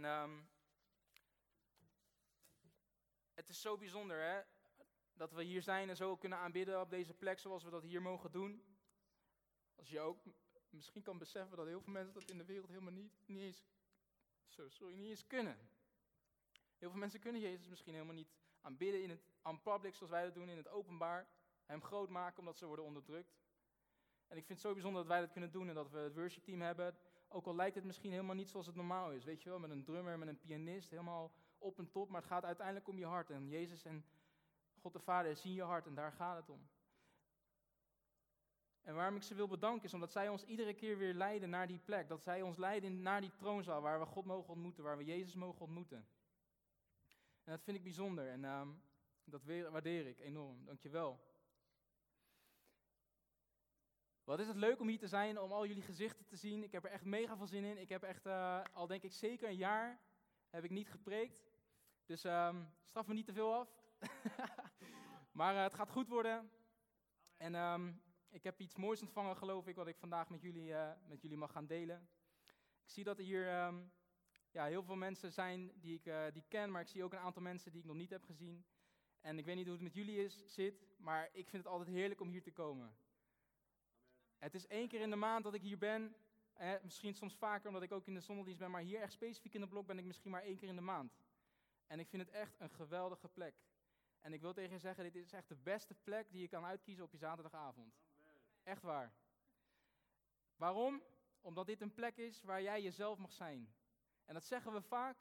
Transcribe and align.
En 0.00 0.06
ehm, 0.06 0.40
het 3.34 3.48
is 3.48 3.60
zo 3.60 3.76
bijzonder 3.76 4.22
hè, 4.22 4.42
dat 5.12 5.32
we 5.32 5.42
hier 5.42 5.62
zijn 5.62 5.88
en 5.88 5.96
zo 5.96 6.16
kunnen 6.16 6.38
aanbidden 6.38 6.80
op 6.80 6.90
deze 6.90 7.14
plek 7.14 7.38
zoals 7.38 7.64
we 7.64 7.70
dat 7.70 7.82
hier 7.82 8.02
mogen 8.02 8.32
doen. 8.32 8.64
Als 9.74 9.88
je 9.90 10.00
ook 10.00 10.22
misschien 10.70 11.02
kan 11.02 11.18
beseffen 11.18 11.56
dat 11.56 11.66
heel 11.66 11.80
veel 11.80 11.92
mensen 11.92 12.14
dat 12.14 12.30
in 12.30 12.38
de 12.38 12.44
wereld 12.44 12.68
helemaal 12.68 12.92
niet, 12.92 13.12
niet 13.26 13.40
eens, 13.40 13.64
zo, 14.46 14.68
kunnen. 15.26 15.58
Heel 16.78 16.90
veel 16.90 16.98
mensen 16.98 17.20
kunnen 17.20 17.40
Jezus 17.40 17.68
misschien 17.68 17.94
helemaal 17.94 18.14
niet 18.14 18.32
aanbidden 18.60 19.02
in 19.02 19.10
het 19.10 19.24
on 19.42 19.62
public 19.62 19.94
zoals 19.94 20.12
wij 20.12 20.24
dat 20.24 20.34
doen, 20.34 20.48
in 20.48 20.56
het 20.56 20.68
openbaar. 20.68 21.28
Hem 21.64 21.82
groot 21.82 22.08
maken 22.08 22.38
omdat 22.38 22.58
ze 22.58 22.66
worden 22.66 22.84
onderdrukt. 22.84 23.38
En 24.26 24.36
ik 24.36 24.44
vind 24.46 24.58
het 24.58 24.66
zo 24.66 24.72
bijzonder 24.72 25.00
dat 25.00 25.10
wij 25.10 25.20
dat 25.20 25.30
kunnen 25.30 25.52
doen 25.52 25.68
en 25.68 25.74
dat 25.74 25.90
we 25.90 25.98
het 25.98 26.14
worship 26.14 26.44
team 26.44 26.60
hebben. 26.60 26.98
Ook 27.32 27.46
al 27.46 27.54
lijkt 27.54 27.74
het 27.74 27.84
misschien 27.84 28.10
helemaal 28.10 28.34
niet 28.34 28.50
zoals 28.50 28.66
het 28.66 28.74
normaal 28.74 29.12
is, 29.12 29.24
weet 29.24 29.42
je 29.42 29.48
wel, 29.48 29.58
met 29.58 29.70
een 29.70 29.84
drummer, 29.84 30.18
met 30.18 30.28
een 30.28 30.38
pianist, 30.38 30.90
helemaal 30.90 31.32
op 31.58 31.78
en 31.78 31.90
top. 31.90 32.08
Maar 32.08 32.20
het 32.20 32.30
gaat 32.30 32.44
uiteindelijk 32.44 32.88
om 32.88 32.98
je 32.98 33.06
hart. 33.06 33.30
En 33.30 33.48
Jezus 33.48 33.84
en 33.84 34.04
God 34.80 34.92
de 34.92 35.00
Vader 35.00 35.36
zien 35.36 35.54
je 35.54 35.62
hart 35.62 35.86
en 35.86 35.94
daar 35.94 36.12
gaat 36.12 36.36
het 36.36 36.48
om. 36.48 36.68
En 38.82 38.94
waarom 38.94 39.16
ik 39.16 39.22
ze 39.22 39.34
wil 39.34 39.48
bedanken 39.48 39.84
is 39.84 39.94
omdat 39.94 40.12
zij 40.12 40.28
ons 40.28 40.44
iedere 40.44 40.74
keer 40.74 40.98
weer 40.98 41.14
leiden 41.14 41.50
naar 41.50 41.66
die 41.66 41.78
plek. 41.78 42.08
Dat 42.08 42.22
zij 42.22 42.42
ons 42.42 42.56
leiden 42.56 43.02
naar 43.02 43.20
die 43.20 43.34
troonzaal 43.36 43.80
waar 43.80 44.00
we 44.00 44.06
God 44.06 44.24
mogen 44.24 44.52
ontmoeten, 44.52 44.84
waar 44.84 44.96
we 44.96 45.04
Jezus 45.04 45.34
mogen 45.34 45.60
ontmoeten. 45.60 46.06
En 47.44 47.52
dat 47.52 47.62
vind 47.62 47.76
ik 47.76 47.82
bijzonder 47.82 48.28
en 48.28 48.44
ehm, 48.44 48.68
dat 49.24 49.44
waardeer 49.44 50.06
ik 50.06 50.18
enorm. 50.18 50.64
Dankjewel. 50.64 51.29
Wat 54.30 54.40
is 54.40 54.46
het 54.46 54.56
leuk 54.56 54.80
om 54.80 54.88
hier 54.88 54.98
te 54.98 55.08
zijn, 55.08 55.40
om 55.40 55.52
al 55.52 55.66
jullie 55.66 55.82
gezichten 55.82 56.26
te 56.26 56.36
zien. 56.36 56.62
Ik 56.62 56.72
heb 56.72 56.84
er 56.84 56.90
echt 56.90 57.04
mega 57.04 57.36
veel 57.36 57.46
zin 57.46 57.64
in. 57.64 57.78
Ik 57.78 57.88
heb 57.88 58.02
echt 58.02 58.26
eh, 58.26 58.62
al 58.72 58.86
denk 58.86 59.02
ik 59.02 59.12
zeker 59.12 59.48
een 59.48 59.56
jaar 59.56 60.00
heb 60.50 60.64
ik 60.64 60.70
niet 60.70 60.90
gepreekt. 60.90 61.50
Dus 62.06 62.24
ehm, 62.24 62.64
straf 62.82 63.06
me 63.06 63.14
niet 63.14 63.26
te 63.26 63.32
veel 63.32 63.54
af. 63.54 63.68
maar 65.38 65.56
eh, 65.56 65.62
het 65.62 65.74
gaat 65.74 65.90
goed 65.90 66.08
worden. 66.08 66.50
En 67.36 67.54
ehm, 67.54 67.92
ik 68.28 68.42
heb 68.42 68.60
iets 68.60 68.76
moois 68.76 69.00
ontvangen, 69.00 69.36
geloof 69.36 69.66
ik, 69.66 69.76
wat 69.76 69.86
ik 69.86 69.96
vandaag 69.96 70.28
met 70.28 70.42
jullie, 70.42 70.74
eh, 70.74 70.92
met 71.06 71.22
jullie 71.22 71.36
mag 71.36 71.52
gaan 71.52 71.66
delen. 71.66 72.08
Ik 72.82 72.90
zie 72.90 73.04
dat 73.04 73.18
er 73.18 73.24
hier 73.24 73.48
ehm, 73.48 73.82
ja, 74.50 74.64
heel 74.64 74.82
veel 74.82 74.96
mensen 74.96 75.32
zijn 75.32 75.72
die 75.80 76.00
ik 76.02 76.32
die 76.32 76.44
ken, 76.48 76.70
maar 76.70 76.80
ik 76.80 76.88
zie 76.88 77.04
ook 77.04 77.12
een 77.12 77.18
aantal 77.18 77.42
mensen 77.42 77.72
die 77.72 77.80
ik 77.80 77.86
nog 77.86 77.96
niet 77.96 78.10
heb 78.10 78.24
gezien. 78.24 78.64
En 79.20 79.38
ik 79.38 79.44
weet 79.44 79.56
niet 79.56 79.66
hoe 79.66 79.74
het 79.74 79.82
met 79.82 79.94
jullie 79.94 80.24
is, 80.24 80.42
zit, 80.46 80.86
maar 80.96 81.28
ik 81.32 81.48
vind 81.48 81.62
het 81.62 81.72
altijd 81.72 81.88
heerlijk 81.88 82.20
om 82.20 82.28
hier 82.28 82.42
te 82.42 82.52
komen. 82.52 82.96
Het 84.40 84.54
is 84.54 84.66
één 84.66 84.88
keer 84.88 85.00
in 85.00 85.10
de 85.10 85.16
maand 85.16 85.44
dat 85.44 85.54
ik 85.54 85.62
hier 85.62 85.78
ben. 85.78 86.14
Eh, 86.52 86.72
misschien 86.82 87.14
soms 87.14 87.36
vaker 87.36 87.66
omdat 87.66 87.82
ik 87.82 87.92
ook 87.92 88.06
in 88.06 88.14
de 88.14 88.20
zonnedienst 88.20 88.58
ben, 88.58 88.70
maar 88.70 88.82
hier 88.82 89.00
echt 89.00 89.12
specifiek 89.12 89.54
in 89.54 89.60
de 89.60 89.68
blok 89.68 89.86
ben 89.86 89.98
ik 89.98 90.04
misschien 90.04 90.30
maar 90.30 90.42
één 90.42 90.56
keer 90.56 90.68
in 90.68 90.76
de 90.76 90.80
maand. 90.80 91.18
En 91.86 91.98
ik 91.98 92.08
vind 92.08 92.22
het 92.22 92.30
echt 92.30 92.54
een 92.58 92.70
geweldige 92.70 93.28
plek. 93.28 93.54
En 94.20 94.32
ik 94.32 94.40
wil 94.40 94.52
tegen 94.52 94.72
je 94.72 94.78
zeggen, 94.78 95.04
dit 95.04 95.14
is 95.24 95.32
echt 95.32 95.48
de 95.48 95.56
beste 95.56 95.94
plek 95.94 96.32
die 96.32 96.40
je 96.40 96.48
kan 96.48 96.64
uitkiezen 96.64 97.04
op 97.04 97.12
je 97.12 97.18
zaterdagavond. 97.18 97.94
Echt 98.62 98.82
waar. 98.82 99.12
Waarom? 100.56 101.02
Omdat 101.40 101.66
dit 101.66 101.80
een 101.80 101.94
plek 101.94 102.16
is 102.16 102.42
waar 102.42 102.62
jij 102.62 102.82
jezelf 102.82 103.18
mag 103.18 103.32
zijn. 103.32 103.74
En 104.24 104.34
dat 104.34 104.44
zeggen 104.44 104.72
we 104.72 104.82
vaak, 104.82 105.16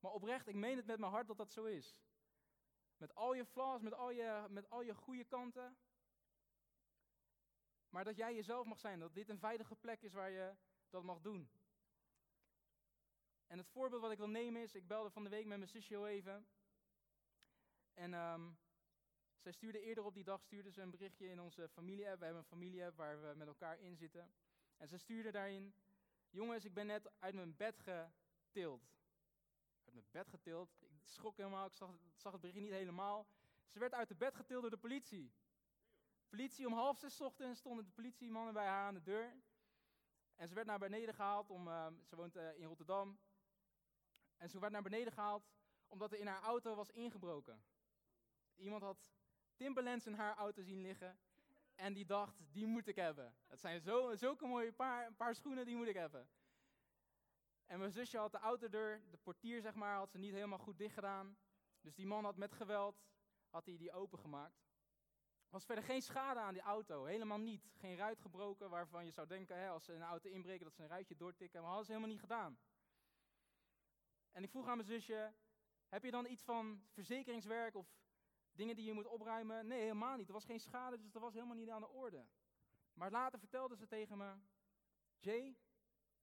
maar 0.00 0.12
oprecht, 0.12 0.48
ik 0.48 0.54
meen 0.54 0.76
het 0.76 0.86
met 0.86 0.98
mijn 0.98 1.12
hart 1.12 1.26
dat 1.26 1.36
dat 1.36 1.52
zo 1.52 1.64
is. 1.64 2.00
Met 2.96 3.14
al 3.14 3.34
je 3.34 3.44
flaws, 3.44 3.80
met 3.80 3.94
al 3.94 4.10
je, 4.10 4.46
met 4.48 4.70
al 4.70 4.82
je 4.82 4.94
goede 4.94 5.24
kanten. 5.24 5.76
Maar 7.90 8.04
dat 8.04 8.16
jij 8.16 8.34
jezelf 8.34 8.66
mag 8.66 8.78
zijn, 8.78 8.98
dat 8.98 9.14
dit 9.14 9.28
een 9.28 9.38
veilige 9.38 9.76
plek 9.76 10.02
is 10.02 10.12
waar 10.12 10.30
je 10.30 10.54
dat 10.90 11.02
mag 11.02 11.20
doen. 11.20 11.50
En 13.46 13.58
het 13.58 13.68
voorbeeld 13.68 14.02
wat 14.02 14.10
ik 14.10 14.18
wil 14.18 14.28
nemen 14.28 14.62
is, 14.62 14.74
ik 14.74 14.86
belde 14.86 15.10
van 15.10 15.24
de 15.24 15.30
week 15.30 15.46
met 15.46 15.58
mijn 15.58 15.70
zusje 15.70 15.94
heel 15.94 16.08
even. 16.08 16.46
En 17.94 18.14
ehm, 18.14 18.50
zij 19.38 19.52
stuurde 19.52 19.80
eerder 19.80 20.04
op 20.04 20.14
die 20.14 20.24
dag 20.24 20.42
stuurde 20.42 20.70
ze 20.70 20.82
een 20.82 20.90
berichtje 20.90 21.28
in 21.28 21.40
onze 21.40 21.68
familie-app. 21.68 22.18
We 22.18 22.24
hebben 22.24 22.42
een 22.42 22.48
familie-app 22.48 22.96
waar 22.96 23.20
we 23.20 23.32
met 23.36 23.46
elkaar 23.46 23.78
in 23.78 23.96
zitten. 23.96 24.32
En 24.76 24.88
ze 24.88 24.98
stuurde 24.98 25.30
daarin, 25.30 25.74
jongens, 26.30 26.64
ik 26.64 26.74
ben 26.74 26.86
net 26.86 27.10
uit 27.18 27.34
mijn 27.34 27.56
bed 27.56 27.78
getild. 27.78 28.88
Uit 29.84 29.94
mijn 29.94 30.06
bed 30.10 30.28
getild? 30.28 30.76
Ik 30.80 31.00
schrok 31.04 31.36
helemaal, 31.36 31.66
ik 31.66 31.74
zag, 31.74 31.90
zag 32.16 32.32
het 32.32 32.40
berichtje 32.40 32.64
niet 32.64 32.78
helemaal. 32.78 33.26
Ze 33.68 33.78
werd 33.78 33.94
uit 33.94 34.08
de 34.08 34.14
bed 34.14 34.34
getild 34.34 34.60
door 34.60 34.70
de 34.70 34.76
politie. 34.76 35.32
Politie 36.30 36.66
om 36.66 36.72
half 36.72 36.98
zes 36.98 37.20
ochtends 37.20 37.58
stonden 37.58 37.84
de 37.84 37.90
politiemannen 37.90 38.54
bij 38.54 38.66
haar 38.66 38.86
aan 38.86 38.94
de 38.94 39.02
deur. 39.02 39.42
En 40.34 40.48
ze 40.48 40.54
werd 40.54 40.66
naar 40.66 40.78
beneden 40.78 41.14
gehaald, 41.14 41.50
om, 41.50 41.68
ehm, 41.68 41.94
ze 42.04 42.16
woont 42.16 42.36
eh, 42.36 42.58
in 42.58 42.66
Rotterdam. 42.66 43.18
En 44.36 44.50
ze 44.50 44.58
werd 44.58 44.72
naar 44.72 44.82
beneden 44.82 45.12
gehaald 45.12 45.50
omdat 45.88 46.12
er 46.12 46.18
in 46.18 46.26
haar 46.26 46.42
auto 46.42 46.74
was 46.74 46.90
ingebroken. 46.90 47.64
Iemand 48.56 48.82
had 48.82 49.12
Timberlands 49.54 50.06
in 50.06 50.14
haar 50.14 50.36
auto 50.36 50.62
zien 50.62 50.80
liggen 50.80 51.18
en 51.74 51.92
die 51.92 52.06
dacht, 52.06 52.44
die 52.52 52.66
moet 52.66 52.86
ik 52.86 52.96
hebben. 52.96 53.34
Dat 53.46 53.60
zijn 53.60 53.80
zo, 53.80 54.14
zulke 54.14 54.46
mooie 54.46 54.72
paar, 54.72 55.12
paar 55.12 55.34
schoenen, 55.34 55.64
die 55.64 55.76
moet 55.76 55.86
ik 55.86 55.94
hebben. 55.94 56.28
En 57.64 57.78
mijn 57.78 57.90
zusje 57.90 58.18
had 58.18 58.32
de 58.32 58.38
autodeur, 58.38 59.02
de 59.10 59.16
portier 59.16 59.60
zeg 59.60 59.74
maar, 59.74 59.96
had 59.96 60.10
ze 60.10 60.18
niet 60.18 60.32
helemaal 60.32 60.58
goed 60.58 60.78
dicht 60.78 60.94
gedaan. 60.94 61.38
Dus 61.80 61.94
die 61.94 62.06
man 62.06 62.24
had 62.24 62.36
met 62.36 62.52
geweld, 62.52 63.02
had 63.48 63.66
hij 63.66 63.76
die 63.76 63.92
opengemaakt. 63.92 64.69
Was 65.50 65.64
verder 65.64 65.84
geen 65.84 66.02
schade 66.02 66.40
aan 66.40 66.52
die 66.52 66.62
auto, 66.62 67.04
helemaal 67.04 67.38
niet. 67.38 67.70
Geen 67.74 67.96
ruit 67.96 68.20
gebroken 68.20 68.70
waarvan 68.70 69.04
je 69.04 69.10
zou 69.10 69.26
denken, 69.26 69.56
hè, 69.56 69.68
als 69.68 69.84
ze 69.84 69.92
een 69.92 70.02
auto 70.02 70.28
inbreken, 70.28 70.64
dat 70.64 70.74
ze 70.74 70.82
een 70.82 70.88
ruitje 70.88 71.16
doortikken. 71.16 71.60
Maar 71.60 71.68
hadden 71.68 71.86
ze 71.86 71.92
helemaal 71.92 72.12
niet 72.12 72.22
gedaan. 72.22 72.58
En 74.32 74.42
ik 74.42 74.50
vroeg 74.50 74.66
aan 74.66 74.76
mijn 74.76 74.88
zusje, 74.88 75.34
heb 75.88 76.04
je 76.04 76.10
dan 76.10 76.26
iets 76.26 76.42
van 76.42 76.84
verzekeringswerk 76.90 77.74
of 77.74 77.86
dingen 78.52 78.76
die 78.76 78.84
je 78.84 78.92
moet 78.92 79.06
opruimen? 79.06 79.66
Nee, 79.66 79.80
helemaal 79.80 80.16
niet. 80.16 80.26
Er 80.26 80.32
was 80.32 80.44
geen 80.44 80.60
schade, 80.60 80.98
dus 80.98 81.12
dat 81.12 81.22
was 81.22 81.34
helemaal 81.34 81.56
niet 81.56 81.70
aan 81.70 81.80
de 81.80 81.88
orde. 81.88 82.26
Maar 82.92 83.10
later 83.10 83.38
vertelde 83.38 83.76
ze 83.76 83.86
tegen 83.86 84.18
me, 84.18 84.34
Jay, 85.18 85.56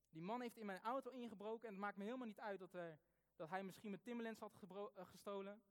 die 0.10 0.22
man 0.22 0.42
heeft 0.42 0.58
in 0.58 0.66
mijn 0.66 0.82
auto 0.82 1.10
ingebroken 1.10 1.68
en 1.68 1.74
het 1.74 1.84
maakt 1.84 1.98
me 1.98 2.04
helemaal 2.04 2.28
niet 2.28 2.40
uit 2.40 2.60
dat, 2.60 2.74
er, 2.74 3.00
dat 3.36 3.50
hij 3.50 3.64
misschien 3.64 3.90
mijn 3.90 4.02
Timberlands 4.02 4.40
had 4.40 4.54
eh, 4.62 5.08
gestolen. 5.08 5.62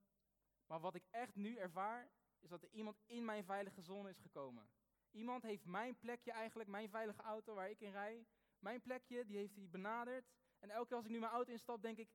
Maar 0.66 0.80
wat 0.80 0.94
ik 0.94 1.06
echt 1.10 1.34
nu 1.34 1.56
ervaar, 1.56 2.10
is 2.46 2.52
dat 2.52 2.62
er 2.62 2.76
iemand 2.76 3.00
in 3.06 3.24
mijn 3.24 3.44
veilige 3.44 3.80
zone 3.80 4.08
is 4.08 4.18
gekomen. 4.18 4.68
Iemand 5.10 5.42
heeft 5.42 5.64
mijn 5.64 5.98
plekje 5.98 6.32
eigenlijk, 6.32 6.68
mijn 6.68 6.88
veilige 6.88 7.22
auto 7.22 7.54
waar 7.54 7.70
ik 7.70 7.80
in 7.80 7.90
rij, 7.90 8.26
mijn 8.58 8.80
plekje, 8.80 9.24
die 9.24 9.36
heeft 9.36 9.56
hij 9.56 9.68
benaderd. 9.68 10.32
En 10.58 10.70
elke 10.70 10.86
keer 10.86 10.96
als 10.96 11.04
ik 11.04 11.10
nu 11.10 11.18
mijn 11.18 11.32
auto 11.32 11.52
instap, 11.52 11.82
denk 11.82 11.98
ik, 11.98 12.08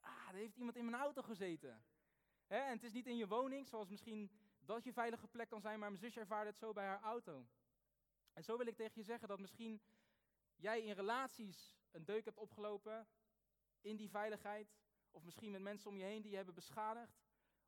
ah, 0.00 0.28
er 0.28 0.34
heeft 0.34 0.56
iemand 0.56 0.76
in 0.76 0.84
mijn 0.84 1.02
auto 1.02 1.22
gezeten. 1.22 1.84
Hè, 2.46 2.56
en 2.56 2.72
het 2.72 2.82
is 2.82 2.92
niet 2.92 3.06
in 3.06 3.16
je 3.16 3.28
woning, 3.28 3.68
zoals 3.68 3.88
misschien 3.88 4.30
dat 4.60 4.84
je 4.84 4.92
veilige 4.92 5.28
plek 5.28 5.48
kan 5.48 5.60
zijn, 5.60 5.78
maar 5.78 5.88
mijn 5.88 6.02
zusje 6.02 6.20
ervaarde 6.20 6.50
het 6.50 6.58
zo 6.58 6.72
bij 6.72 6.86
haar 6.86 7.02
auto. 7.02 7.46
En 8.32 8.44
zo 8.44 8.56
wil 8.56 8.66
ik 8.66 8.76
tegen 8.76 8.92
je 8.94 9.02
zeggen 9.02 9.28
dat 9.28 9.40
misschien 9.40 9.80
jij 10.56 10.82
in 10.82 10.94
relaties 10.94 11.76
een 11.90 12.04
deuk 12.04 12.24
hebt 12.24 12.38
opgelopen 12.38 13.08
in 13.80 13.96
die 13.96 14.10
veiligheid, 14.10 14.76
of 15.10 15.24
misschien 15.24 15.50
met 15.50 15.60
mensen 15.60 15.90
om 15.90 15.96
je 15.96 16.04
heen 16.04 16.22
die 16.22 16.30
je 16.30 16.36
hebben 16.36 16.54
beschadigd. 16.54 17.23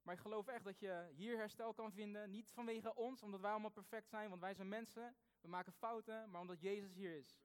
Maar 0.06 0.14
ik 0.14 0.20
geloof 0.20 0.46
echt 0.46 0.64
dat 0.64 0.78
je 0.78 1.10
hier 1.14 1.36
herstel 1.36 1.74
kan 1.74 1.92
vinden. 1.92 2.30
Niet 2.30 2.52
vanwege 2.52 2.94
ons, 2.94 3.22
omdat 3.22 3.40
wij 3.40 3.50
allemaal 3.50 3.70
perfect 3.70 4.08
zijn, 4.08 4.28
want 4.28 4.40
wij 4.40 4.54
zijn 4.54 4.68
mensen. 4.68 5.16
We 5.40 5.48
maken 5.48 5.72
fouten, 5.72 6.30
maar 6.30 6.40
omdat 6.40 6.60
Jezus 6.60 6.94
hier 6.94 7.16
is. 7.16 7.40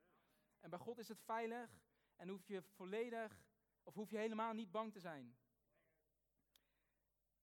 En 0.60 0.70
bij 0.70 0.80
God 0.80 0.98
is 0.98 1.08
het 1.08 1.22
veilig 1.22 1.82
en 2.16 2.30
hoef 2.30 2.48
je 2.48 2.62
volledig, 2.62 3.46
of 3.84 3.94
hoef 3.94 4.10
je 4.10 4.18
helemaal 4.18 4.54
niet 4.54 4.72
bang 4.72 4.92
te 4.92 5.00
zijn. 5.00 5.38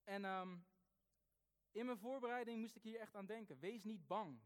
En 0.04 0.24
ehm, 0.24 0.58
in 1.70 1.86
mijn 1.86 1.98
voorbereiding 1.98 2.60
moest 2.60 2.76
ik 2.76 2.82
hier 2.82 3.00
echt 3.00 3.14
aan 3.14 3.26
denken. 3.26 3.58
Wees 3.58 3.84
niet 3.84 4.06
bang. 4.06 4.40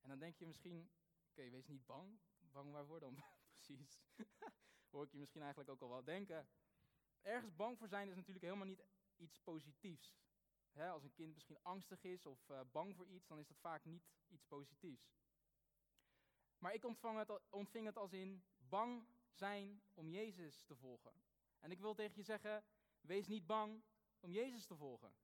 En 0.00 0.08
dan 0.08 0.18
denk 0.18 0.36
je 0.36 0.46
misschien, 0.46 0.90
oké, 1.30 1.50
wees 1.50 1.66
niet 1.66 1.86
bang. 1.86 2.18
Bang 2.38 2.72
waarvoor 2.72 3.00
dan? 3.00 3.22
Precies. 3.52 4.00
Hoor 4.90 5.04
ik 5.04 5.12
je 5.12 5.18
misschien 5.18 5.42
eigenlijk 5.42 5.70
ook 5.70 5.82
al 5.82 5.88
wel 5.88 6.04
denken. 6.04 6.48
Ergens 7.20 7.56
bang 7.56 7.78
voor 7.78 7.88
zijn 7.88 8.08
is 8.08 8.16
natuurlijk 8.16 8.44
helemaal 8.44 8.66
niet 8.66 8.84
iets 9.16 9.38
positiefs. 9.38 10.16
Als 10.74 11.04
een 11.04 11.12
kind 11.12 11.34
misschien 11.34 11.62
angstig 11.62 12.04
is 12.04 12.26
of 12.26 12.48
eh, 12.50 12.60
bang 12.72 12.96
voor 12.96 13.06
iets, 13.06 13.26
dan 13.26 13.38
is 13.38 13.46
dat 13.46 13.58
vaak 13.58 13.84
niet 13.84 14.08
iets 14.28 14.44
positiefs. 14.44 15.14
Maar 16.58 16.74
ik 16.74 16.82
het, 17.16 17.40
ontving 17.50 17.86
het 17.86 17.96
als 17.96 18.12
in 18.12 18.44
bang 18.56 19.06
zijn 19.32 19.82
om 19.94 20.08
Jezus 20.08 20.62
te 20.64 20.76
volgen. 20.76 21.22
En 21.60 21.70
ik 21.70 21.80
wil 21.80 21.94
tegen 21.94 22.16
je 22.16 22.22
zeggen, 22.22 22.64
wees 23.00 23.26
niet 23.26 23.46
bang 23.46 23.82
om 24.20 24.32
Jezus 24.32 24.66
te 24.66 24.76
volgen. 24.76 25.14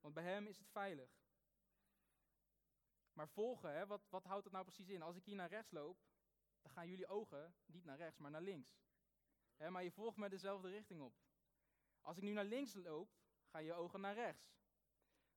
Want 0.00 0.14
bij 0.14 0.24
Hem 0.24 0.46
is 0.46 0.58
het 0.58 0.70
veilig. 0.70 1.20
Maar 3.12 3.28
volgen, 3.28 3.86
wat, 3.86 4.08
wat 4.08 4.24
houdt 4.24 4.44
het 4.44 4.52
nou 4.52 4.64
precies 4.64 4.88
in? 4.88 5.02
Als 5.02 5.16
ik 5.16 5.24
hier 5.24 5.36
naar 5.36 5.48
rechts 5.48 5.70
loop, 5.70 6.02
dan 6.60 6.72
gaan 6.72 6.88
jullie 6.88 7.06
ogen 7.06 7.54
niet 7.66 7.84
naar 7.84 7.96
rechts, 7.96 8.18
maar 8.18 8.30
naar 8.30 8.42
links. 8.42 8.80
Maar 9.70 9.84
je 9.84 9.92
volgt 9.92 10.16
me 10.16 10.28
dezelfde 10.28 10.68
richting 10.68 11.00
op. 11.00 11.14
Als 12.00 12.16
ik 12.16 12.22
nu 12.22 12.32
naar 12.32 12.44
links 12.44 12.74
loop, 12.74 13.21
gaan 13.52 13.64
je 13.64 13.74
ogen 13.74 14.00
naar 14.00 14.14
rechts. 14.14 14.52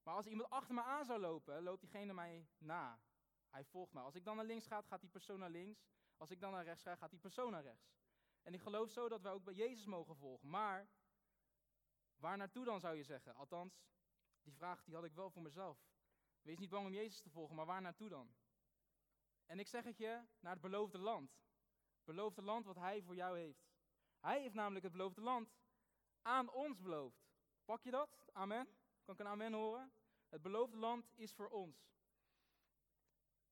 Maar 0.04 0.16
als 0.16 0.26
iemand 0.26 0.50
achter 0.50 0.74
me 0.74 0.84
aan 0.84 1.06
zou 1.06 1.20
lopen, 1.20 1.64
loopt 1.64 1.82
diegene 1.82 2.14
mij 2.14 2.48
na. 2.58 3.00
Hij 3.50 3.64
volgt 3.64 3.94
me. 3.94 4.00
Als 4.00 4.16
ik 4.16 4.24
dan 4.24 4.36
naar 4.36 4.46
links 4.46 4.68
ga, 4.68 4.82
gaat 4.82 5.02
die 5.02 5.10
persoon 5.10 5.40
naar 5.40 5.50
links. 5.50 5.88
Als 6.18 6.32
ik 6.32 6.40
dan 6.40 6.52
naar 6.52 6.64
rechts 6.64 6.82
ga, 6.82 6.96
gaat 6.96 7.10
die 7.10 7.20
persoon 7.20 7.52
naar 7.52 7.64
rechts. 7.64 7.94
En 8.42 8.54
ik 8.54 8.62
geloof 8.62 8.90
zo 8.90 9.10
dat 9.10 9.22
wij 9.22 9.32
ook 9.32 9.44
bij 9.44 9.54
Jezus 9.54 9.86
mogen 9.86 10.16
volgen. 10.16 10.50
Maar 10.50 10.90
waar 12.16 12.38
naartoe 12.38 12.66
dan 12.66 12.80
zou 12.80 12.96
je 12.96 13.04
zeggen? 13.04 13.36
Althans, 13.36 13.84
die 14.42 14.54
vraag 14.54 14.84
die 14.84 14.96
had 14.96 15.04
ik 15.04 15.14
wel 15.14 15.30
voor 15.30 15.42
mezelf. 15.42 15.78
Wees 16.42 16.58
niet 16.58 16.70
bang 16.70 16.86
om 16.86 16.94
Jezus 16.94 17.22
te 17.22 17.30
volgen, 17.30 17.56
maar 17.56 17.66
waar 17.66 17.82
naartoe 17.82 18.10
dan? 18.10 18.36
En 19.46 19.60
ik 19.60 19.68
zeg 19.68 19.84
het 19.84 19.98
je, 19.98 20.26
naar 20.40 20.52
het 20.52 20.62
beloofde 20.62 20.98
land. 20.98 21.38
Beloofde 22.04 22.42
land 22.42 22.66
wat 22.66 22.76
Hij 22.76 23.02
voor 23.02 23.16
jou 23.16 23.38
heeft. 23.38 23.66
Hij 24.20 24.42
heeft 24.42 24.54
namelijk 24.54 24.84
het 24.84 24.92
beloofde 24.92 25.22
land 25.22 25.54
aan 26.22 26.52
ons 26.52 26.82
beloofd. 26.82 27.25
Pak 27.66 27.84
je 27.84 27.92
dat? 27.92 28.30
Amen? 28.32 28.68
Kan 29.04 29.14
ik 29.14 29.20
een 29.20 29.28
amen 29.28 29.54
horen? 29.54 29.92
Het 30.30 30.42
beloofde 30.42 30.78
land 30.78 31.12
is 31.16 31.34
voor 31.34 31.50
ons. 31.50 31.94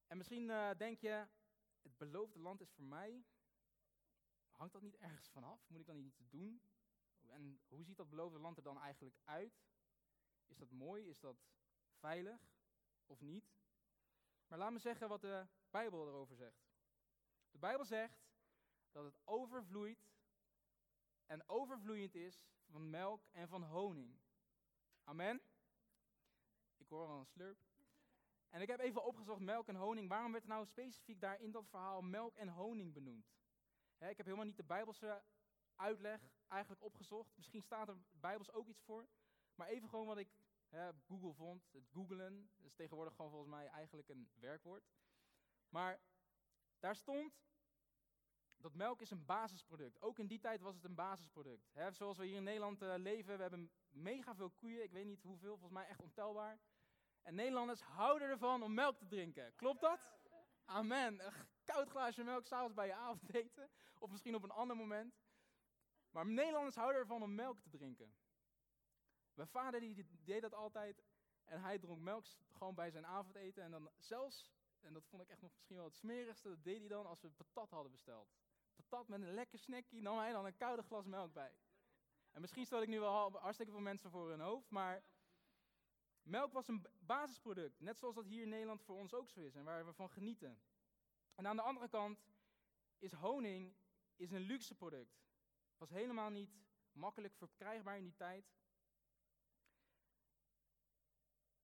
En 0.07 0.17
misschien 0.17 0.49
uh, 0.49 0.71
denk 0.77 0.99
je, 0.99 1.27
het 1.81 1.97
beloofde 1.97 2.39
land 2.39 2.61
is 2.61 2.71
voor 2.71 2.83
mij. 2.83 3.25
Hangt 4.51 4.73
dat 4.73 4.81
niet 4.81 4.97
ergens 4.97 5.29
vanaf? 5.29 5.69
Moet 5.69 5.79
ik 5.79 5.85
dan 5.85 5.97
iets 5.97 6.21
doen? 6.29 6.61
En 7.21 7.61
hoe 7.67 7.83
ziet 7.83 7.97
dat 7.97 8.09
beloofde 8.09 8.39
land 8.39 8.57
er 8.57 8.63
dan 8.63 8.79
eigenlijk 8.79 9.19
uit? 9.23 9.63
Is 10.47 10.57
dat 10.57 10.71
mooi? 10.71 11.07
Is 11.07 11.19
dat 11.19 11.37
veilig? 11.91 12.41
Of 13.05 13.21
niet? 13.21 13.53
Maar 14.47 14.57
laat 14.57 14.71
me 14.71 14.79
zeggen 14.79 15.09
wat 15.09 15.21
de 15.21 15.47
Bijbel 15.69 16.07
erover 16.07 16.35
zegt. 16.35 16.65
De 17.51 17.57
Bijbel 17.57 17.85
zegt 17.85 18.25
dat 18.91 19.05
het 19.05 19.19
overvloeit 19.23 20.11
en 21.25 21.49
overvloeiend 21.49 22.15
is 22.15 22.45
van 22.73 22.89
melk 22.89 23.27
en 23.31 23.47
van 23.47 23.63
honing. 23.63 24.19
Amen? 25.03 25.41
Ik 26.77 26.87
hoor 26.87 27.07
al 27.07 27.19
een 27.19 27.25
slurp. 27.25 27.57
En 28.49 28.61
ik 28.61 28.67
heb 28.67 28.79
even 28.79 29.05
opgezocht 29.05 29.39
melk 29.39 29.67
en 29.67 29.75
honing. 29.75 30.09
Waarom 30.09 30.31
werd 30.31 30.45
nou 30.45 30.65
specifiek 30.65 31.21
daar 31.21 31.39
in 31.39 31.51
dat 31.51 31.69
verhaal 31.69 32.01
melk 32.01 32.35
en 32.35 32.47
honing 32.47 32.93
benoemd? 32.93 33.31
ik 33.97 34.17
heb 34.17 34.25
helemaal 34.25 34.45
niet 34.45 34.57
de 34.57 34.63
Bijbelse 34.63 35.23
uitleg 35.75 36.21
eigenlijk 36.47 36.81
opgezocht. 36.81 37.35
Misschien 37.35 37.61
staat 37.61 37.87
er 37.87 37.97
Bijbels 38.11 38.51
ook 38.51 38.67
iets 38.67 38.81
voor. 38.81 39.07
Maar 39.55 39.67
even 39.67 39.89
gewoon 39.89 40.05
wat 40.05 40.17
ik 40.17 40.29
Google 41.05 41.33
vond. 41.33 41.69
Het 41.71 41.87
googelen 41.87 42.51
is 42.57 42.73
tegenwoordig 42.73 43.15
gewoon 43.15 43.31
volgens 43.31 43.51
mij 43.51 43.67
eigenlijk 43.67 44.09
een 44.09 44.31
werkwoord. 44.33 44.83
Maar 45.69 46.01
daar 46.79 46.95
stond 46.95 47.41
dat 48.63 48.73
melk 48.73 49.01
is 49.01 49.11
een 49.11 49.25
basisproduct. 49.25 50.01
Ook 50.01 50.19
in 50.19 50.27
die 50.27 50.39
tijd 50.39 50.61
was 50.61 50.75
het 50.75 50.83
een 50.83 50.95
basisproduct. 50.95 51.71
zoals 51.91 52.17
we 52.17 52.25
hier 52.25 52.35
in 52.35 52.43
Nederland 52.43 52.81
uh, 52.81 52.93
leven, 52.97 53.35
we 53.35 53.41
hebben 53.41 53.71
mega 53.89 54.35
veel 54.35 54.49
koeien. 54.49 54.83
Ik 54.83 54.91
weet 54.91 55.05
niet 55.05 55.21
hoeveel, 55.21 55.57
volgens 55.57 55.71
mij 55.71 55.87
echt 55.87 56.01
ontelbaar. 56.01 56.59
En 57.21 57.35
Nederlanders 57.35 57.81
houden 57.81 58.27
ervan 58.27 58.63
om 58.63 58.73
melk 58.73 58.97
te 58.97 59.07
drinken. 59.07 59.55
Klopt 59.55 59.81
dat? 59.81 60.11
Amen. 60.65 61.25
Een 61.25 61.33
koud 61.65 61.89
glaasje 61.89 62.23
melk 62.23 62.45
s'avonds 62.45 62.73
bij 62.73 62.87
je 62.87 62.93
avondeten. 62.93 63.69
Of 63.99 64.11
misschien 64.11 64.35
op 64.35 64.43
een 64.43 64.51
ander 64.51 64.75
moment. 64.75 65.15
Maar 66.11 66.25
Nederlanders 66.25 66.75
houden 66.75 67.01
ervan 67.01 67.23
om 67.23 67.35
melk 67.35 67.59
te 67.59 67.69
drinken. 67.69 68.15
Mijn 69.33 69.47
vader 69.47 69.79
die 69.79 70.07
deed 70.23 70.41
dat 70.41 70.53
altijd. 70.53 71.03
En 71.43 71.61
hij 71.61 71.79
dronk 71.79 72.01
melk 72.01 72.25
gewoon 72.51 72.75
bij 72.75 72.91
zijn 72.91 73.05
avondeten. 73.05 73.63
En 73.63 73.71
dan 73.71 73.89
zelfs, 73.97 74.51
en 74.79 74.93
dat 74.93 75.05
vond 75.05 75.21
ik 75.21 75.29
echt 75.29 75.41
nog 75.41 75.51
misschien 75.53 75.75
wel 75.75 75.85
het 75.85 75.95
smerigste, 75.95 76.49
dat 76.49 76.63
deed 76.63 76.79
hij 76.79 76.87
dan 76.87 77.05
als 77.05 77.21
we 77.21 77.29
patat 77.29 77.69
hadden 77.69 77.91
besteld. 77.91 78.33
Patat 78.75 79.07
met 79.07 79.21
een 79.21 79.33
lekker 79.33 79.59
snackie, 79.59 80.01
nam 80.01 80.17
hij 80.17 80.31
dan 80.31 80.45
een 80.45 80.57
koude 80.57 80.83
glas 80.83 81.05
melk 81.05 81.33
bij. 81.33 81.55
En 82.31 82.41
misschien 82.41 82.65
stel 82.65 82.81
ik 82.81 82.87
nu 82.87 82.99
wel 82.99 83.31
hartstikke 83.31 83.71
veel 83.71 83.81
mensen 83.81 84.11
voor 84.11 84.29
hun 84.29 84.39
hoofd, 84.39 84.69
maar 84.69 85.03
melk 86.21 86.53
was 86.53 86.67
een 86.67 86.85
basisproduct. 86.99 87.79
Net 87.79 87.97
zoals 87.99 88.15
dat 88.15 88.25
hier 88.25 88.41
in 88.41 88.49
Nederland 88.49 88.81
voor 88.81 88.97
ons 88.97 89.13
ook 89.13 89.29
zo 89.29 89.39
is 89.39 89.55
en 89.55 89.63
waar 89.63 89.85
we 89.85 89.93
van 89.93 90.09
genieten. 90.09 90.61
En 91.35 91.47
aan 91.47 91.55
de 91.55 91.61
andere 91.61 91.87
kant 91.87 92.25
is 92.97 93.11
honing 93.11 93.75
is 94.15 94.31
een 94.31 94.41
luxe 94.41 94.75
product. 94.75 95.21
Was 95.77 95.89
helemaal 95.89 96.29
niet 96.29 96.51
makkelijk 96.91 97.35
verkrijgbaar 97.35 97.97
in 97.97 98.03
die 98.03 98.15
tijd. 98.15 98.51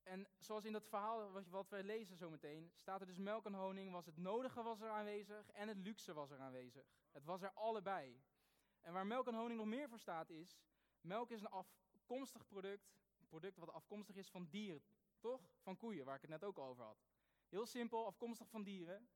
En 0.10 0.28
zoals 0.40 0.66
in 0.66 0.72
dat 0.72 0.88
verhaal 0.88 1.32
wat 1.50 1.70
wij 1.70 1.84
lezen 1.84 2.18
zometeen, 2.18 2.72
staat 2.76 3.02
er 3.02 3.08
dus 3.08 3.18
melk 3.18 3.46
en 3.46 3.54
honing, 3.54 3.92
was 3.92 4.06
het 4.06 4.18
nodige 4.18 4.64
was 4.64 4.82
er 4.82 4.90
aanwezig 4.90 5.52
en 5.52 5.68
het 5.68 5.78
luxe 5.78 6.14
was 6.14 6.32
er 6.32 6.40
aanwezig. 6.40 6.86
Het 7.12 7.24
was 7.24 7.42
er 7.42 7.52
allebei. 7.54 8.22
En 8.82 8.94
waar 8.94 9.08
melk 9.08 9.28
en 9.28 9.34
honing 9.34 9.60
nog 9.60 9.68
meer 9.68 9.90
voor 9.90 10.00
staat 10.00 10.30
is, 10.30 10.60
melk 11.02 11.32
is 11.32 11.42
een 11.42 11.50
afkomstig 11.50 12.48
product, 12.48 12.92
een 13.20 13.28
product 13.28 13.58
wat 13.58 13.72
afkomstig 13.72 14.16
is 14.16 14.30
van 14.30 14.48
dieren, 14.50 14.84
toch? 15.20 15.42
Van 15.62 15.78
koeien, 15.78 16.06
waar 16.06 16.16
ik 16.16 16.22
het 16.22 16.30
net 16.30 16.44
ook 16.44 16.58
al 16.58 16.68
over 16.68 16.84
had. 16.84 17.06
Heel 17.48 17.66
simpel, 17.66 18.06
afkomstig 18.06 18.50
van 18.50 18.64
dieren. 18.64 19.10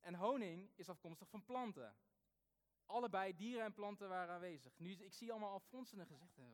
En 0.00 0.14
honing 0.14 0.70
is 0.74 0.88
afkomstig 0.88 1.28
van 1.28 1.44
planten. 1.44 1.96
Allebei 2.86 3.36
dieren 3.36 3.64
en 3.64 3.74
planten 3.74 4.08
waren 4.08 4.34
aanwezig. 4.34 4.78
Nu, 4.78 4.90
ik 4.90 5.12
zie 5.12 5.30
allemaal 5.30 5.52
afgronsende 5.52 6.06
gezichten. 6.06 6.52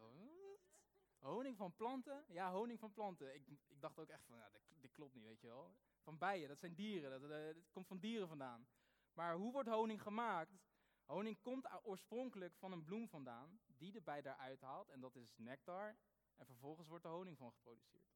Honing 1.25 1.57
van 1.57 1.75
planten? 1.75 2.25
Ja, 2.29 2.53
honing 2.53 2.79
van 2.79 2.93
planten. 2.93 3.35
Ik, 3.35 3.47
ik 3.49 3.81
dacht 3.81 3.99
ook 3.99 4.09
echt 4.09 4.25
van, 4.25 4.37
ja, 4.37 4.51
dit, 4.69 4.93
klopt 4.93 5.15
niet, 5.15 5.25
weet 5.25 5.41
je 5.41 5.47
wel. 5.47 5.75
Van 6.03 6.19
bijen, 6.19 6.49
dat 6.49 6.59
zijn 6.59 6.75
dieren, 6.75 7.21
dat, 7.21 7.57
komt 7.71 7.87
van 7.87 7.99
dieren 7.99 8.29
vandaan. 8.29 8.69
Maar 9.13 9.35
hoe 9.35 9.53
wordt 9.53 9.69
honing 9.69 10.03
gemaakt? 10.03 10.63
Honing 11.05 11.41
komt 11.41 11.69
oorspronkelijk 11.83 12.57
van 12.57 12.73
een 12.73 12.85
bloem 12.85 13.09
vandaan, 13.09 13.61
die 13.67 13.93
de 13.93 14.01
bij 14.01 14.23
daaruit 14.23 14.61
haalt, 14.61 14.89
en 14.89 15.01
dat 15.01 15.17
is 15.17 15.37
nectar. 15.37 15.97
En 16.37 16.47
vervolgens 16.47 16.89
wordt 16.89 17.05
er 17.05 17.11
honing 17.11 17.39
van 17.39 17.53
geproduceerd. 17.53 18.15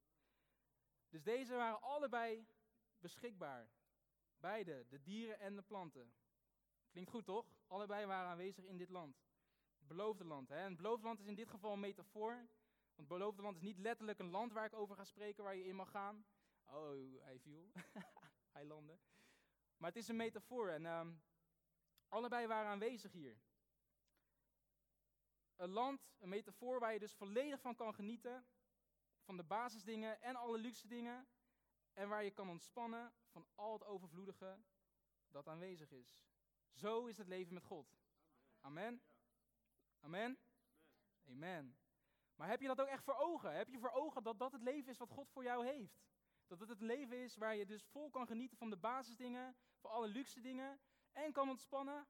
Dus 1.09 1.23
deze 1.23 1.55
waren 1.55 1.81
allebei 1.81 2.47
beschikbaar. 2.97 3.69
Beide, 4.37 4.85
de 4.89 5.01
dieren 5.01 5.39
en 5.39 5.55
de 5.55 5.61
planten. 5.61 6.13
Klinkt 6.89 7.09
goed 7.09 7.25
toch? 7.25 7.45
Allebei 7.67 8.05
waren 8.05 8.29
aanwezig 8.29 8.65
in 8.65 8.77
dit 8.77 8.89
land. 8.89 9.21
Het 9.77 9.87
beloofde 9.87 10.25
land. 10.25 10.49
Hè? 10.49 10.57
En 10.57 10.67
het 10.67 10.77
beloofde 10.77 11.05
land 11.05 11.19
is 11.19 11.27
in 11.27 11.35
dit 11.35 11.49
geval 11.49 11.73
een 11.73 11.79
metafoor 11.79 12.47
want 12.99 13.11
het 13.11 13.19
beloofde 13.19 13.41
land 13.41 13.55
is 13.55 13.61
niet 13.61 13.77
letterlijk 13.77 14.19
een 14.19 14.29
land 14.29 14.53
waar 14.53 14.65
ik 14.65 14.73
over 14.73 14.95
ga 14.95 15.03
spreken, 15.03 15.43
waar 15.43 15.55
je 15.55 15.65
in 15.65 15.75
mag 15.75 15.91
gaan. 15.91 16.25
Oh, 16.65 17.21
hij 17.21 17.39
viel. 17.39 17.71
hij 18.55 18.65
landde. 18.65 18.99
Maar 19.77 19.89
het 19.89 19.99
is 19.99 20.07
een 20.07 20.15
metafoor 20.15 20.69
en 20.69 20.85
ehm, 20.85 21.13
allebei 22.07 22.47
waren 22.47 22.69
aanwezig 22.69 23.11
hier. 23.11 23.37
Een 25.55 25.69
land, 25.69 26.11
een 26.17 26.29
metafoor 26.29 26.79
waar 26.79 26.93
je 26.93 26.99
dus 26.99 27.13
volledig 27.13 27.61
van 27.61 27.75
kan 27.75 27.93
genieten. 27.93 28.45
Van 29.21 29.37
de 29.37 29.43
basisdingen 29.43 30.21
en 30.21 30.35
alle 30.35 30.57
luxe 30.57 30.87
dingen. 30.87 31.27
En 31.93 32.09
waar 32.09 32.23
je 32.23 32.31
kan 32.31 32.49
ontspannen 32.49 33.13
van 33.27 33.47
al 33.55 33.73
het 33.73 33.83
overvloedige 33.83 34.59
dat 35.27 35.47
aanwezig 35.47 35.91
is. 35.91 36.25
Zo 36.73 37.05
is 37.05 37.17
het 37.17 37.27
leven 37.27 37.53
met 37.53 37.63
God. 37.63 37.97
Amen. 38.61 39.01
Amen. 39.99 40.39
Amen. 41.27 41.78
Maar 42.39 42.47
heb 42.47 42.61
je 42.61 42.67
dat 42.67 42.81
ook 42.81 42.87
echt 42.87 43.03
voor 43.03 43.17
ogen? 43.17 43.53
Heb 43.55 43.67
je 43.67 43.79
voor 43.79 43.91
ogen 43.91 44.23
dat 44.23 44.39
dat 44.39 44.51
het 44.51 44.61
leven 44.61 44.89
is 44.89 44.97
wat 44.97 45.09
God 45.09 45.29
voor 45.29 45.43
jou 45.43 45.65
heeft? 45.65 46.01
Dat 46.47 46.59
het 46.59 46.69
het 46.69 46.81
leven 46.81 47.17
is 47.17 47.35
waar 47.35 47.55
je 47.55 47.65
dus 47.65 47.83
vol 47.83 48.09
kan 48.09 48.27
genieten 48.27 48.57
van 48.57 48.69
de 48.69 48.77
basisdingen, 48.77 49.55
van 49.79 49.91
alle 49.91 50.07
luxe 50.07 50.41
dingen. 50.41 50.79
En 51.11 51.31
kan 51.31 51.49
ontspannen 51.49 52.07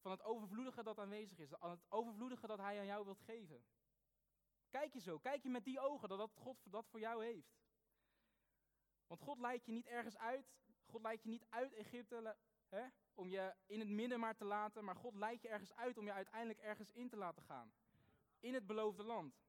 van 0.00 0.10
het 0.10 0.22
overvloedige 0.22 0.82
dat 0.82 0.98
aanwezig 0.98 1.38
is. 1.38 1.58
Aan 1.58 1.70
het 1.70 1.84
overvloedige 1.88 2.46
dat 2.46 2.58
Hij 2.58 2.78
aan 2.78 2.86
jou 2.86 3.04
wilt 3.04 3.20
geven. 3.20 3.64
Kijk 4.68 4.92
je 4.92 5.00
zo, 5.00 5.18
kijk 5.18 5.42
je 5.42 5.50
met 5.50 5.64
die 5.64 5.80
ogen 5.80 6.08
dat, 6.08 6.18
dat 6.18 6.34
God 6.34 6.58
dat 6.70 6.88
voor 6.88 7.00
jou 7.00 7.24
heeft. 7.24 7.56
Want 9.06 9.20
God 9.20 9.38
leidt 9.38 9.64
je 9.64 9.72
niet 9.72 9.86
ergens 9.86 10.16
uit. 10.16 10.54
God 10.84 11.02
leidt 11.02 11.22
je 11.22 11.28
niet 11.28 11.46
uit 11.48 11.72
Egypte 11.72 12.36
hè, 12.68 12.86
om 13.14 13.28
je 13.28 13.54
in 13.66 13.80
het 13.80 13.88
midden 13.88 14.20
maar 14.20 14.36
te 14.36 14.44
laten. 14.44 14.84
Maar 14.84 14.96
God 14.96 15.14
leidt 15.14 15.42
je 15.42 15.48
ergens 15.48 15.74
uit 15.74 15.98
om 15.98 16.04
je 16.04 16.12
uiteindelijk 16.12 16.58
ergens 16.58 16.92
in 16.92 17.08
te 17.08 17.16
laten 17.16 17.42
gaan. 17.42 17.72
In 18.40 18.54
het 18.54 18.66
beloofde 18.66 19.02
land. 19.02 19.45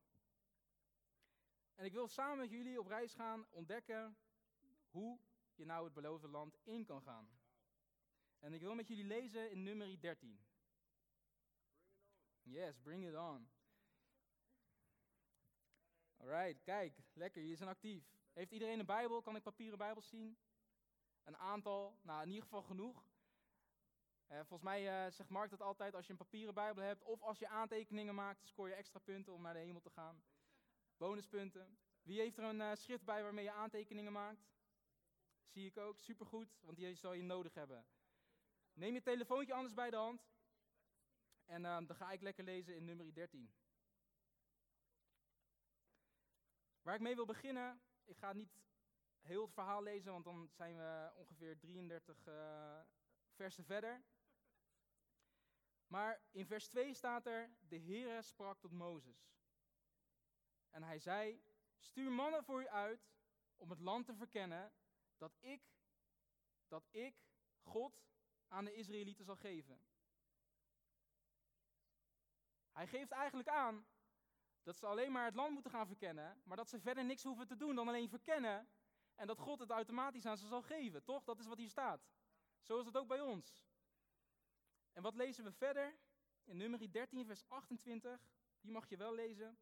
En 1.77 1.85
ik 1.85 1.93
wil 1.93 2.07
samen 2.07 2.37
met 2.37 2.49
jullie 2.49 2.79
op 2.79 2.87
reis 2.87 3.13
gaan 3.13 3.45
ontdekken 3.49 4.17
hoe 4.89 5.19
je 5.55 5.65
nou 5.65 5.83
het 5.83 5.93
beloofde 5.93 6.27
land 6.27 6.57
in 6.63 6.85
kan 6.85 7.01
gaan. 7.01 7.29
En 8.39 8.53
ik 8.53 8.61
wil 8.61 8.75
met 8.75 8.87
jullie 8.87 9.05
lezen 9.05 9.51
in 9.51 9.63
nummer 9.63 9.99
13. 9.99 10.39
Yes, 12.41 12.79
bring 12.79 13.07
it 13.07 13.15
on. 13.15 13.49
Alright, 16.17 16.61
kijk, 16.63 16.97
lekker, 17.13 17.41
jullie 17.41 17.57
zijn 17.57 17.69
actief. 17.69 18.03
Heeft 18.33 18.51
iedereen 18.51 18.79
een 18.79 18.85
Bijbel? 18.85 19.21
Kan 19.21 19.35
ik 19.35 19.43
papieren 19.43 19.77
Bijbels 19.77 20.07
zien? 20.07 20.37
Een 21.23 21.37
aantal, 21.37 21.97
nou 22.01 22.21
in 22.21 22.29
ieder 22.29 22.43
geval 22.43 22.63
genoeg. 22.63 23.05
Uh, 24.27 24.37
volgens 24.37 24.61
mij 24.61 25.05
uh, 25.05 25.11
zegt 25.11 25.29
Mark 25.29 25.49
dat 25.49 25.61
altijd, 25.61 25.95
als 25.95 26.05
je 26.05 26.11
een 26.11 26.17
papieren 26.17 26.53
Bijbel 26.53 26.83
hebt 26.83 27.03
of 27.03 27.21
als 27.21 27.39
je 27.39 27.47
aantekeningen 27.47 28.15
maakt, 28.15 28.47
scoor 28.47 28.67
je 28.67 28.73
extra 28.73 28.99
punten 28.99 29.33
om 29.33 29.41
naar 29.41 29.53
de 29.53 29.59
hemel 29.59 29.81
te 29.81 29.89
gaan. 29.89 30.23
Bonuspunten. 30.97 31.77
Wie 32.03 32.19
heeft 32.19 32.37
er 32.37 32.43
een 32.43 32.59
uh, 32.59 32.75
schrift 32.75 33.05
bij 33.05 33.23
waarmee 33.23 33.43
je 33.43 33.51
aantekeningen 33.51 34.11
maakt? 34.11 34.47
Zie 35.43 35.65
ik 35.65 35.77
ook, 35.77 35.99
supergoed, 35.99 36.57
want 36.61 36.77
die 36.77 36.95
zal 36.95 37.13
je 37.13 37.23
nodig 37.23 37.53
hebben. 37.53 37.85
Neem 38.73 38.93
je 38.93 39.01
telefoontje 39.01 39.53
anders 39.53 39.73
bij 39.73 39.89
de 39.89 39.95
hand. 39.95 40.27
En 41.45 41.63
uh, 41.63 41.77
dan 41.87 41.95
ga 41.95 42.11
ik 42.11 42.21
lekker 42.21 42.43
lezen 42.43 42.75
in 42.75 42.85
nummer 42.85 43.13
13. 43.13 43.53
Waar 46.81 46.95
ik 46.95 47.01
mee 47.01 47.15
wil 47.15 47.25
beginnen, 47.25 47.81
ik 48.05 48.17
ga 48.17 48.33
niet 48.33 48.59
heel 49.21 49.41
het 49.41 49.53
verhaal 49.53 49.83
lezen, 49.83 50.11
want 50.11 50.23
dan 50.23 50.49
zijn 50.51 50.75
we 50.75 51.11
ongeveer 51.15 51.59
33 51.59 52.27
uh, 52.27 52.33
eh, 52.33 52.85
versen 53.33 53.65
verder. 53.65 54.03
Maar 55.87 56.21
in 56.31 56.45
vers 56.45 56.67
2 56.67 56.93
staat 56.93 57.25
er, 57.25 57.49
de 57.59 57.79
Heere 57.79 58.21
sprak 58.21 58.59
tot 58.59 58.71
Mozes. 58.71 59.36
En 60.77 60.83
hij 60.83 60.99
zei, 60.99 61.41
stuur 61.77 62.11
mannen 62.11 62.43
voor 62.43 62.61
u 62.61 62.67
uit 62.67 63.09
om 63.55 63.69
het 63.69 63.79
land 63.79 64.05
te 64.05 64.15
verkennen 64.15 64.73
dat 65.17 65.35
ik, 65.39 65.61
dat 66.67 66.87
ik, 66.91 67.15
God, 67.61 68.03
aan 68.47 68.65
de 68.65 68.73
Israëlieten 68.73 69.25
zal 69.25 69.35
geven. 69.35 69.81
Hij 72.71 72.87
geeft 72.87 73.11
eigenlijk 73.11 73.49
aan 73.49 73.87
dat 74.63 74.75
ze 74.77 74.85
alleen 74.85 75.11
maar 75.11 75.25
het 75.25 75.35
land 75.35 75.53
moeten 75.53 75.71
gaan 75.71 75.87
verkennen, 75.87 76.41
maar 76.43 76.57
dat 76.57 76.69
ze 76.69 76.79
verder 76.79 77.05
niks 77.05 77.23
hoeven 77.23 77.47
te 77.47 77.57
doen 77.57 77.75
dan 77.75 77.87
alleen 77.87 78.09
verkennen 78.09 78.69
en 79.15 79.27
dat 79.27 79.39
God 79.39 79.59
het 79.59 79.69
automatisch 79.69 80.25
aan 80.25 80.37
ze 80.37 80.47
zal 80.47 80.61
geven, 80.61 81.03
toch? 81.03 81.23
Dat 81.23 81.39
is 81.39 81.45
wat 81.47 81.57
hier 81.57 81.69
staat. 81.69 82.07
Zo 82.61 82.79
is 82.79 82.85
het 82.85 82.97
ook 82.97 83.07
bij 83.07 83.21
ons. 83.21 83.65
En 84.91 85.01
wat 85.01 85.15
lezen 85.15 85.43
we 85.43 85.51
verder? 85.51 85.97
In 86.43 86.57
nummer 86.57 86.91
13, 86.91 87.25
vers 87.25 87.47
28, 87.47 88.21
die 88.59 88.71
mag 88.71 88.89
je 88.89 88.97
wel 88.97 89.13
lezen. 89.13 89.57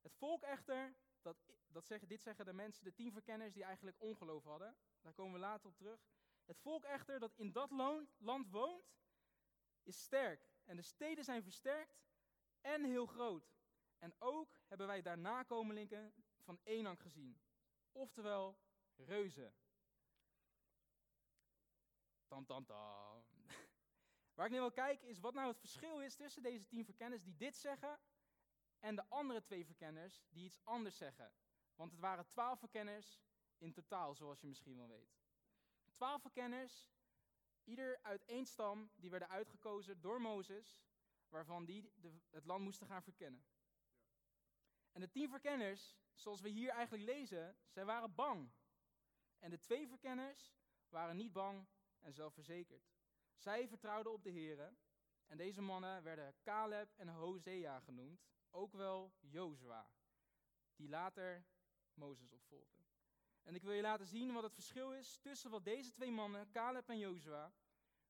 Het 0.00 0.14
volk 0.14 0.42
echter, 0.42 0.94
dat, 1.22 1.36
dat 1.66 1.86
zeggen, 1.86 2.08
dit 2.08 2.22
zeggen 2.22 2.44
de 2.44 2.52
mensen, 2.52 2.84
de 2.84 2.94
tien 2.94 3.12
verkenners 3.12 3.52
die 3.52 3.64
eigenlijk 3.64 4.00
ongeloof 4.00 4.44
hadden. 4.44 4.76
Daar 5.00 5.12
komen 5.12 5.32
we 5.32 5.38
later 5.38 5.68
op 5.68 5.76
terug. 5.76 6.00
Het 6.44 6.58
volk 6.58 6.84
echter 6.84 7.20
dat 7.20 7.32
in 7.36 7.52
dat 7.52 7.70
land 8.18 8.50
woont, 8.50 8.96
is 9.82 10.02
sterk. 10.02 10.48
En 10.64 10.76
de 10.76 10.82
steden 10.82 11.24
zijn 11.24 11.42
versterkt 11.42 12.04
en 12.60 12.84
heel 12.84 13.06
groot. 13.06 13.54
En 13.98 14.14
ook 14.18 14.60
hebben 14.66 14.86
wij 14.86 15.02
daar 15.02 15.18
nakomelingen 15.18 16.12
van 16.38 16.60
Enak 16.62 17.00
gezien. 17.00 17.40
Oftewel 17.92 18.58
reuzen. 18.96 19.54
Tam, 22.26 22.46
tam, 22.46 22.66
tam. 22.66 23.24
Waar 24.34 24.46
ik 24.46 24.52
nu 24.52 24.58
wil 24.58 24.72
kijken 24.72 25.08
is 25.08 25.18
wat 25.18 25.34
nou 25.34 25.48
het 25.48 25.58
verschil 25.58 26.00
is 26.00 26.16
tussen 26.16 26.42
deze 26.42 26.66
tien 26.66 26.84
verkenners 26.84 27.22
die 27.22 27.36
dit 27.36 27.56
zeggen 27.56 28.00
en 28.80 28.96
de 28.96 29.08
andere 29.08 29.42
twee 29.42 29.64
verkenners 29.64 30.22
die 30.28 30.44
iets 30.44 30.60
anders 30.64 30.96
zeggen. 30.96 31.32
Want 31.74 31.90
het 31.90 32.00
waren 32.00 32.26
twaalf 32.26 32.58
verkenners 32.58 33.20
in 33.58 33.72
totaal, 33.72 34.14
zoals 34.14 34.40
je 34.40 34.46
misschien 34.46 34.76
wel 34.76 34.88
weet. 34.88 35.16
Twaalf 35.92 36.20
verkenners, 36.22 36.88
ieder 37.64 37.98
uit 38.02 38.24
één 38.24 38.46
stam, 38.46 38.90
die 38.94 39.10
werden 39.10 39.28
uitgekozen 39.28 40.00
door 40.00 40.20
Mozes, 40.20 40.80
waarvan 41.28 41.64
die 41.64 41.92
de, 41.94 42.20
het 42.30 42.44
land 42.44 42.64
moesten 42.64 42.86
gaan 42.86 43.02
verkennen. 43.02 43.44
En 44.92 45.00
de 45.00 45.10
tien 45.10 45.28
verkenners, 45.28 45.96
zoals 46.14 46.40
we 46.40 46.48
hier 46.48 46.70
eigenlijk 46.70 47.04
lezen, 47.04 47.56
zij 47.68 47.84
waren 47.84 48.14
bang. 48.14 48.50
En 49.38 49.50
de 49.50 49.58
twee 49.58 49.88
verkenners 49.88 50.54
waren 50.88 51.16
niet 51.16 51.32
bang 51.32 51.66
en 52.00 52.12
zelfverzekerd. 52.12 52.94
Zij 53.36 53.68
vertrouwden 53.68 54.12
op 54.12 54.22
de 54.22 54.32
Here. 54.32 54.74
En 55.26 55.36
deze 55.36 55.60
mannen 55.60 56.02
werden 56.02 56.34
Caleb 56.42 56.92
en 56.96 57.08
Hosea 57.08 57.80
genoemd, 57.80 58.26
ook 58.50 58.72
wel 58.72 59.14
Jozua, 59.20 59.90
die 60.76 60.88
later 60.88 61.46
Mozes 61.94 62.30
opvolgde. 62.30 62.84
En 63.42 63.54
ik 63.54 63.62
wil 63.62 63.72
je 63.72 63.82
laten 63.82 64.06
zien 64.06 64.32
wat 64.32 64.42
het 64.42 64.54
verschil 64.54 64.92
is 64.92 65.18
tussen 65.18 65.50
wat 65.50 65.64
deze 65.64 65.92
twee 65.92 66.10
mannen, 66.10 66.50
Caleb 66.50 66.88
en 66.88 66.98
Jozua, 66.98 67.52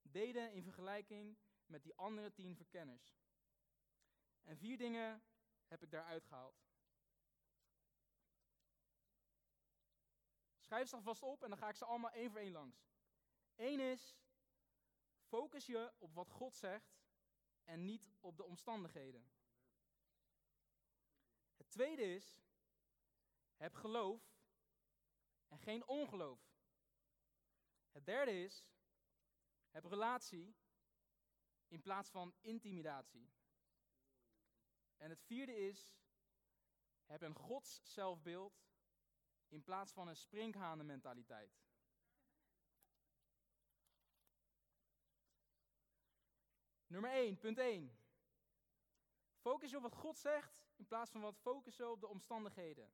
deden 0.02 0.52
in 0.52 0.62
vergelijking 0.62 1.38
met 1.66 1.83
die 1.83 1.97
andere 1.97 2.33
tien 2.33 2.57
verkenners. 2.57 3.19
En 4.43 4.57
vier 4.57 4.78
dingen 4.78 5.23
heb 5.66 5.83
ik 5.83 5.90
daaruit 5.90 6.25
gehaald. 6.25 6.64
Schrijf 10.59 10.88
ze 10.88 10.97
alvast 10.97 11.23
op 11.23 11.43
en 11.43 11.49
dan 11.49 11.59
ga 11.59 11.69
ik 11.69 11.76
ze 11.76 11.85
allemaal 11.85 12.11
één 12.11 12.31
voor 12.31 12.40
één 12.40 12.52
langs. 12.52 12.88
Eén 13.55 13.81
is, 13.81 14.16
focus 15.23 15.66
je 15.66 15.93
op 15.99 16.14
wat 16.14 16.31
God 16.31 16.55
zegt 16.55 16.99
en 17.64 17.85
niet 17.85 18.14
op 18.21 18.37
de 18.37 18.45
omstandigheden. 18.45 19.31
Het 21.66 21.75
tweede 21.75 22.14
is, 22.14 22.40
heb 23.56 23.75
geloof 23.75 24.23
en 25.49 25.58
geen 25.58 25.87
ongeloof. 25.87 26.40
Het 27.90 28.06
derde 28.06 28.42
is, 28.42 28.68
heb 29.70 29.85
relatie 29.85 30.56
in 31.68 31.82
plaats 31.82 32.11
van 32.11 32.35
intimidatie. 32.40 33.30
En 34.96 35.11
het 35.11 35.23
vierde 35.23 35.56
is, 35.56 35.96
heb 37.04 37.23
een 37.23 37.35
Gods 37.35 37.80
zelfbeeld 37.82 38.64
in 39.49 39.62
plaats 39.62 39.92
van 39.92 40.08
een 40.08 40.16
sprinkhanenmentaliteit. 40.16 41.64
Nummer 46.87 47.11
1, 47.11 47.38
punt 47.38 47.58
1. 47.58 47.99
Focus 49.37 49.75
op 49.75 49.82
wat 49.82 49.94
God 49.94 50.18
zegt 50.18 50.65
in 50.76 50.87
plaats 50.87 51.11
van 51.11 51.21
wat 51.21 51.38
focussen 51.38 51.90
op 51.90 52.00
de 52.00 52.09
omstandigheden. 52.09 52.92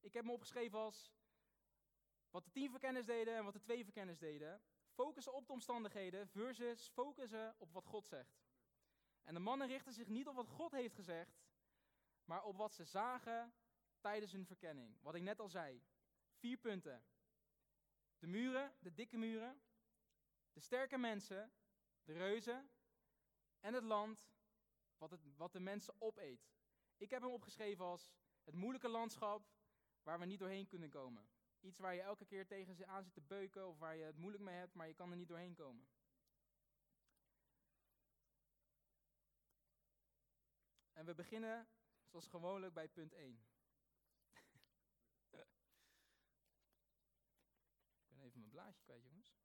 Ik 0.00 0.12
heb 0.12 0.24
me 0.24 0.32
opgeschreven 0.32 0.78
als 0.78 1.12
wat 2.30 2.44
de 2.44 2.50
tien 2.50 2.70
verkenners 2.70 3.06
deden 3.06 3.36
en 3.36 3.44
wat 3.44 3.52
de 3.52 3.60
twee 3.60 3.84
verkenners 3.84 4.18
deden. 4.18 4.62
Focussen 4.92 5.34
op 5.34 5.46
de 5.46 5.52
omstandigheden 5.52 6.28
versus 6.28 6.88
focussen 6.88 7.54
op 7.58 7.72
wat 7.72 7.86
God 7.86 8.06
zegt. 8.06 8.42
En 9.22 9.34
de 9.34 9.40
mannen 9.40 9.66
richten 9.66 9.92
zich 9.92 10.08
niet 10.08 10.28
op 10.28 10.34
wat 10.34 10.48
God 10.48 10.72
heeft 10.72 10.94
gezegd, 10.94 11.44
maar 12.24 12.44
op 12.44 12.56
wat 12.56 12.74
ze 12.74 12.84
zagen 12.84 13.54
tijdens 14.00 14.32
hun 14.32 14.46
verkenning. 14.46 14.96
Wat 15.00 15.14
ik 15.14 15.22
net 15.22 15.40
al 15.40 15.48
zei. 15.48 15.82
Vier 16.34 16.56
punten. 16.56 17.04
De 18.18 18.26
muren, 18.26 18.74
de 18.78 18.92
dikke 18.92 19.16
muren, 19.16 19.62
de 20.52 20.60
sterke 20.60 20.98
mensen, 20.98 21.52
de 22.04 22.12
reuzen 22.12 22.70
en 23.60 23.74
het 23.74 23.84
land 23.84 24.32
wat, 24.96 25.10
het, 25.10 25.20
wat 25.36 25.52
de 25.52 25.60
mensen 25.60 25.94
opeet. 25.98 26.53
Ik 26.96 27.10
heb 27.10 27.22
hem 27.22 27.30
opgeschreven 27.30 27.84
als 27.84 28.12
het 28.44 28.54
moeilijke 28.54 28.88
landschap 28.88 29.48
waar 30.02 30.18
we 30.18 30.24
niet 30.24 30.38
doorheen 30.38 30.66
kunnen 30.66 30.90
komen. 30.90 31.28
Iets 31.60 31.78
waar 31.78 31.94
je 31.94 32.00
elke 32.00 32.24
keer 32.24 32.46
tegen 32.46 32.86
aan 32.86 33.02
zit 33.02 33.14
te 33.14 33.20
beuken 33.20 33.68
of 33.68 33.78
waar 33.78 33.96
je 33.96 34.04
het 34.04 34.16
moeilijk 34.16 34.42
mee 34.42 34.54
hebt, 34.54 34.74
maar 34.74 34.86
je 34.86 34.94
kan 34.94 35.10
er 35.10 35.16
niet 35.16 35.28
doorheen 35.28 35.54
komen. 35.54 35.88
En 40.92 41.04
we 41.04 41.14
beginnen 41.14 41.68
zoals 42.04 42.26
gewoonlijk 42.26 42.74
bij 42.74 42.88
punt 42.88 43.12
1. 43.12 43.28
ik 48.00 48.08
ben 48.08 48.20
even 48.20 48.38
mijn 48.38 48.50
blaadje 48.50 48.82
kwijt, 48.82 49.02
jongens. 49.02 49.36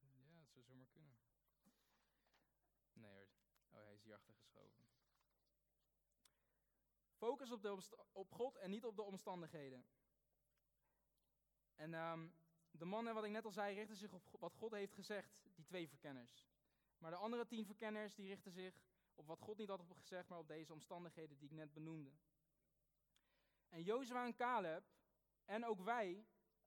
Ja, 0.00 0.34
dat 0.38 0.48
zou 0.50 0.64
zomaar 0.64 0.88
kunnen. 0.88 1.18
Nee 2.92 3.28
hoor. 3.72 3.97
Focus 7.18 7.50
op, 7.50 7.82
op 8.12 8.30
God 8.30 8.56
en 8.56 8.70
niet 8.70 8.84
op 8.84 8.96
de 8.96 9.02
omstandigheden. 9.02 9.86
En 11.74 11.94
um, 11.94 12.34
de 12.70 12.84
mannen, 12.84 13.14
wat 13.14 13.24
ik 13.24 13.30
net 13.30 13.44
al 13.44 13.50
zei, 13.50 13.74
richten 13.74 13.96
zich 13.96 14.12
op 14.12 14.40
wat 14.40 14.54
God 14.54 14.70
heeft 14.70 14.94
gezegd, 14.94 15.42
die 15.54 15.64
twee 15.64 15.88
verkenners. 15.88 16.46
Maar 16.98 17.10
de 17.10 17.16
andere 17.16 17.46
tien 17.46 17.66
verkenners, 17.66 18.14
die 18.14 18.28
richten 18.28 18.52
zich 18.52 18.82
op 19.14 19.26
wat 19.26 19.40
God 19.40 19.56
niet 19.58 19.68
had 19.68 19.82
gezegd, 19.88 20.28
maar 20.28 20.38
op 20.38 20.48
deze 20.48 20.72
omstandigheden 20.72 21.38
die 21.38 21.48
ik 21.48 21.54
net 21.54 21.72
benoemde. 21.72 22.12
En 23.68 23.82
Jozua 23.82 24.24
en 24.24 24.34
Caleb, 24.34 24.84
en 25.44 25.64
ook 25.64 25.80
wij, 25.80 26.26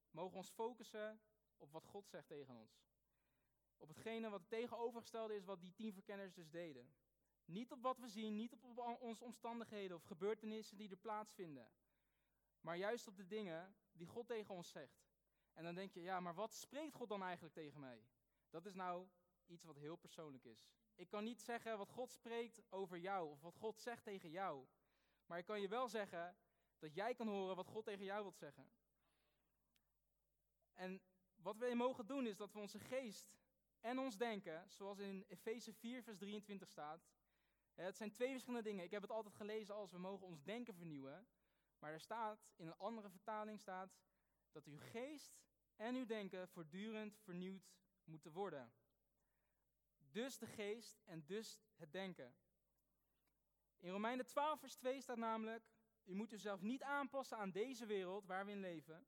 mogen 0.10 0.38
ons 0.38 0.50
focussen 0.50 1.22
op 1.58 1.72
wat 1.72 1.86
God 1.86 2.08
zegt 2.08 2.28
tegen 2.28 2.56
ons. 2.56 2.90
Op 3.78 3.88
hetgene 3.88 4.30
wat 4.30 4.40
het 4.40 4.50
tegenovergestelde 4.50 5.36
is 5.36 5.46
wat 5.46 5.62
die 5.62 5.74
tien 5.74 5.94
verkenners 5.94 6.34
dus 6.34 6.50
deden. 6.50 6.94
Niet 7.46 7.72
op 7.72 7.82
wat 7.82 7.98
we 7.98 8.08
zien, 8.08 8.36
niet 8.36 8.54
op 8.54 8.64
onze 9.00 9.24
omstandigheden 9.24 9.98
of 9.98 10.04
gebeurtenissen 10.04 10.78
die 10.78 10.90
er 10.90 10.98
plaatsvinden. 10.98 11.72
Maar 12.62 12.78
juist 12.78 13.08
op 13.08 13.16
de 13.16 13.28
dingen 13.28 13.76
die 13.92 14.08
God 14.08 14.28
tegen 14.28 14.56
ons 14.56 14.70
zegt. 14.70 15.10
En 15.54 15.64
dan 15.64 15.76
denk 15.76 15.92
je, 15.92 16.02
ja, 16.02 16.20
maar 16.20 16.36
wat 16.36 16.54
spreekt 16.54 16.94
God 16.94 17.10
dan 17.10 17.24
eigenlijk 17.24 17.54
tegen 17.54 17.80
mij? 17.80 18.06
Dat 18.50 18.66
is 18.66 18.74
nou 18.74 19.08
iets 19.46 19.64
wat 19.64 19.76
heel 19.76 19.96
persoonlijk 19.96 20.46
is. 20.46 20.70
Ik 20.96 21.10
kan 21.10 21.24
niet 21.24 21.42
zeggen 21.42 21.78
wat 21.78 21.90
God 21.90 22.12
spreekt 22.12 22.62
over 22.70 22.98
jou 22.98 23.30
of 23.30 23.42
wat 23.42 23.56
God 23.56 23.80
zegt 23.80 24.04
tegen 24.04 24.30
jou. 24.30 24.68
Maar 25.26 25.38
ik 25.38 25.46
kan 25.46 25.62
je 25.62 25.68
wel 25.68 25.88
zeggen 25.88 26.38
dat 26.80 26.96
jij 26.96 27.14
kan 27.14 27.28
horen 27.28 27.56
wat 27.56 27.68
God 27.68 27.86
tegen 27.86 28.06
jou 28.06 28.22
wilt 28.22 28.38
zeggen. 28.38 28.72
En 30.74 31.02
wat 31.36 31.58
we 31.58 31.76
mogen 31.76 32.06
doen 32.06 32.28
is 32.28 32.38
dat 32.38 32.54
we 32.54 32.60
onze 32.60 32.80
geest 32.80 33.40
en 33.80 34.00
ons 34.00 34.18
denken, 34.18 34.72
zoals 34.72 35.00
in 35.00 35.26
Efeze 35.28 35.74
4, 35.74 36.04
vers 36.04 36.18
23 36.18 36.70
staat. 36.70 37.10
Het 37.86 37.98
zijn 37.98 38.12
twee 38.12 38.32
verschillende 38.32 38.70
dingen. 38.70 38.84
Ik 38.84 38.92
heb 38.92 39.02
het 39.02 39.12
altijd 39.12 39.36
gelezen 39.36 39.76
als 39.76 39.92
we 39.92 39.98
mogen 39.98 40.28
ons 40.28 40.44
denken 40.44 40.74
vernieuwen. 40.74 41.28
Maar 41.80 41.92
er 41.92 42.00
staat, 42.00 42.50
in 42.56 42.68
een 42.68 42.78
andere 42.78 43.10
vertaling 43.10 43.60
staat, 43.60 43.98
dat 44.52 44.66
uw 44.66 44.78
geest 44.78 45.42
en 45.76 45.96
uw 45.96 46.06
denken 46.06 46.48
voortdurend 46.48 47.18
vernieuwd 47.18 47.72
moeten 48.04 48.32
worden. 48.32 48.74
Dus 50.12 50.38
de 50.38 50.48
geest 50.48 51.02
en 51.06 51.26
dus 51.26 51.62
het 51.76 51.92
denken. 51.92 52.36
In 53.80 53.92
Romeinen 53.92 54.26
12, 54.26 54.60
vers 54.60 54.76
2 54.76 55.02
staat 55.02 55.18
namelijk, 55.18 55.70
u 56.04 56.14
moet 56.16 56.32
uzelf 56.32 56.62
niet 56.62 56.84
aanpassen 56.84 57.38
aan 57.38 57.52
deze 57.52 57.86
wereld 57.86 58.26
waar 58.26 58.46
we 58.46 58.52
in 58.52 58.60
leven, 58.60 59.08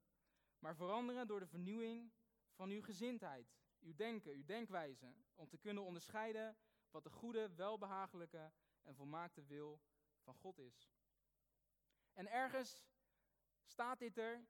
maar 0.59 0.75
veranderen 0.75 1.27
door 1.27 1.39
de 1.39 1.47
vernieuwing 1.47 2.11
van 2.51 2.69
uw 2.69 2.81
gezindheid, 2.81 3.55
uw 3.79 3.95
denken, 3.95 4.31
uw 4.31 4.45
denkwijze, 4.45 5.13
om 5.35 5.49
te 5.49 5.57
kunnen 5.57 5.83
onderscheiden 5.83 6.57
wat 6.89 7.03
de 7.03 7.09
goede, 7.09 7.55
welbehagelijke 7.55 8.51
en 8.83 8.95
volmaakte 8.95 9.43
wil 9.43 9.81
van 10.21 10.35
God 10.35 10.59
is. 10.59 10.91
En 12.13 12.27
ergens 12.31 12.85
staat 13.65 13.99
dit 13.99 14.17
er, 14.17 14.45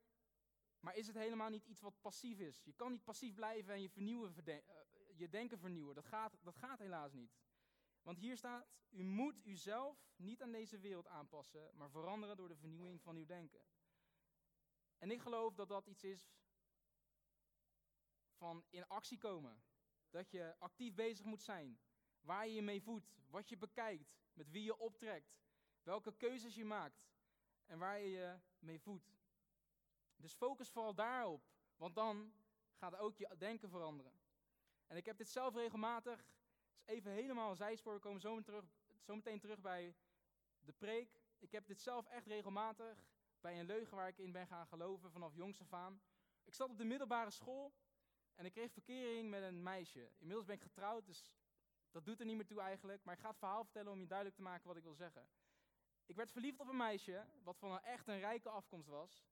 maar 0.80 0.96
is 0.96 1.08
het 1.08 1.16
helemaal 1.16 1.50
niet 1.50 1.66
iets 1.66 1.82
wat 1.82 2.02
passief 2.02 2.40
is. 2.40 2.64
Je 2.64 2.74
kan 2.74 2.92
niet 2.92 3.04
passief 3.04 3.34
blijven 3.34 3.74
en 3.74 3.82
je, 3.82 3.90
vernieuwen, 3.90 4.36
eh, 4.46 4.58
je 5.16 5.30
denken 5.30 5.60
vernieuwen. 5.60 5.96
Dat 5.96 6.06
gaat, 6.06 6.38
dat 6.42 6.58
gaat 6.58 6.80
helaas 6.80 7.14
niet. 7.14 7.38
Want 8.02 8.18
hier 8.18 8.38
staat, 8.38 8.68
u 8.90 9.04
moet 9.04 9.46
uzelf 9.46 10.12
niet 10.16 10.42
aan 10.42 10.52
deze 10.52 10.80
wereld 10.80 11.08
aanpassen, 11.08 11.72
maar 11.76 11.90
veranderen 11.90 12.38
door 12.38 12.48
de 12.48 12.58
vernieuwing 12.58 13.02
van 13.02 13.16
uw 13.16 13.26
denken. 13.26 13.66
En 14.98 15.12
ik 15.12 15.22
geloof 15.22 15.54
dat 15.54 15.68
dat 15.68 15.88
iets 15.88 16.04
is 16.04 16.32
van 18.34 18.66
in 18.70 18.88
actie 18.88 19.18
komen. 19.18 19.64
Dat 20.10 20.32
je 20.32 20.56
actief 20.60 20.94
bezig 20.94 21.26
moet 21.26 21.42
zijn. 21.42 21.80
Waar 22.24 22.48
je 22.48 22.54
je 22.54 22.62
mee 22.62 22.82
voedt, 22.82 23.14
wat 23.30 23.50
je 23.50 23.58
bekijkt, 23.58 24.14
met 24.34 24.52
wie 24.52 24.64
je 24.64 24.78
optrekt, 24.78 25.36
welke 25.84 26.16
keuzes 26.16 26.56
je 26.56 26.66
maakt 26.66 27.06
en 27.66 27.80
waar 27.80 28.00
je 28.00 28.10
je 28.10 28.40
mee 28.60 28.80
voedt. 28.80 29.12
Dus 30.16 30.34
focus 30.34 30.70
vooral 30.70 30.94
daarop, 30.94 31.44
want 31.76 31.96
dan 31.96 32.34
gaat 32.74 32.98
ook 32.98 33.18
je 33.18 33.36
denken 33.38 33.70
veranderen. 33.70 34.14
En 34.88 34.98
ik 34.98 35.06
heb 35.06 35.18
dit 35.18 35.30
zelf 35.30 35.56
regelmatig, 35.56 36.26
dus 36.76 36.86
even 36.86 37.12
helemaal 37.12 37.50
een 37.50 37.56
zijspoor, 37.56 37.94
we 37.94 38.00
komen 38.00 38.22
zo 38.22 38.36
meteen, 38.36 38.44
terug, 38.44 38.66
zo 39.02 39.16
meteen 39.16 39.40
terug 39.40 39.62
bij 39.62 39.96
de 40.60 40.74
preek. 40.74 41.22
Ik 41.40 41.52
heb 41.52 41.68
dit 41.68 41.82
zelf 41.82 42.08
echt 42.08 42.28
regelmatig 42.28 43.08
bij 43.40 43.60
een 43.60 43.66
leugen 43.66 43.98
waar 43.98 44.08
ik 44.08 44.18
in 44.18 44.32
ben 44.32 44.48
gaan 44.48 44.68
geloven 44.68 45.12
vanaf 45.12 45.36
jongs 45.36 45.62
af 45.62 45.74
aan. 45.74 46.02
Ik 46.44 46.54
zat 46.54 46.70
op 46.70 46.78
de 46.78 46.84
middelbare 46.84 47.32
school 47.32 47.74
en 48.36 48.46
ik 48.46 48.52
kreeg 48.52 48.72
verkering 48.72 49.30
met 49.30 49.44
een 49.44 49.64
meisje. 49.64 50.10
Inmiddels 50.18 50.46
ben 50.46 50.56
ik 50.56 50.62
getrouwd, 50.62 51.06
dus 51.06 51.32
dat 51.94 52.06
doet 52.06 52.20
er 52.20 52.26
niet 52.26 52.36
meer 52.36 52.46
toe 52.46 52.62
eigenlijk. 52.62 53.04
Maar 53.04 53.14
ik 53.14 53.20
ga 53.20 53.28
het 53.28 53.38
verhaal 53.38 53.64
vertellen 53.64 53.92
om 53.92 54.00
je 54.00 54.08
duidelijk 54.08 54.38
te 54.38 54.44
maken 54.44 54.68
wat 54.68 54.78
ik 54.78 54.84
wil 54.84 54.96
zeggen. 54.96 55.28
Ik 56.06 56.16
werd 56.16 56.32
verliefd 56.32 56.60
op 56.60 56.68
een 56.68 56.78
meisje, 56.78 57.26
wat 57.44 57.58
van 57.58 57.72
een 57.72 57.82
echt 57.82 58.08
een 58.08 58.20
rijke 58.20 58.50
afkomst 58.50 58.88
was. 58.88 59.26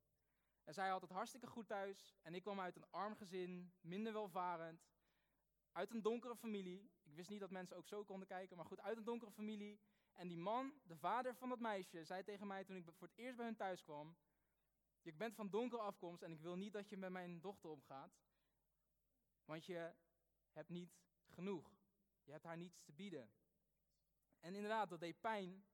En 0.64 0.74
zij 0.74 0.90
had 0.90 1.02
het 1.02 1.12
hartstikke 1.12 1.48
goed 1.48 1.68
thuis. 1.68 2.16
En 2.22 2.34
ik 2.34 2.42
kwam 2.42 2.60
uit 2.60 2.76
een 2.76 2.90
arm 2.90 3.16
gezin, 3.16 3.74
minder 3.82 4.14
welvarend. 4.14 4.90
Uit 5.72 5.92
een 5.92 6.02
donkere 6.02 6.36
familie. 6.36 6.92
Ik 7.04 7.16
wist 7.16 7.30
niet 7.30 7.40
dat 7.40 7.52
mensen 7.52 7.78
ook 7.78 7.88
zo 7.88 8.04
konden 8.04 8.28
kijken, 8.28 8.58
maar 8.58 8.66
goed, 8.66 8.82
uit 8.82 8.98
een 8.98 9.04
donkere 9.04 9.32
familie. 9.32 9.80
En 10.14 10.28
die 10.28 10.38
man, 10.38 10.74
de 10.84 10.98
vader 10.98 11.36
van 11.36 11.50
dat 11.50 11.60
meisje, 11.60 12.04
zei 12.04 12.24
tegen 12.24 12.48
mij 12.48 12.64
toen 12.64 12.76
ik 12.76 12.86
voor 12.86 13.08
het 13.08 13.18
eerst 13.18 13.38
bij 13.38 13.46
hun 13.46 13.56
thuis 13.56 13.84
kwam: 13.84 14.18
Je 15.02 15.14
bent 15.14 15.36
van 15.36 15.50
donkere 15.50 15.82
afkomst 15.82 16.22
en 16.22 16.32
ik 16.32 16.42
wil 16.42 16.56
niet 16.56 16.74
dat 16.74 16.90
je 16.90 16.98
met 16.98 17.12
mijn 17.12 17.42
dochter 17.42 17.70
omgaat. 17.70 18.20
Want 19.46 19.66
je 19.66 19.94
hebt 20.52 20.70
niet 20.70 20.92
genoeg. 21.30 21.81
Je 22.32 22.38
hebt 22.38 22.50
haar 22.50 22.58
niets 22.58 22.82
te 22.82 22.94
bieden. 22.94 23.32
En 24.40 24.56
inderdaad, 24.56 24.90
dat 24.90 25.00
deed 25.00 25.20
pijn. 25.20 25.66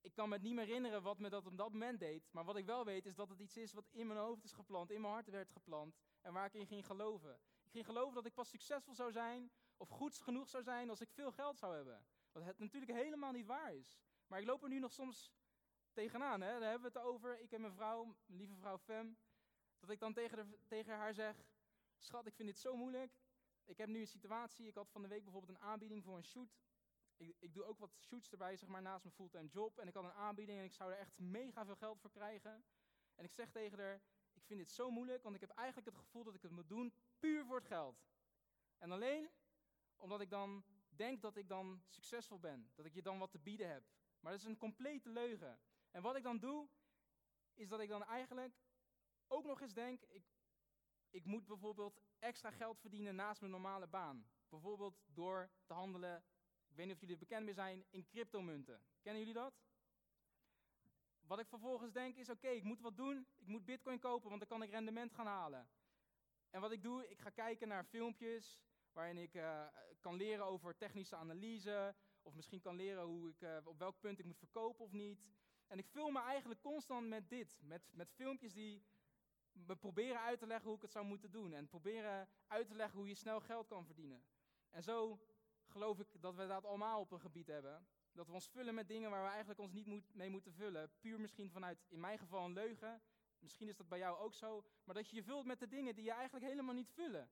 Ik 0.00 0.14
kan 0.14 0.28
me 0.28 0.38
niet 0.38 0.54
meer 0.54 0.64
herinneren 0.64 1.02
wat 1.02 1.18
me 1.18 1.28
dat 1.28 1.46
op 1.46 1.56
dat 1.56 1.72
moment 1.72 2.00
deed. 2.00 2.32
Maar 2.32 2.44
wat 2.44 2.56
ik 2.56 2.66
wel 2.66 2.84
weet 2.84 3.06
is 3.06 3.14
dat 3.14 3.28
het 3.28 3.38
iets 3.38 3.56
is 3.56 3.72
wat 3.72 3.88
in 3.90 4.06
mijn 4.06 4.18
hoofd 4.18 4.44
is 4.44 4.52
geplant, 4.52 4.90
in 4.90 5.00
mijn 5.00 5.12
hart 5.12 5.28
werd 5.28 5.50
geplant. 5.50 5.98
En 6.20 6.32
waar 6.32 6.46
ik 6.46 6.54
in 6.54 6.66
ging 6.66 6.86
geloven. 6.86 7.40
Ik 7.64 7.70
ging 7.70 7.84
geloven 7.84 8.14
dat 8.14 8.26
ik 8.26 8.34
pas 8.34 8.48
succesvol 8.48 8.94
zou 8.94 9.12
zijn 9.12 9.50
of 9.76 9.88
goed 9.88 10.18
genoeg 10.18 10.48
zou 10.48 10.62
zijn 10.62 10.90
als 10.90 11.00
ik 11.00 11.10
veel 11.10 11.32
geld 11.32 11.58
zou 11.58 11.74
hebben. 11.74 12.06
Wat 12.32 12.44
het 12.44 12.58
natuurlijk 12.58 12.92
helemaal 12.92 13.32
niet 13.32 13.46
waar 13.46 13.74
is. 13.74 13.98
Maar 14.26 14.40
ik 14.40 14.46
loop 14.46 14.62
er 14.62 14.68
nu 14.68 14.78
nog 14.78 14.92
soms 14.92 15.32
tegenaan. 15.92 16.40
Hè? 16.40 16.58
Daar 16.58 16.70
hebben 16.70 16.92
we 16.92 16.98
het 16.98 17.08
over. 17.08 17.40
Ik 17.40 17.52
en 17.52 17.60
mijn 17.60 17.72
vrouw, 17.72 18.16
lieve 18.26 18.54
vrouw 18.54 18.78
Fem. 18.78 19.18
Dat 19.78 19.90
ik 19.90 19.98
dan 20.00 20.12
tegen, 20.12 20.56
tegen 20.66 20.94
haar 20.94 21.14
zeg: 21.14 21.46
Schat, 21.96 22.26
ik 22.26 22.34
vind 22.34 22.48
dit 22.48 22.58
zo 22.58 22.76
moeilijk. 22.76 23.12
Ik 23.68 23.78
heb 23.78 23.88
nu 23.88 24.00
een 24.00 24.06
situatie. 24.06 24.66
Ik 24.66 24.74
had 24.74 24.90
van 24.90 25.02
de 25.02 25.08
week 25.08 25.22
bijvoorbeeld 25.22 25.58
een 25.58 25.64
aanbieding 25.64 26.04
voor 26.04 26.16
een 26.16 26.24
shoot. 26.24 26.58
Ik, 27.16 27.36
ik 27.38 27.54
doe 27.54 27.64
ook 27.64 27.78
wat 27.78 27.96
shoots 28.00 28.30
erbij, 28.30 28.56
zeg 28.56 28.68
maar, 28.68 28.82
naast 28.82 29.04
mijn 29.04 29.14
fulltime 29.14 29.48
job. 29.48 29.78
En 29.78 29.88
ik 29.88 29.94
had 29.94 30.04
een 30.04 30.12
aanbieding 30.12 30.58
en 30.58 30.64
ik 30.64 30.72
zou 30.72 30.92
er 30.92 30.98
echt 30.98 31.18
mega 31.18 31.64
veel 31.64 31.76
geld 31.76 32.00
voor 32.00 32.10
krijgen. 32.10 32.64
En 33.14 33.24
ik 33.24 33.32
zeg 33.32 33.50
tegen 33.50 33.78
haar: 33.78 34.00
Ik 34.32 34.44
vind 34.44 34.58
dit 34.58 34.70
zo 34.70 34.90
moeilijk, 34.90 35.22
want 35.22 35.34
ik 35.34 35.40
heb 35.40 35.50
eigenlijk 35.50 35.88
het 35.88 35.96
gevoel 35.96 36.24
dat 36.24 36.34
ik 36.34 36.42
het 36.42 36.50
moet 36.50 36.68
doen 36.68 36.94
puur 37.18 37.44
voor 37.44 37.56
het 37.56 37.66
geld. 37.66 38.06
En 38.78 38.90
alleen 38.90 39.30
omdat 39.96 40.20
ik 40.20 40.30
dan 40.30 40.64
denk 40.88 41.22
dat 41.22 41.36
ik 41.36 41.48
dan 41.48 41.82
succesvol 41.88 42.38
ben. 42.38 42.70
Dat 42.74 42.84
ik 42.84 42.94
je 42.94 43.02
dan 43.02 43.18
wat 43.18 43.30
te 43.30 43.38
bieden 43.38 43.68
heb. 43.68 43.84
Maar 44.20 44.32
dat 44.32 44.40
is 44.40 44.46
een 44.46 44.56
complete 44.56 45.08
leugen. 45.08 45.60
En 45.90 46.02
wat 46.02 46.16
ik 46.16 46.22
dan 46.22 46.38
doe, 46.38 46.68
is 47.54 47.68
dat 47.68 47.80
ik 47.80 47.88
dan 47.88 48.04
eigenlijk 48.04 48.54
ook 49.26 49.44
nog 49.44 49.60
eens 49.60 49.74
denk, 49.74 50.02
ik, 50.02 50.24
ik 51.10 51.24
moet 51.24 51.46
bijvoorbeeld 51.46 52.00
extra 52.18 52.50
geld 52.50 52.80
verdienen 52.80 53.14
naast 53.14 53.40
mijn 53.40 53.52
normale 53.52 53.86
baan. 53.86 54.26
Bijvoorbeeld 54.48 55.02
door 55.06 55.50
te 55.66 55.72
handelen, 55.72 56.24
ik 56.68 56.76
weet 56.76 56.86
niet 56.86 56.94
of 56.94 57.00
jullie 57.00 57.14
er 57.14 57.20
bekend 57.20 57.44
mee 57.44 57.54
zijn, 57.54 57.84
in 57.90 58.06
cryptomunten. 58.06 58.80
Kennen 59.00 59.20
jullie 59.20 59.40
dat? 59.40 59.54
Wat 61.20 61.38
ik 61.38 61.48
vervolgens 61.48 61.92
denk 61.92 62.16
is, 62.16 62.30
oké, 62.30 62.48
ik 62.48 62.62
moet 62.62 62.80
wat 62.80 62.96
doen. 62.96 63.26
Ik 63.36 63.46
moet 63.46 63.64
bitcoin 63.64 63.98
kopen, 63.98 64.28
want 64.28 64.40
dan 64.40 64.48
kan 64.48 64.62
ik 64.62 64.70
rendement 64.70 65.12
gaan 65.12 65.26
halen. 65.26 65.68
En 66.50 66.60
wat 66.60 66.72
ik 66.72 66.82
doe, 66.82 67.08
ik 67.08 67.18
ga 67.18 67.30
kijken 67.30 67.68
naar 67.68 67.84
filmpjes 67.84 68.60
waarin 68.92 69.18
ik 69.18 69.34
uh, 69.34 69.66
kan 70.00 70.14
leren 70.14 70.44
over 70.44 70.76
technische 70.76 71.16
analyse. 71.16 71.94
Of 72.22 72.34
misschien 72.34 72.60
kan 72.60 72.76
leren 72.76 73.04
hoe 73.04 73.28
ik, 73.28 73.40
uh, 73.40 73.56
op 73.64 73.78
welk 73.78 74.00
punt 74.00 74.18
ik 74.18 74.24
moet 74.24 74.38
verkopen 74.38 74.84
of 74.84 74.92
niet. 74.92 75.28
En 75.66 75.78
ik 75.78 75.88
vul 75.88 76.10
me 76.10 76.20
eigenlijk 76.20 76.60
constant 76.60 77.08
met 77.08 77.28
dit. 77.28 77.58
Met, 77.62 77.82
met 77.92 78.10
filmpjes 78.10 78.52
die 78.52 78.84
me 79.66 79.76
proberen 79.76 80.20
uit 80.20 80.38
te 80.38 80.46
leggen 80.46 80.66
hoe 80.66 80.76
ik 80.76 80.82
het 80.82 80.92
zou 80.92 81.04
moeten 81.04 81.30
doen. 81.30 81.52
En 81.52 81.68
proberen 81.68 82.28
uit 82.46 82.68
te 82.68 82.74
leggen 82.74 82.98
hoe 82.98 83.08
je 83.08 83.14
snel 83.14 83.40
geld 83.40 83.66
kan 83.66 83.84
verdienen. 83.84 84.22
En 84.70 84.82
zo 84.82 85.20
geloof 85.66 85.98
ik 85.98 86.06
dat 86.20 86.34
we 86.34 86.46
dat 86.46 86.64
allemaal 86.64 87.00
op 87.00 87.10
een 87.10 87.20
gebied 87.20 87.46
hebben. 87.46 87.86
Dat 88.12 88.26
we 88.26 88.32
ons 88.32 88.48
vullen 88.48 88.74
met 88.74 88.88
dingen 88.88 89.10
waar 89.10 89.22
we 89.22 89.28
eigenlijk 89.28 89.60
ons 89.60 89.72
niet 89.72 90.14
mee 90.14 90.30
moeten 90.30 90.52
vullen. 90.52 90.90
Puur 91.00 91.20
misschien 91.20 91.50
vanuit, 91.50 91.86
in 91.88 92.00
mijn 92.00 92.18
geval, 92.18 92.44
een 92.44 92.52
leugen. 92.52 93.02
Misschien 93.38 93.68
is 93.68 93.76
dat 93.76 93.88
bij 93.88 93.98
jou 93.98 94.18
ook 94.18 94.34
zo. 94.34 94.64
Maar 94.84 94.94
dat 94.94 95.10
je 95.10 95.16
je 95.16 95.22
vult 95.22 95.46
met 95.46 95.58
de 95.58 95.68
dingen 95.68 95.94
die 95.94 96.04
je 96.04 96.12
eigenlijk 96.12 96.44
helemaal 96.44 96.74
niet 96.74 96.90
vullen. 96.90 97.30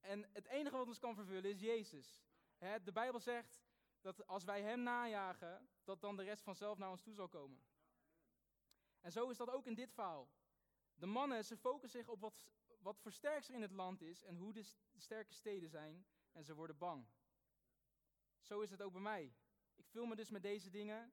En 0.00 0.28
het 0.32 0.46
enige 0.46 0.76
wat 0.76 0.86
ons 0.86 0.98
kan 0.98 1.14
vervullen 1.14 1.50
is 1.50 1.60
Jezus. 1.60 2.24
de 2.58 2.92
Bijbel 2.92 3.20
zegt 3.20 3.62
dat 4.00 4.26
als 4.26 4.44
wij 4.44 4.62
Hem 4.62 4.82
najagen, 4.82 5.68
dat 5.84 6.00
dan 6.00 6.16
de 6.16 6.22
rest 6.22 6.42
vanzelf 6.42 6.78
naar 6.78 6.90
ons 6.90 7.02
toe 7.02 7.14
zal 7.14 7.28
komen. 7.28 7.62
En 9.00 9.12
zo 9.12 9.28
is 9.28 9.36
dat 9.36 9.50
ook 9.50 9.66
in 9.66 9.74
dit 9.74 9.92
verhaal. 9.92 10.28
De 11.02 11.08
mannen, 11.08 11.44
ze 11.44 11.56
focussen 11.56 12.00
zich 12.00 12.08
op 12.08 12.20
wat, 12.20 12.46
wat 12.78 13.00
versterkster 13.00 13.54
in 13.54 13.62
het 13.62 13.70
land 13.70 14.00
is 14.00 14.24
en 14.24 14.36
hoe 14.36 14.52
de 14.52 14.64
sterke 14.96 15.34
steden 15.34 15.68
zijn. 15.68 16.06
En 16.32 16.44
ze 16.44 16.54
worden 16.54 16.78
bang. 16.78 17.06
Zo 18.40 18.60
is 18.60 18.70
het 18.70 18.82
ook 18.82 18.92
bij 18.92 19.00
mij. 19.00 19.34
Ik 19.74 19.88
vul 19.88 20.06
me 20.06 20.16
dus 20.16 20.30
met 20.30 20.42
deze 20.42 20.70
dingen. 20.70 21.12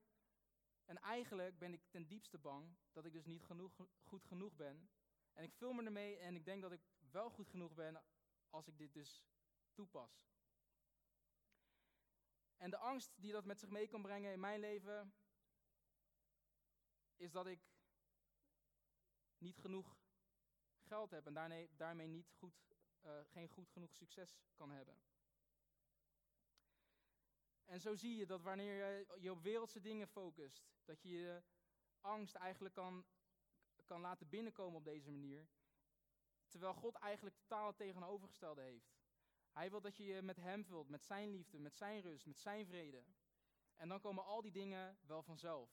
En 0.84 0.98
eigenlijk 0.98 1.58
ben 1.58 1.72
ik 1.72 1.82
ten 1.88 2.06
diepste 2.06 2.38
bang 2.38 2.76
dat 2.92 3.04
ik 3.04 3.12
dus 3.12 3.24
niet 3.24 3.44
genoeg, 3.44 3.72
goed 4.02 4.24
genoeg 4.24 4.56
ben. 4.56 4.90
En 5.32 5.44
ik 5.44 5.54
vul 5.54 5.72
me 5.72 5.84
ermee 5.84 6.18
en 6.18 6.36
ik 6.36 6.44
denk 6.44 6.62
dat 6.62 6.72
ik 6.72 6.82
wel 7.10 7.30
goed 7.30 7.48
genoeg 7.48 7.74
ben 7.74 8.02
als 8.50 8.68
ik 8.68 8.78
dit 8.78 8.92
dus 8.92 9.24
toepas. 9.72 10.28
En 12.56 12.70
de 12.70 12.78
angst 12.78 13.12
die 13.16 13.32
dat 13.32 13.44
met 13.44 13.60
zich 13.60 13.70
mee 13.70 13.88
kan 13.88 14.02
brengen 14.02 14.32
in 14.32 14.40
mijn 14.40 14.60
leven, 14.60 15.14
is 17.16 17.32
dat 17.32 17.46
ik 17.46 17.70
niet 19.40 19.58
genoeg 19.58 19.98
geld 20.78 21.10
heb 21.10 21.26
en 21.26 21.34
daarmee, 21.34 21.70
daarmee 21.76 22.06
niet 22.06 22.32
goed, 22.32 22.54
uh, 23.06 23.20
geen 23.24 23.48
goed 23.48 23.70
genoeg 23.70 23.94
succes 23.94 24.40
kan 24.54 24.70
hebben. 24.70 24.94
En 27.64 27.80
zo 27.80 27.94
zie 27.94 28.16
je 28.16 28.26
dat 28.26 28.42
wanneer 28.42 28.74
je 28.74 29.06
je 29.20 29.30
op 29.30 29.42
wereldse 29.42 29.80
dingen 29.80 30.08
focust, 30.08 30.70
dat 30.84 31.02
je 31.02 31.08
je 31.08 31.42
angst 32.00 32.34
eigenlijk 32.34 32.74
kan, 32.74 33.04
kan 33.84 34.00
laten 34.00 34.28
binnenkomen 34.28 34.78
op 34.78 34.84
deze 34.84 35.10
manier. 35.10 35.48
Terwijl 36.48 36.74
God 36.74 36.94
eigenlijk 36.94 37.36
totaal 37.36 37.66
het 37.66 37.76
tegenovergestelde 37.76 38.60
heeft. 38.60 38.98
Hij 39.52 39.70
wil 39.70 39.80
dat 39.80 39.96
je 39.96 40.04
je 40.04 40.22
met 40.22 40.36
Hem 40.36 40.64
vult, 40.64 40.88
met 40.88 41.04
Zijn 41.04 41.30
liefde, 41.30 41.58
met 41.58 41.76
Zijn 41.76 42.00
rust, 42.00 42.26
met 42.26 42.40
Zijn 42.40 42.66
vrede. 42.66 43.04
En 43.76 43.88
dan 43.88 44.00
komen 44.00 44.24
al 44.24 44.42
die 44.42 44.52
dingen 44.52 44.98
wel 45.06 45.22
vanzelf. 45.22 45.70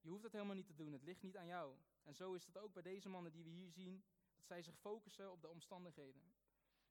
Je 0.00 0.08
hoeft 0.08 0.22
het 0.22 0.32
helemaal 0.32 0.54
niet 0.54 0.66
te 0.66 0.74
doen, 0.74 0.92
het 0.92 1.02
ligt 1.02 1.22
niet 1.22 1.36
aan 1.36 1.46
jou. 1.46 1.76
En 2.08 2.14
zo 2.14 2.34
is 2.34 2.46
het 2.46 2.58
ook 2.58 2.72
bij 2.72 2.82
deze 2.82 3.08
mannen 3.08 3.32
die 3.32 3.44
we 3.44 3.50
hier 3.50 3.70
zien, 3.70 4.04
dat 4.34 4.46
zij 4.46 4.62
zich 4.62 4.78
focussen 4.78 5.32
op 5.32 5.40
de 5.40 5.48
omstandigheden. 5.48 6.22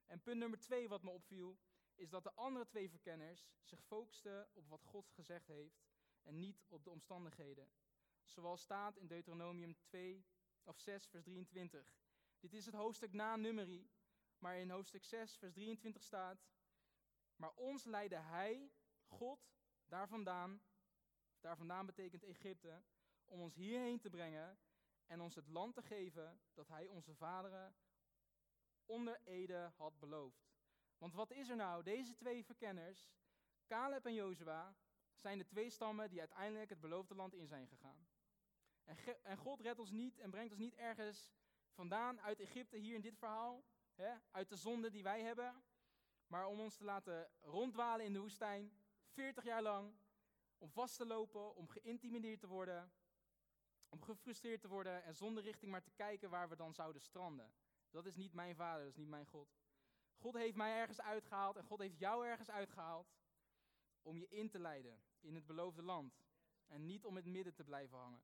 En 0.06 0.22
punt 0.22 0.38
nummer 0.38 0.60
twee 0.60 0.90
wat 0.90 1.04
me 1.04 1.10
opviel, 1.10 1.58
is 1.96 2.10
dat 2.10 2.24
de 2.24 2.34
andere 2.34 2.66
twee 2.66 2.90
verkenners 2.90 3.48
zich 3.62 3.84
focusten 3.84 4.50
op 4.54 4.70
wat 4.70 4.84
God 4.84 5.10
gezegd 5.10 5.48
heeft 5.48 5.86
en 6.22 6.40
niet 6.40 6.66
op 6.68 6.84
de 6.84 6.90
omstandigheden. 6.90 7.70
Zoals 8.24 8.62
staat 8.62 8.98
in 8.98 9.08
Deuteronomium 9.08 9.78
2 9.84 10.26
of 10.64 10.80
6 10.80 11.08
vers 11.08 11.24
23. 11.24 11.96
Dit 12.40 12.54
is 12.54 12.66
het 12.66 12.76
hoofdstuk 12.76 13.14
na 13.14 13.36
nummerie, 13.36 13.90
maar 14.38 14.58
in 14.58 14.70
hoofdstuk 14.70 15.04
6 15.04 15.38
vers 15.38 15.54
23 15.54 16.04
staat: 16.04 16.46
Maar 17.36 17.54
ons 17.54 17.84
leidde 17.84 18.18
hij, 18.18 18.72
God, 19.06 19.50
daar 19.86 20.08
vandaan, 20.08 20.62
daar 21.40 21.58
vandaan 21.58 21.86
betekent 21.86 22.24
Egypte, 22.24 22.84
om 23.26 23.40
ons 23.40 23.56
hierheen 23.56 24.00
te 24.00 24.10
brengen 24.10 24.60
en 25.08 25.22
ons 25.22 25.36
het 25.36 25.48
land 25.48 25.74
te 25.74 25.82
geven 25.82 26.40
dat 26.54 26.68
hij 26.68 26.88
onze 26.88 27.16
vaderen 27.16 27.76
onder 28.86 29.20
Ede 29.24 29.72
had 29.76 30.00
beloofd. 30.00 30.48
Want 30.98 31.14
wat 31.14 31.32
is 31.32 31.50
er 31.50 31.56
nou? 31.56 31.84
Deze 31.84 32.16
twee 32.16 32.46
verkenners, 32.46 33.12
Caleb 33.66 34.06
en 34.06 34.14
Jozua, 34.14 34.76
zijn 35.14 35.38
de 35.38 35.46
twee 35.46 35.70
stammen 35.70 36.10
die 36.10 36.20
uiteindelijk 36.20 36.70
het 36.70 36.80
beloofde 36.80 37.16
land 37.16 37.34
in 37.34 37.48
zijn 37.48 37.68
gegaan. 37.68 38.08
En, 38.84 38.98
en 39.24 39.38
God 39.38 39.60
redt 39.60 39.80
ons 39.80 39.92
niet 39.92 40.20
en 40.20 40.30
brengt 40.30 40.52
ons 40.52 40.62
niet 40.62 40.76
ergens 40.76 41.32
vandaan 41.70 42.22
uit 42.22 42.40
Egypte, 42.40 42.78
hier 42.78 42.96
in 42.96 43.02
dit 43.02 43.18
verhaal, 43.18 43.64
hè, 43.96 44.14
uit 44.32 44.50
de 44.50 44.56
zonde 44.56 44.90
die 44.90 45.04
wij 45.04 45.22
hebben, 45.22 45.64
maar 46.28 46.48
om 46.48 46.60
ons 46.60 46.76
te 46.76 46.84
laten 46.84 47.30
ronddwalen 47.40 48.06
in 48.06 48.14
de 48.14 48.20
woestijn, 48.20 48.72
40 49.06 49.44
jaar 49.44 49.62
lang, 49.62 49.96
om 50.58 50.72
vast 50.72 50.98
te 50.98 51.06
lopen, 51.06 51.56
om 51.56 51.68
geïntimideerd 51.68 52.40
te 52.40 52.48
worden, 52.48 52.92
om 53.90 54.02
gefrustreerd 54.02 54.62
te 54.62 54.68
worden 54.68 55.04
en 55.04 55.16
zonder 55.16 55.44
richting 55.44 55.72
maar 55.72 55.84
te 55.84 55.92
kijken 55.92 56.30
waar 56.30 56.50
we 56.50 56.56
dan 56.56 56.74
zouden 56.74 57.02
stranden. 57.02 57.54
Dat 57.90 58.06
is 58.06 58.16
niet 58.16 58.34
mijn 58.34 58.56
vader, 58.56 58.84
dat 58.84 58.92
is 58.92 58.98
niet 58.98 59.10
mijn 59.10 59.26
God. 59.26 59.56
God 60.16 60.34
heeft 60.34 60.56
mij 60.56 60.76
ergens 60.76 61.02
uitgehaald 61.02 61.56
en 61.56 61.64
God 61.64 61.80
heeft 61.80 62.00
jou 62.00 62.28
ergens 62.28 62.50
uitgehaald 62.50 63.16
om 64.02 64.18
je 64.18 64.28
in 64.28 64.50
te 64.50 64.60
leiden 64.60 65.02
in 65.20 65.36
het 65.36 65.46
beloofde 65.46 65.82
land. 65.82 66.20
En 66.68 66.86
niet 66.86 67.06
om 67.06 67.18
in 67.18 67.24
het 67.24 67.34
midden 67.34 67.54
te 67.54 67.64
blijven 67.64 67.98
hangen. 67.98 68.24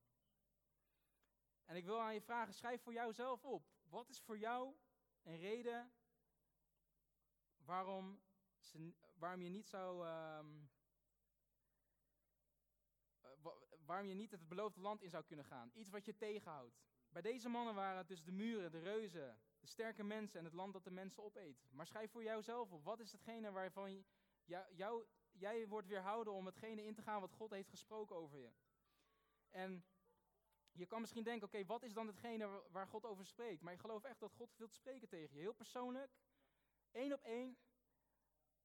En 1.65 1.76
ik 1.76 1.86
wil 1.86 2.02
aan 2.02 2.13
je 2.13 2.21
vragen, 2.21 2.54
schrijf 2.54 2.82
voor 2.82 2.93
jouzelf 2.93 3.45
op. 3.45 3.67
Wat 3.84 4.10
is 4.10 4.21
voor 4.21 4.38
jou 4.38 4.76
een 5.23 5.38
reden 5.38 5.93
waarom, 7.58 8.21
waarom 9.13 9.41
je 9.41 9.49
niet 9.49 9.67
zou. 9.67 10.08
Ehm, 10.08 10.65
eh, 13.21 13.73
waarom 13.86 14.08
je 14.08 14.13
niet 14.13 14.32
het 14.32 14.48
beloofde 14.48 14.82
land 14.82 15.02
in 15.02 15.10
zou 15.10 15.24
kunnen 15.24 15.46
gaan? 15.46 15.72
Iets 15.74 15.89
wat 15.89 16.06
je 16.06 16.15
tegenhoudt. 16.15 16.82
Bij 17.10 17.22
deze 17.22 17.50
mannen 17.50 17.76
waren 17.76 17.98
het 17.98 18.08
dus 18.08 18.24
de 18.24 18.32
muren, 18.32 18.72
de 18.72 18.80
reuzen, 18.80 19.39
de 19.60 19.67
sterke 19.67 20.04
mensen 20.04 20.39
en 20.39 20.46
het 20.46 20.54
land 20.54 20.74
dat 20.74 20.84
de 20.84 20.91
mensen 20.91 21.24
opeet. 21.24 21.67
Maar 21.72 21.88
schrijf 21.88 22.12
voor 22.12 22.24
jouzelf 22.24 22.72
op. 22.72 22.84
Wat 22.84 23.00
is 23.00 23.12
hetgene 23.12 23.52
waarvan 23.52 24.06
jou, 24.76 25.06
jij 25.32 25.67
wordt 25.67 25.88
weerhouden 25.88 26.34
om 26.34 26.46
hetgene 26.46 26.84
in 26.84 26.93
te 26.93 27.02
gaan 27.02 27.22
wat 27.22 27.34
God 27.34 27.50
heeft 27.50 27.69
gesproken 27.69 28.15
over 28.15 28.39
je? 28.39 28.52
En 29.50 29.86
je 30.72 30.86
kan 30.86 31.02
misschien 31.02 31.24
denken, 31.24 31.48
oké, 31.48 31.65
wat 31.65 31.84
is 31.84 31.93
dan 31.93 32.08
hetgene 32.08 32.63
waar 32.72 32.88
God 32.88 33.06
over 33.06 33.26
spreekt? 33.26 33.62
Maar 33.62 33.74
ik 33.74 33.80
geloof 33.80 34.04
echt 34.04 34.19
dat 34.19 34.34
God 34.34 34.58
wil 34.58 34.67
spreken 34.67 35.08
tegen 35.08 35.36
je. 35.36 35.41
Heel 35.41 35.54
persoonlijk, 35.54 36.12
één 36.91 37.13
op 37.13 37.24
één. 37.24 37.58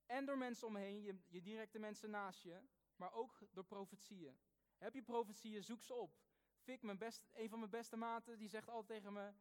En 0.07 0.25
door 0.25 0.39
mensen 0.39 0.67
omheen, 0.67 1.03
je 1.29 1.43
directe 1.43 1.79
mensen 1.79 2.11
naast 2.11 2.43
je. 2.43 2.61
Maar 2.97 3.13
ook 3.13 3.39
door 3.53 3.65
profetieën. 3.65 4.39
Heb 4.79 4.95
je 4.95 5.03
profetieën, 5.03 5.63
zoek 5.65 5.83
ze 5.83 5.95
op. 5.95 6.17
Fik, 6.59 6.83
mijn 6.83 6.99
een 7.35 7.49
van 7.49 7.59
mijn 7.59 7.71
beste 7.71 7.97
maten, 7.97 8.39
die 8.39 8.49
zegt 8.49 8.69
altijd 8.69 9.01
tegen 9.01 9.13
me... 9.13 9.33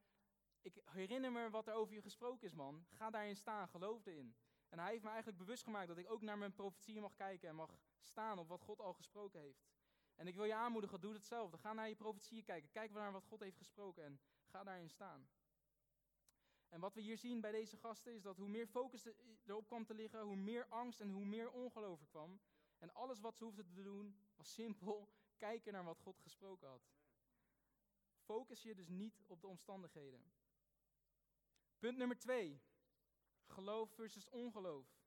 Ik 0.62 0.82
herinner 0.84 1.32
me 1.32 1.50
wat 1.50 1.68
er 1.68 1.74
over 1.74 1.94
je 1.94 2.02
gesproken 2.02 2.48
is, 2.48 2.54
man. 2.54 2.86
Ga 2.90 3.10
daarin 3.10 3.36
staan, 3.36 3.68
geloof 3.68 4.06
erin. 4.06 4.36
En 4.70 4.80
hij 4.80 4.92
heeft 4.92 5.04
me 5.04 5.10
eigenlijk 5.10 5.38
bewust 5.38 5.64
gemaakt 5.64 5.88
dat 5.88 5.98
ik 5.98 6.12
ook 6.12 6.22
naar 6.22 6.38
mijn 6.38 6.54
profetieën 6.54 7.02
mag 7.02 7.16
kijken 7.16 7.50
en 7.50 7.56
mag 7.56 7.78
staan 8.02 8.40
op 8.40 8.48
wat 8.48 8.62
God 8.62 8.80
al 8.80 8.94
gesproken 8.94 9.40
heeft. 9.40 9.68
En 10.16 10.28
ik 10.28 10.36
wil 10.36 10.46
je 10.46 10.54
aanmoedigen, 10.54 11.02
doe 11.02 11.14
hetzelfde. 11.14 11.58
Ga 11.58 11.74
naar 11.74 11.90
je 11.90 11.96
profetieën 11.96 12.44
kijken. 12.44 12.70
Kijk 12.70 12.92
naar 12.92 13.12
wat 13.12 13.26
God 13.26 13.40
heeft 13.40 13.58
gesproken 13.58 14.04
en 14.04 14.20
ga 14.46 14.64
daarin 14.64 14.90
staan. 14.90 15.30
En 16.70 16.80
wat 16.80 16.94
we 16.94 17.02
hier 17.02 17.18
zien 17.18 17.42
bij 17.42 17.52
deze 17.52 17.78
gasten 17.78 18.14
is 18.14 18.22
dat 18.22 18.38
hoe 18.38 18.48
meer 18.48 18.68
focus 18.68 19.08
erop 19.46 19.68
kwam 19.68 19.86
te 19.86 19.94
liggen, 19.94 20.22
hoe 20.22 20.36
meer 20.36 20.68
angst 20.68 21.00
en 21.00 21.12
hoe 21.12 21.26
meer 21.26 21.52
ongeloof 21.52 22.02
er 22.02 22.08
kwam. 22.08 22.40
En 22.78 22.94
alles 22.94 23.20
wat 23.20 23.36
ze 23.36 23.44
hoefden 23.44 23.66
te 23.66 23.82
doen 23.82 24.18
was 24.36 24.54
simpel 24.54 25.10
kijken 25.38 25.74
naar 25.74 25.84
wat 25.84 26.00
God 26.00 26.20
gesproken 26.20 26.68
had. 26.68 26.90
Focus 28.18 28.62
je 28.62 28.76
dus 28.76 28.88
niet 28.88 29.24
op 29.26 29.42
de 29.42 29.48
omstandigheden. 29.48 30.32
Punt 31.80 31.98
nummer 31.98 32.20
twee. 32.20 32.62
Geloof 33.46 33.92
versus 33.92 34.30
ongeloof. 34.30 34.98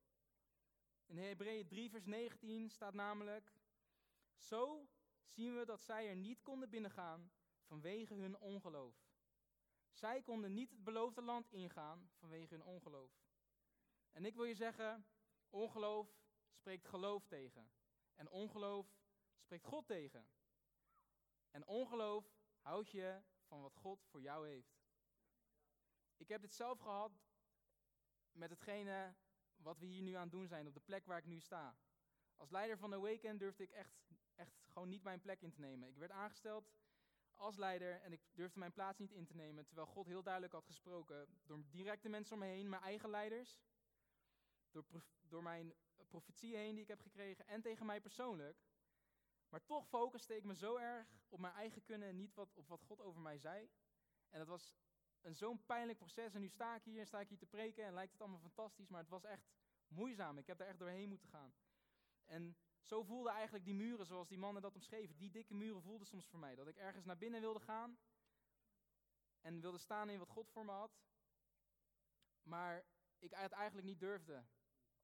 In 1.07 1.19
Hebreeën 1.19 1.67
3 1.67 1.91
vers 1.91 2.05
19 2.05 2.71
staat 2.71 2.95
namelijk, 2.95 3.53
zo 4.37 4.89
zien 5.29 5.57
we 5.57 5.65
dat 5.65 5.81
zij 5.81 6.09
er 6.09 6.17
niet 6.17 6.43
konden 6.43 6.71
binnengaan 6.71 7.33
vanwege 7.63 8.15
hun 8.15 8.39
ongeloof. 8.39 9.09
Zij 9.93 10.23
konden 10.23 10.55
niet 10.55 10.71
het 10.71 10.85
beloofde 10.85 11.23
land 11.23 11.51
ingaan 11.53 12.11
vanwege 12.15 12.55
hun 12.55 12.65
ongeloof. 12.65 13.13
En 14.13 14.25
ik 14.25 14.35
wil 14.35 14.45
je 14.45 14.55
zeggen, 14.55 15.07
ongeloof 15.49 16.21
spreekt 16.51 16.89
geloof 16.89 17.27
tegen. 17.27 17.71
En 18.15 18.29
ongeloof 18.29 19.00
spreekt 19.51 19.69
God 19.69 19.87
tegen. 19.87 20.29
En 21.51 21.67
ongeloof 21.67 22.33
houdt 22.61 22.91
je 22.91 23.23
van 23.47 23.61
wat 23.61 23.77
God 23.77 24.05
voor 24.05 24.21
jou 24.21 24.49
heeft. 24.49 24.79
Ik 26.17 26.29
heb 26.29 26.41
dit 26.41 26.53
zelf 26.53 26.79
gehad 26.79 27.13
met 28.33 28.51
hetgene 28.51 29.15
wat 29.57 29.79
we 29.79 29.87
hier 29.87 30.03
nu 30.03 30.13
aan 30.15 30.23
het 30.23 30.31
doen 30.31 30.47
zijn, 30.47 30.67
op 30.67 30.75
de 30.75 30.81
plek 30.81 31.07
waar 31.07 31.19
ik 31.19 31.27
nu 31.27 31.41
sta. 31.41 31.79
Als 32.37 32.51
leider 32.51 32.79
van 32.79 33.01
weekend 33.01 33.39
durfde 33.39 33.63
ik 33.63 33.71
echt, 33.71 33.93
echt 34.35 34.53
gewoon 34.67 34.89
niet 34.89 35.03
mijn 35.03 35.21
plek 35.21 35.43
in 35.43 35.51
te 35.51 35.61
nemen. 35.61 35.89
Ik 35.89 35.97
werd 35.97 36.11
aangesteld 36.11 36.71
als 37.35 37.57
leider 37.57 38.01
en 38.01 38.13
ik 38.13 38.21
durfde 38.33 38.59
mijn 38.59 38.73
plaats 38.73 38.99
niet 38.99 39.13
in 39.13 39.27
te 39.27 39.35
nemen, 39.35 39.67
terwijl 39.67 39.87
God 39.87 40.07
heel 40.07 40.23
duidelijk 40.23 40.53
had 40.53 40.67
gesproken 40.67 41.39
door 41.45 41.63
directe 41.71 42.09
mensen 42.09 42.35
om 42.35 42.41
me 42.41 42.47
heen, 42.47 42.69
mijn 42.69 42.83
eigen 42.83 43.11
leiders, 43.11 43.61
door, 44.71 44.85
door 45.21 45.43
mijn 45.43 45.75
profetieën 46.09 46.59
heen 46.59 46.75
die 46.75 46.83
ik 46.83 46.89
heb 46.89 47.01
gekregen 47.01 47.47
en 47.47 47.61
tegen 47.61 47.87
mij 47.87 48.01
persoonlijk. 48.01 48.59
Maar 49.51 49.65
toch 49.65 49.89
focuste 49.89 50.37
ik 50.37 50.45
me 50.45 50.55
zo 50.55 50.77
erg 50.77 51.09
op 51.29 51.41
mijn 51.41 51.55
eigen 51.55 51.83
kunnen 51.83 52.09
en 52.09 52.17
niet 52.17 52.35
wat, 52.35 52.57
op 52.57 52.69
wat 52.69 52.83
God 52.83 53.01
over 53.01 53.21
mij 53.21 53.39
zei. 53.39 53.71
En 54.29 54.39
dat 54.39 54.49
was 54.49 54.75
een 55.21 55.35
zo'n 55.35 55.65
pijnlijk 55.65 55.99
proces. 55.99 56.35
En 56.35 56.41
nu 56.41 56.49
sta 56.49 56.75
ik 56.75 56.83
hier 56.85 57.01
en 57.01 57.07
sta 57.07 57.21
ik 57.21 57.29
hier 57.29 57.39
te 57.39 57.47
preken 57.47 57.85
en 57.85 57.95
lijkt 57.95 58.13
het 58.13 58.21
allemaal 58.21 58.41
fantastisch, 58.41 58.89
maar 58.89 59.01
het 59.01 59.09
was 59.09 59.25
echt 59.25 59.51
moeizaam. 59.89 60.39
Ik 60.39 60.47
heb 60.47 60.59
daar 60.59 60.69
echt 60.69 60.79
doorheen 60.79 61.09
moeten 61.09 61.29
gaan. 61.29 61.55
En 62.25 62.57
zo 62.81 63.03
voelden 63.03 63.33
eigenlijk 63.33 63.65
die 63.65 63.75
muren, 63.75 64.07
zoals 64.07 64.29
die 64.29 64.39
mannen 64.39 64.63
dat 64.63 64.75
omschreven, 64.75 65.17
die 65.17 65.31
dikke 65.31 65.55
muren 65.55 65.83
voelden 65.83 66.07
soms 66.07 66.27
voor 66.27 66.39
mij. 66.39 66.55
Dat 66.55 66.67
ik 66.67 66.77
ergens 66.77 67.05
naar 67.05 67.19
binnen 67.19 67.41
wilde 67.41 67.61
gaan 67.61 67.99
en 69.41 69.61
wilde 69.61 69.79
staan 69.79 70.11
in 70.11 70.19
wat 70.19 70.29
God 70.29 70.51
voor 70.51 70.65
me 70.65 70.73
had. 70.73 70.99
Maar 72.43 72.85
ik 73.19 73.31
het 73.35 73.53
eigenlijk 73.53 73.87
niet 73.87 74.01
durfde. 74.01 74.45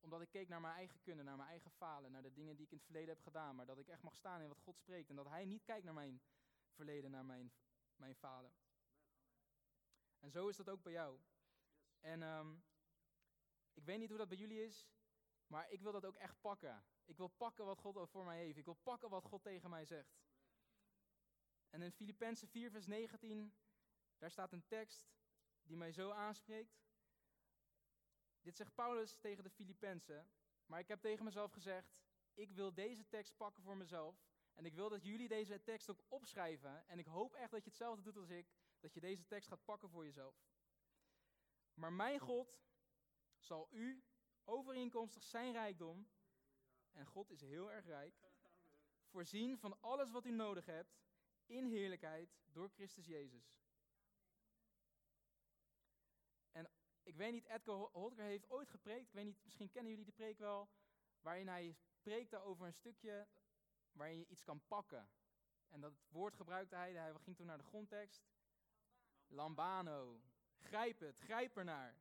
Omdat 0.06 0.20
ik 0.20 0.30
keek 0.30 0.48
naar 0.48 0.60
mijn 0.60 0.74
eigen 0.74 1.00
kunnen, 1.00 1.24
naar 1.24 1.36
mijn 1.36 1.48
eigen 1.48 1.70
falen, 1.70 2.10
naar 2.10 2.22
de 2.22 2.32
dingen 2.32 2.56
die 2.56 2.64
ik 2.64 2.70
in 2.70 2.76
het 2.76 2.86
verleden 2.86 3.08
heb 3.08 3.22
gedaan. 3.22 3.56
Maar 3.56 3.66
dat 3.66 3.78
ik 3.78 3.88
echt 3.88 4.02
mag 4.02 4.14
staan 4.14 4.40
in 4.40 4.48
wat 4.48 4.60
God 4.60 4.78
spreekt. 4.78 5.10
En 5.10 5.16
dat 5.16 5.28
Hij 5.28 5.44
niet 5.44 5.64
kijkt 5.64 5.84
naar 5.84 5.94
mijn 5.94 6.22
verleden, 6.70 7.10
naar 7.10 7.24
mijn, 7.24 7.52
mijn 7.96 8.14
falen. 8.14 8.52
En 10.18 10.30
zo 10.30 10.48
is 10.48 10.56
dat 10.56 10.68
ook 10.68 10.82
bij 10.82 10.92
jou. 10.92 11.20
En 12.00 12.22
um, 12.22 12.64
ik 13.74 13.84
weet 13.84 13.98
niet 13.98 14.08
hoe 14.08 14.18
dat 14.18 14.28
bij 14.28 14.38
jullie 14.38 14.64
is, 14.64 14.88
maar 15.46 15.70
ik 15.70 15.80
wil 15.80 15.92
dat 15.92 16.04
ook 16.04 16.16
echt 16.16 16.40
pakken. 16.40 16.84
Ik 17.04 17.16
wil 17.16 17.28
pakken 17.28 17.64
wat 17.64 17.78
God 17.78 18.10
voor 18.10 18.24
mij 18.24 18.38
heeft. 18.38 18.58
Ik 18.58 18.64
wil 18.64 18.78
pakken 18.82 19.10
wat 19.10 19.24
God 19.24 19.42
tegen 19.42 19.70
mij 19.70 19.84
zegt. 19.84 20.18
En 21.70 21.82
in 21.82 21.92
Filippenzen 21.92 22.48
4, 22.48 22.70
vers 22.70 22.86
19, 22.86 23.54
daar 24.18 24.30
staat 24.30 24.52
een 24.52 24.66
tekst 24.66 25.08
die 25.62 25.76
mij 25.76 25.92
zo 25.92 26.10
aanspreekt. 26.10 26.85
Dit 28.46 28.56
zegt 28.56 28.74
Paulus 28.74 29.16
tegen 29.16 29.44
de 29.44 29.50
Filippenzen, 29.50 30.28
maar 30.66 30.80
ik 30.80 30.88
heb 30.88 31.00
tegen 31.00 31.24
mezelf 31.24 31.52
gezegd, 31.52 32.00
ik 32.34 32.50
wil 32.50 32.74
deze 32.74 33.06
tekst 33.06 33.36
pakken 33.36 33.62
voor 33.62 33.76
mezelf. 33.76 34.24
En 34.54 34.64
ik 34.64 34.74
wil 34.74 34.88
dat 34.88 35.04
jullie 35.04 35.28
deze 35.28 35.62
tekst 35.62 35.90
ook 35.90 36.04
opschrijven. 36.08 36.88
En 36.88 36.98
ik 36.98 37.06
hoop 37.06 37.34
echt 37.34 37.50
dat 37.50 37.64
je 37.64 37.68
hetzelfde 37.68 38.02
doet 38.02 38.16
als 38.16 38.28
ik, 38.28 38.46
dat 38.80 38.94
je 38.94 39.00
deze 39.00 39.26
tekst 39.26 39.48
gaat 39.48 39.64
pakken 39.64 39.88
voor 39.88 40.04
jezelf. 40.04 40.34
Maar 41.74 41.92
mijn 41.92 42.18
God 42.18 42.58
zal 43.38 43.68
u 43.70 44.04
overeenkomstig 44.44 45.22
zijn 45.22 45.52
rijkdom, 45.52 46.08
en 46.92 47.06
God 47.06 47.30
is 47.30 47.40
heel 47.40 47.72
erg 47.72 47.84
rijk, 47.86 48.14
voorzien 49.04 49.58
van 49.58 49.80
alles 49.80 50.10
wat 50.10 50.24
u 50.24 50.30
nodig 50.30 50.66
hebt 50.66 50.98
in 51.46 51.66
heerlijkheid 51.66 52.38
door 52.44 52.68
Christus 52.68 53.06
Jezus. 53.06 53.56
En 56.50 56.70
ik 57.06 57.16
weet 57.16 57.32
niet, 57.32 57.46
Edgar 57.46 57.88
Holtger 57.92 58.24
heeft 58.24 58.50
ooit 58.50 58.68
gepreekt, 58.68 59.06
ik 59.06 59.14
weet 59.14 59.24
niet, 59.24 59.44
misschien 59.44 59.70
kennen 59.70 59.90
jullie 59.90 60.04
die 60.04 60.14
preek 60.14 60.38
wel, 60.38 60.68
waarin 61.20 61.48
hij 61.48 61.76
preekte 62.00 62.38
over 62.38 62.66
een 62.66 62.74
stukje 62.74 63.26
waarin 63.92 64.18
je 64.18 64.26
iets 64.26 64.42
kan 64.42 64.66
pakken. 64.66 65.08
En 65.68 65.80
dat 65.80 65.92
woord 66.08 66.34
gebruikte 66.34 66.74
hij, 66.74 66.92
hij 66.92 67.14
ging 67.14 67.36
toen 67.36 67.46
naar 67.46 67.58
de 67.58 67.64
grondtekst. 67.64 68.28
Lambano. 69.26 70.20
Grijp 70.58 71.00
het, 71.00 71.18
grijp 71.18 71.56
ernaar. 71.56 71.96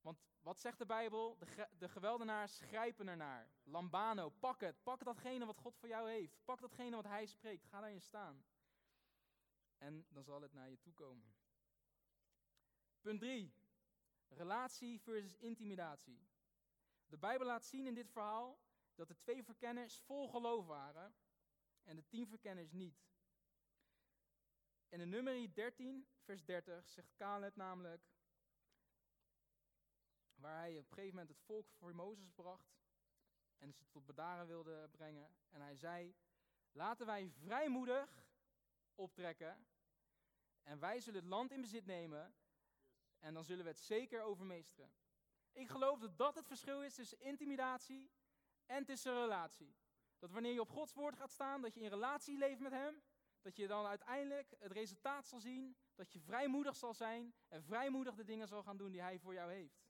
Want 0.00 0.18
wat 0.40 0.60
zegt 0.60 0.78
de 0.78 0.86
Bijbel? 0.86 1.38
De, 1.38 1.68
de 1.78 1.88
geweldenaars 1.88 2.60
grijpen 2.60 3.08
ernaar. 3.08 3.50
Lambano, 3.62 4.30
pak 4.30 4.60
het. 4.60 4.82
Pak 4.82 5.04
datgene 5.04 5.46
wat 5.46 5.58
God 5.58 5.76
voor 5.76 5.88
jou 5.88 6.10
heeft. 6.10 6.44
Pak 6.44 6.60
datgene 6.60 6.96
wat 6.96 7.04
Hij 7.04 7.26
spreekt. 7.26 7.64
Ga 7.64 7.80
daarin 7.80 8.00
staan. 8.00 8.44
En 9.78 10.06
dan 10.08 10.24
zal 10.24 10.42
het 10.42 10.52
naar 10.52 10.70
je 10.70 10.80
toe 10.80 10.92
komen. 10.92 11.34
Punt 13.00 13.20
3. 13.20 13.54
Relatie 14.36 15.00
versus 15.00 15.36
intimidatie. 15.36 16.28
De 17.06 17.16
Bijbel 17.16 17.46
laat 17.46 17.64
zien 17.64 17.86
in 17.86 17.94
dit 17.94 18.10
verhaal 18.10 18.58
dat 18.94 19.08
de 19.08 19.16
twee 19.16 19.44
verkenners 19.44 19.98
vol 19.98 20.28
geloof 20.28 20.66
waren 20.66 21.14
en 21.82 21.96
de 21.96 22.06
tien 22.06 22.26
verkenners 22.26 22.72
niet. 22.72 23.04
In 24.88 25.08
nummer 25.08 25.54
13, 25.54 26.06
vers 26.22 26.44
30, 26.44 26.88
zegt 26.88 27.14
Caleb 27.16 27.56
namelijk, 27.56 28.02
waar 30.34 30.58
hij 30.58 30.78
op 30.78 30.88
een 30.88 30.94
gegeven 30.94 31.16
moment 31.16 31.28
het 31.28 31.40
volk 31.40 31.70
voor 31.70 31.94
Mozes 31.94 32.30
bracht 32.30 32.74
en 33.58 33.72
ze 33.72 33.88
tot 33.88 34.06
bedaren 34.06 34.46
wilde 34.46 34.88
brengen. 34.90 35.36
En 35.50 35.60
hij 35.60 35.76
zei, 35.76 36.14
laten 36.72 37.06
wij 37.06 37.30
vrijmoedig 37.30 38.26
optrekken 38.94 39.66
en 40.62 40.78
wij 40.78 41.00
zullen 41.00 41.20
het 41.20 41.28
land 41.28 41.52
in 41.52 41.60
bezit 41.60 41.86
nemen 41.86 42.34
en 43.24 43.34
dan 43.34 43.44
zullen 43.44 43.64
we 43.64 43.70
het 43.70 43.80
zeker 43.80 44.22
overmeesteren. 44.22 44.92
Ik 45.52 45.68
geloof 45.68 45.98
dat 45.98 46.18
dat 46.18 46.34
het 46.34 46.46
verschil 46.46 46.82
is 46.82 46.94
tussen 46.94 47.20
intimidatie 47.20 48.10
en 48.66 48.84
tussen 48.84 49.14
relatie. 49.14 49.76
Dat 50.18 50.30
wanneer 50.30 50.52
je 50.52 50.60
op 50.60 50.70
Gods 50.70 50.92
woord 50.92 51.16
gaat 51.16 51.30
staan, 51.30 51.62
dat 51.62 51.74
je 51.74 51.80
in 51.80 51.88
relatie 51.88 52.38
leeft 52.38 52.60
met 52.60 52.72
Hem, 52.72 53.02
dat 53.40 53.56
je 53.56 53.66
dan 53.66 53.86
uiteindelijk 53.86 54.54
het 54.58 54.72
resultaat 54.72 55.26
zal 55.26 55.40
zien, 55.40 55.76
dat 55.94 56.12
je 56.12 56.20
vrijmoedig 56.20 56.76
zal 56.76 56.94
zijn 56.94 57.34
en 57.48 57.62
vrijmoedig 57.62 58.14
de 58.14 58.24
dingen 58.24 58.48
zal 58.48 58.62
gaan 58.62 58.76
doen 58.76 58.90
die 58.90 59.00
Hij 59.00 59.18
voor 59.18 59.34
jou 59.34 59.52
heeft. 59.52 59.84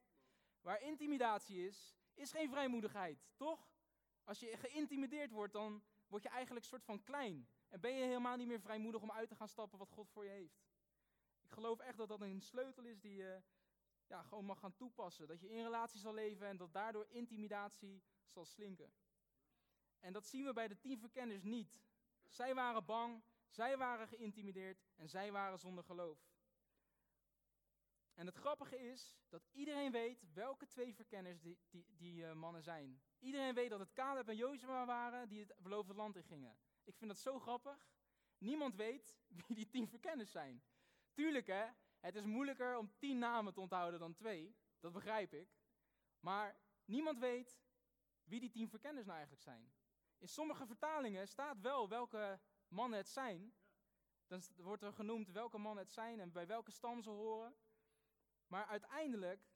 Waar 0.61 0.81
intimidatie 0.81 1.67
is, 1.67 1.97
is 2.15 2.31
geen 2.31 2.49
vrijmoedigheid, 2.49 3.27
toch? 3.37 3.73
Als 4.25 4.41
je 4.41 4.57
geïntimideerd 4.57 5.31
wordt, 5.31 5.53
dan 5.53 5.85
word 6.07 6.23
je 6.23 6.29
eigenlijk 6.29 6.65
een 6.65 6.71
soort 6.71 6.85
van 6.85 7.03
klein. 7.03 7.49
En 7.69 7.81
ben 7.81 7.95
je 7.95 8.05
helemaal 8.05 8.37
niet 8.37 8.47
meer 8.47 8.61
vrijmoedig 8.61 9.03
om 9.03 9.11
uit 9.11 9.29
te 9.29 9.35
gaan 9.35 9.49
stappen 9.49 9.79
wat 9.79 9.91
God 9.91 10.11
voor 10.11 10.25
je 10.25 10.31
heeft. 10.31 10.65
Ik 11.45 11.51
geloof 11.51 11.79
echt 11.79 11.97
dat 11.97 12.09
dat 12.09 12.21
een 12.21 12.41
sleutel 12.41 12.85
is 12.85 13.01
die 13.01 13.17
je 13.17 13.43
ja, 14.07 14.23
gewoon 14.23 14.45
mag 14.45 14.59
gaan 14.59 14.75
toepassen. 14.75 15.27
Dat 15.27 15.41
je 15.41 15.49
in 15.49 15.63
relatie 15.63 16.01
zal 16.01 16.15
leven 16.15 16.47
en 16.47 16.57
dat 16.57 16.73
daardoor 16.73 17.07
intimidatie 17.09 18.03
zal 18.27 18.45
slinken. 18.45 18.93
En 19.99 20.13
dat 20.13 20.27
zien 20.27 20.45
we 20.45 20.53
bij 20.53 20.69
de 20.69 20.79
tien 20.79 20.99
verkenners 20.99 21.43
niet. 21.43 21.83
Zij 22.29 22.55
waren 22.55 22.85
bang, 22.85 23.23
zij 23.49 23.77
waren 23.77 24.09
geïntimideerd 24.09 24.85
en 24.97 25.09
zij 25.09 25.33
waren 25.33 25.59
zonder 25.59 25.85
geloof. 25.85 26.33
En 28.15 28.27
het 28.27 28.37
grappige 28.37 28.79
is 28.79 29.17
dat 29.29 29.47
iedereen 29.53 29.93
weet 29.93 30.25
welke 30.33 30.67
twee 30.67 30.95
verkenners 30.95 31.41
die, 31.41 31.59
die, 31.71 32.21
uh, 32.21 32.33
mannen 32.33 32.63
zijn. 32.63 33.03
Iedereen 33.19 33.55
weet 33.55 33.71
dat 33.71 33.79
het 33.79 33.93
Caleb 33.93 34.29
en 34.29 34.37
Jozua 34.37 34.87
waren 34.87 35.29
die 35.29 35.41
het 35.41 35.55
beloofde 35.59 35.95
land 35.95 36.17
in 36.17 36.25
gingen. 36.25 36.57
Ik 36.85 36.97
vind 36.97 37.11
dat 37.11 37.19
zo 37.19 37.39
grappig. 37.39 37.89
Niemand 38.39 38.75
weet 38.75 39.17
wie 39.29 39.57
die 39.57 39.69
tien 39.69 39.89
verkenners 39.89 40.31
zijn. 40.31 40.63
Tuurlijk 41.15 41.47
hè, 41.47 41.67
het 42.01 42.15
is 42.15 42.25
moeilijker 42.25 42.77
om 42.77 42.93
tien 42.99 43.19
namen 43.19 43.53
te 43.53 43.61
onthouden 43.61 44.01
dan 44.01 44.15
twee. 44.15 44.57
Dat 44.81 44.93
begrijp 44.93 45.33
ik. 45.33 45.49
Maar 46.21 46.61
niemand 46.85 47.19
weet 47.19 47.59
wie 48.25 48.41
die 48.41 48.51
tien 48.51 48.69
verkenners 48.69 49.07
nou 49.07 49.17
eigenlijk 49.19 49.47
zijn. 49.47 49.73
In 50.19 50.29
sommige 50.29 50.67
vertalingen 50.67 51.29
staat 51.29 51.61
wel 51.61 51.89
welke 51.89 52.41
mannen 52.69 52.99
het 52.99 53.09
zijn. 53.09 53.55
Dan 54.27 54.43
wordt 54.57 54.83
er 54.83 54.93
genoemd 54.93 55.31
welke 55.31 55.59
mannen 55.59 55.85
het 55.85 55.93
zijn 55.93 56.21
en 56.21 56.33
bij 56.33 56.47
welke 56.47 56.71
stam 56.71 57.03
ze 57.03 57.11
horen. 57.11 57.57
Maar 58.47 58.67
uiteindelijk, 58.67 59.49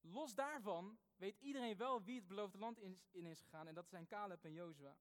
los 0.00 0.34
daarvan, 0.34 0.98
weet 1.16 1.38
iedereen 1.38 1.76
wel 1.76 2.02
wie 2.02 2.18
het 2.18 2.26
beloofde 2.26 2.58
land 2.58 2.78
in, 2.78 3.02
in 3.10 3.26
is 3.26 3.40
gegaan. 3.40 3.68
En 3.68 3.74
dat 3.74 3.88
zijn 3.88 4.06
Caleb 4.06 4.44
en 4.44 4.52
Jozua. 4.52 4.96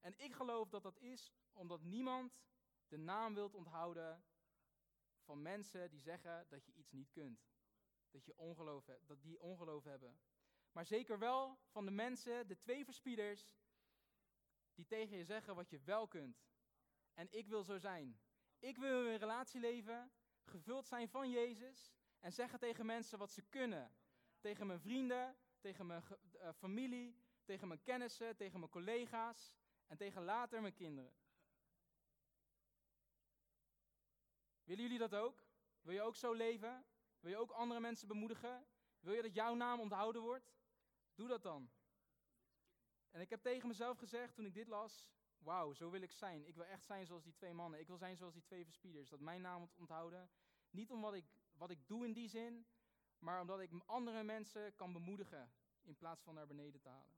En 0.00 0.14
ik 0.16 0.32
geloof 0.32 0.68
dat 0.68 0.82
dat 0.82 0.98
is 0.98 1.32
omdat 1.52 1.82
niemand 1.82 2.40
de 2.88 2.96
naam 2.96 3.34
wilt 3.34 3.54
onthouden 3.54 4.24
van 5.28 5.42
mensen 5.42 5.90
die 5.90 6.00
zeggen 6.00 6.46
dat 6.48 6.66
je 6.66 6.72
iets 6.72 6.90
niet 6.90 7.10
kunt. 7.10 7.46
Dat, 8.10 8.24
je 8.24 8.36
ongeloof 8.36 8.86
hebt, 8.86 9.06
dat 9.06 9.22
die 9.22 9.40
ongeloof 9.40 9.84
hebben. 9.84 10.20
Maar 10.72 10.86
zeker 10.86 11.18
wel 11.18 11.58
van 11.66 11.84
de 11.84 11.90
mensen, 11.90 12.46
de 12.46 12.58
twee 12.58 12.84
verspieders, 12.84 13.56
die 14.74 14.86
tegen 14.86 15.16
je 15.16 15.24
zeggen 15.24 15.54
wat 15.54 15.70
je 15.70 15.80
wel 15.80 16.08
kunt. 16.08 16.46
En 17.14 17.26
ik 17.30 17.46
wil 17.48 17.62
zo 17.62 17.78
zijn. 17.78 18.20
Ik 18.58 18.76
wil 18.76 19.00
in 19.00 19.12
een 19.12 19.18
relatie 19.18 19.60
leven, 19.60 20.12
gevuld 20.44 20.86
zijn 20.86 21.08
van 21.08 21.30
Jezus 21.30 21.92
en 22.18 22.32
zeggen 22.32 22.58
tegen 22.58 22.86
mensen 22.86 23.18
wat 23.18 23.30
ze 23.30 23.42
kunnen. 23.42 23.94
Tegen 24.40 24.66
mijn 24.66 24.80
vrienden, 24.80 25.36
tegen 25.60 25.86
mijn 25.86 26.02
uh, 26.34 26.52
familie, 26.52 27.22
tegen 27.44 27.68
mijn 27.68 27.82
kennissen, 27.82 28.36
tegen 28.36 28.58
mijn 28.58 28.70
collega's 28.70 29.54
en 29.86 29.96
tegen 29.96 30.24
later 30.24 30.60
mijn 30.60 30.74
kinderen. 30.74 31.14
Willen 34.68 34.82
jullie 34.82 34.98
dat 34.98 35.14
ook? 35.14 35.44
Wil 35.80 35.94
je 35.94 36.02
ook 36.02 36.16
zo 36.16 36.32
leven? 36.32 36.84
Wil 37.20 37.30
je 37.30 37.36
ook 37.36 37.50
andere 37.50 37.80
mensen 37.80 38.08
bemoedigen? 38.08 38.66
Wil 39.00 39.14
je 39.14 39.22
dat 39.22 39.34
jouw 39.34 39.54
naam 39.54 39.80
onthouden 39.80 40.22
wordt? 40.22 40.54
Doe 41.14 41.28
dat 41.28 41.42
dan. 41.42 41.70
En 43.10 43.20
ik 43.20 43.30
heb 43.30 43.42
tegen 43.42 43.68
mezelf 43.68 43.98
gezegd 43.98 44.34
toen 44.34 44.46
ik 44.46 44.54
dit 44.54 44.68
las: 44.68 45.10
Wauw, 45.38 45.72
zo 45.72 45.90
wil 45.90 46.02
ik 46.02 46.12
zijn. 46.12 46.46
Ik 46.46 46.54
wil 46.54 46.64
echt 46.64 46.84
zijn 46.84 47.06
zoals 47.06 47.24
die 47.24 47.32
twee 47.32 47.52
mannen. 47.52 47.80
Ik 47.80 47.86
wil 47.86 47.96
zijn 47.96 48.16
zoals 48.16 48.34
die 48.34 48.42
twee 48.42 48.64
verspieders. 48.64 49.08
Dat 49.08 49.20
mijn 49.20 49.40
naam 49.40 49.70
onthouden. 49.74 50.30
Niet 50.70 50.90
om 50.90 51.00
wat 51.00 51.14
ik, 51.14 51.24
wat 51.52 51.70
ik 51.70 51.86
doe 51.86 52.04
in 52.04 52.12
die 52.12 52.28
zin, 52.28 52.66
maar 53.18 53.40
omdat 53.40 53.60
ik 53.60 53.70
andere 53.86 54.22
mensen 54.22 54.74
kan 54.74 54.92
bemoedigen 54.92 55.52
in 55.82 55.96
plaats 55.96 56.22
van 56.22 56.34
naar 56.34 56.46
beneden 56.46 56.80
te 56.80 56.88
halen. 56.88 57.16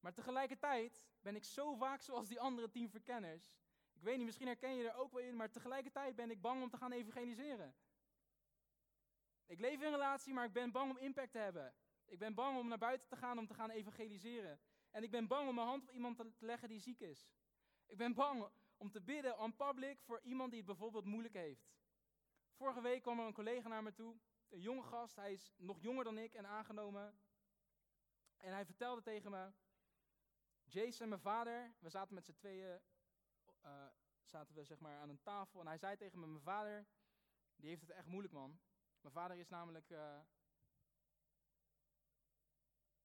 Maar 0.00 0.12
tegelijkertijd 0.12 1.08
ben 1.20 1.36
ik 1.36 1.44
zo 1.44 1.74
vaak 1.74 2.00
zoals 2.00 2.28
die 2.28 2.40
andere 2.40 2.70
tien 2.70 2.90
verkenners. 2.90 3.56
Ik 3.96 4.02
weet 4.02 4.16
niet, 4.16 4.26
misschien 4.26 4.46
herken 4.46 4.76
je 4.76 4.88
er 4.88 4.96
ook 4.96 5.12
wel 5.12 5.22
in, 5.22 5.36
maar 5.36 5.50
tegelijkertijd 5.50 6.16
ben 6.16 6.30
ik 6.30 6.40
bang 6.40 6.62
om 6.62 6.70
te 6.70 6.76
gaan 6.76 6.92
evangeliseren. 6.92 7.74
Ik 9.46 9.58
leef 9.58 9.78
in 9.80 9.86
een 9.86 9.90
relatie, 9.90 10.34
maar 10.34 10.44
ik 10.44 10.52
ben 10.52 10.72
bang 10.72 10.90
om 10.90 10.98
impact 10.98 11.32
te 11.32 11.38
hebben. 11.38 11.74
Ik 12.04 12.18
ben 12.18 12.34
bang 12.34 12.58
om 12.58 12.68
naar 12.68 12.78
buiten 12.78 13.08
te 13.08 13.16
gaan 13.16 13.38
om 13.38 13.46
te 13.46 13.54
gaan 13.54 13.70
evangeliseren. 13.70 14.60
En 14.90 15.02
ik 15.02 15.10
ben 15.10 15.26
bang 15.26 15.48
om 15.48 15.54
mijn 15.54 15.66
hand 15.66 15.82
op 15.82 15.90
iemand 15.90 16.16
te 16.16 16.32
leggen 16.38 16.68
die 16.68 16.80
ziek 16.80 17.00
is. 17.00 17.28
Ik 17.86 17.96
ben 17.96 18.14
bang 18.14 18.48
om 18.76 18.90
te 18.90 19.00
bidden 19.00 19.38
on 19.38 19.56
public 19.56 20.00
voor 20.00 20.20
iemand 20.20 20.50
die 20.50 20.58
het 20.58 20.68
bijvoorbeeld 20.68 21.04
moeilijk 21.04 21.34
heeft. 21.34 21.74
Vorige 22.52 22.80
week 22.80 23.02
kwam 23.02 23.20
er 23.20 23.26
een 23.26 23.32
collega 23.32 23.68
naar 23.68 23.82
me 23.82 23.92
toe, 23.92 24.16
een 24.48 24.60
jonge 24.60 24.82
gast, 24.82 25.16
hij 25.16 25.32
is 25.32 25.52
nog 25.56 25.80
jonger 25.80 26.04
dan 26.04 26.18
ik 26.18 26.34
en 26.34 26.46
aangenomen. 26.46 27.18
En 28.36 28.52
hij 28.52 28.64
vertelde 28.64 29.02
tegen 29.02 29.30
me, 29.30 29.52
Jason, 30.64 31.08
mijn 31.08 31.20
vader, 31.20 31.74
we 31.78 31.88
zaten 31.88 32.14
met 32.14 32.24
z'n 32.24 32.34
tweeën 32.34 32.80
uh, 33.66 33.86
zaten 34.24 34.54
we 34.54 34.64
zeg 34.64 34.78
maar 34.78 34.98
aan 34.98 35.08
een 35.08 35.22
tafel 35.22 35.60
en 35.60 35.66
hij 35.66 35.78
zei 35.78 35.96
tegen 35.96 36.20
me, 36.20 36.26
mijn 36.26 36.42
vader, 36.42 36.86
die 37.56 37.68
heeft 37.68 37.80
het 37.80 37.90
echt 37.90 38.06
moeilijk 38.06 38.32
man. 38.32 38.60
Mijn 39.00 39.14
vader 39.14 39.36
is 39.36 39.48
namelijk 39.48 39.90
uh, 39.90 40.20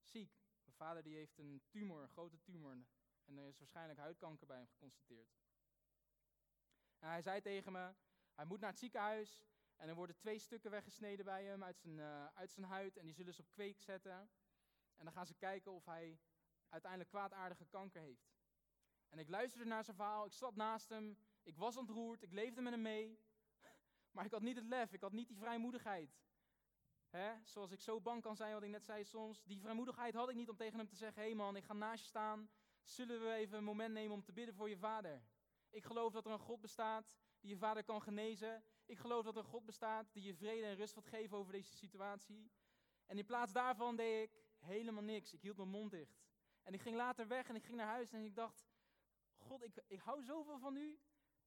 ziek. 0.02 0.32
Mijn 0.64 0.78
vader 0.78 1.04
die 1.04 1.16
heeft 1.16 1.38
een 1.38 1.64
tumor, 1.70 2.02
een 2.02 2.10
grote 2.10 2.42
tumor. 2.42 2.86
En 3.26 3.38
er 3.38 3.48
is 3.48 3.58
waarschijnlijk 3.58 4.00
huidkanker 4.00 4.48
bij 4.48 4.58
hem 4.58 4.68
geconstateerd. 4.68 5.40
En 7.00 7.10
hij 7.10 7.22
zei 7.22 7.42
tegen 7.42 7.72
me, 7.72 7.94
hij 8.34 8.46
moet 8.46 8.60
naar 8.60 8.70
het 8.70 8.80
ziekenhuis 8.80 9.44
en 9.76 9.90
er 9.90 9.96
worden 9.96 10.16
twee 10.16 10.40
stukken 10.40 10.72
weggesneden 10.72 11.26
bij 11.26 11.44
hem 11.44 11.64
uit 11.64 11.80
zijn, 11.80 11.98
uh, 11.98 12.26
uit 12.26 12.52
zijn 12.52 12.66
huid 12.66 12.98
en 12.98 13.06
die 13.06 13.16
zullen 13.16 13.34
ze 13.34 13.42
op 13.42 13.52
kweek 13.52 13.82
zetten. 13.82 14.30
En 14.96 15.06
dan 15.06 15.14
gaan 15.14 15.26
ze 15.26 15.34
kijken 15.34 15.72
of 15.72 15.86
hij 15.86 16.20
uiteindelijk 16.70 17.10
kwaadaardige 17.10 17.66
kanker 17.66 18.02
heeft. 18.02 18.41
En 19.12 19.20
ik 19.20 19.30
luisterde 19.30 19.66
naar 19.66 19.84
zijn 19.84 19.96
verhaal, 19.96 20.26
ik 20.26 20.34
zat 20.34 20.56
naast 20.56 20.90
hem, 20.90 21.18
ik 21.44 21.58
was 21.58 21.78
ontroerd, 21.78 22.22
ik 22.22 22.32
leefde 22.32 22.62
met 22.62 22.74
hem 22.74 22.82
mee. 22.82 23.20
Maar 24.12 24.26
ik 24.26 24.32
had 24.32 24.42
niet 24.42 24.56
het 24.56 24.66
lef, 24.66 24.94
ik 24.94 25.02
had 25.02 25.12
niet 25.12 25.28
die 25.28 25.38
vrijmoedigheid. 25.38 26.20
Hè? 27.10 27.34
Zoals 27.44 27.72
ik 27.72 27.80
zo 27.80 28.02
bang 28.02 28.22
kan 28.22 28.36
zijn, 28.36 28.54
wat 28.54 28.64
ik 28.64 28.70
net 28.70 28.86
zei 28.86 29.04
soms. 29.04 29.44
Die 29.44 29.60
vrijmoedigheid 29.60 30.14
had 30.14 30.30
ik 30.30 30.36
niet 30.36 30.50
om 30.50 30.56
tegen 30.56 30.78
hem 30.78 30.88
te 30.88 30.96
zeggen: 30.96 31.22
hé 31.22 31.28
hey 31.28 31.38
man, 31.38 31.56
ik 31.56 31.64
ga 31.64 31.74
naast 31.74 32.02
je 32.02 32.08
staan. 32.08 32.50
Zullen 32.82 33.24
we 33.24 33.34
even 33.34 33.58
een 33.58 33.64
moment 33.64 33.94
nemen 33.94 34.14
om 34.14 34.24
te 34.24 34.34
bidden 34.34 34.56
voor 34.56 34.70
je 34.70 34.78
vader? 34.78 35.22
Ik 35.70 35.84
geloof 35.84 36.14
dat 36.14 36.26
er 36.26 36.32
een 36.32 36.40
God 36.40 36.62
bestaat 36.62 37.16
die 37.40 37.50
je 37.50 37.58
vader 37.58 37.84
kan 37.84 38.02
genezen. 38.02 38.64
Ik 38.86 38.98
geloof 38.98 39.26
dat 39.26 39.36
er 39.36 39.44
een 39.44 39.50
God 39.50 39.66
bestaat 39.66 40.14
die 40.14 40.24
je 40.24 40.36
vrede 40.36 40.66
en 40.66 40.76
rust 40.76 40.94
wilt 40.94 41.08
geven 41.08 41.38
over 41.38 41.52
deze 41.52 41.76
situatie. 41.76 42.52
En 43.06 43.18
in 43.18 43.26
plaats 43.26 43.52
daarvan 43.52 43.96
deed 43.96 44.24
ik 44.24 44.44
helemaal 44.60 45.04
niks. 45.04 45.34
Ik 45.34 45.42
hield 45.42 45.58
mijn 45.58 45.70
mond 45.70 45.92
dicht. 45.92 46.22
En 46.64 46.74
ik 46.74 46.82
ging 46.82 46.96
later 46.96 47.28
weg 47.28 47.48
en 47.48 47.56
ik 47.56 47.64
ging 47.64 47.78
naar 47.78 47.88
huis 47.88 48.12
en 48.12 48.24
ik 48.24 48.36
dacht: 48.36 48.71
God, 49.52 49.64
ik, 49.64 49.84
ik 49.88 50.00
hou 50.00 50.24
zoveel 50.24 50.60
van 50.60 50.76
u. 50.76 51.00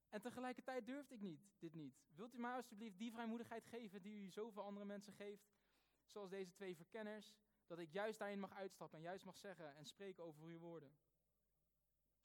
En 0.09 0.21
tegelijkertijd 0.21 0.85
durfde 0.85 1.13
ik 1.15 1.21
niet, 1.21 1.51
dit 1.59 1.73
niet. 1.73 2.03
Wilt 2.15 2.33
u 2.33 2.39
mij 2.39 2.55
alsjeblieft 2.55 2.97
die 2.97 3.11
vrijmoedigheid 3.11 3.65
geven 3.65 4.01
die 4.01 4.23
u 4.23 4.29
zoveel 4.29 4.63
andere 4.63 4.85
mensen 4.85 5.13
geeft, 5.13 5.49
zoals 6.05 6.29
deze 6.29 6.51
twee 6.51 6.75
verkenners, 6.75 7.35
dat 7.65 7.79
ik 7.79 7.91
juist 7.91 8.19
daarin 8.19 8.39
mag 8.39 8.51
uitstappen 8.51 8.97
en 8.97 9.03
juist 9.03 9.25
mag 9.25 9.37
zeggen 9.37 9.75
en 9.75 9.85
spreken 9.85 10.23
over 10.23 10.43
uw 10.43 10.57
woorden. 10.57 10.97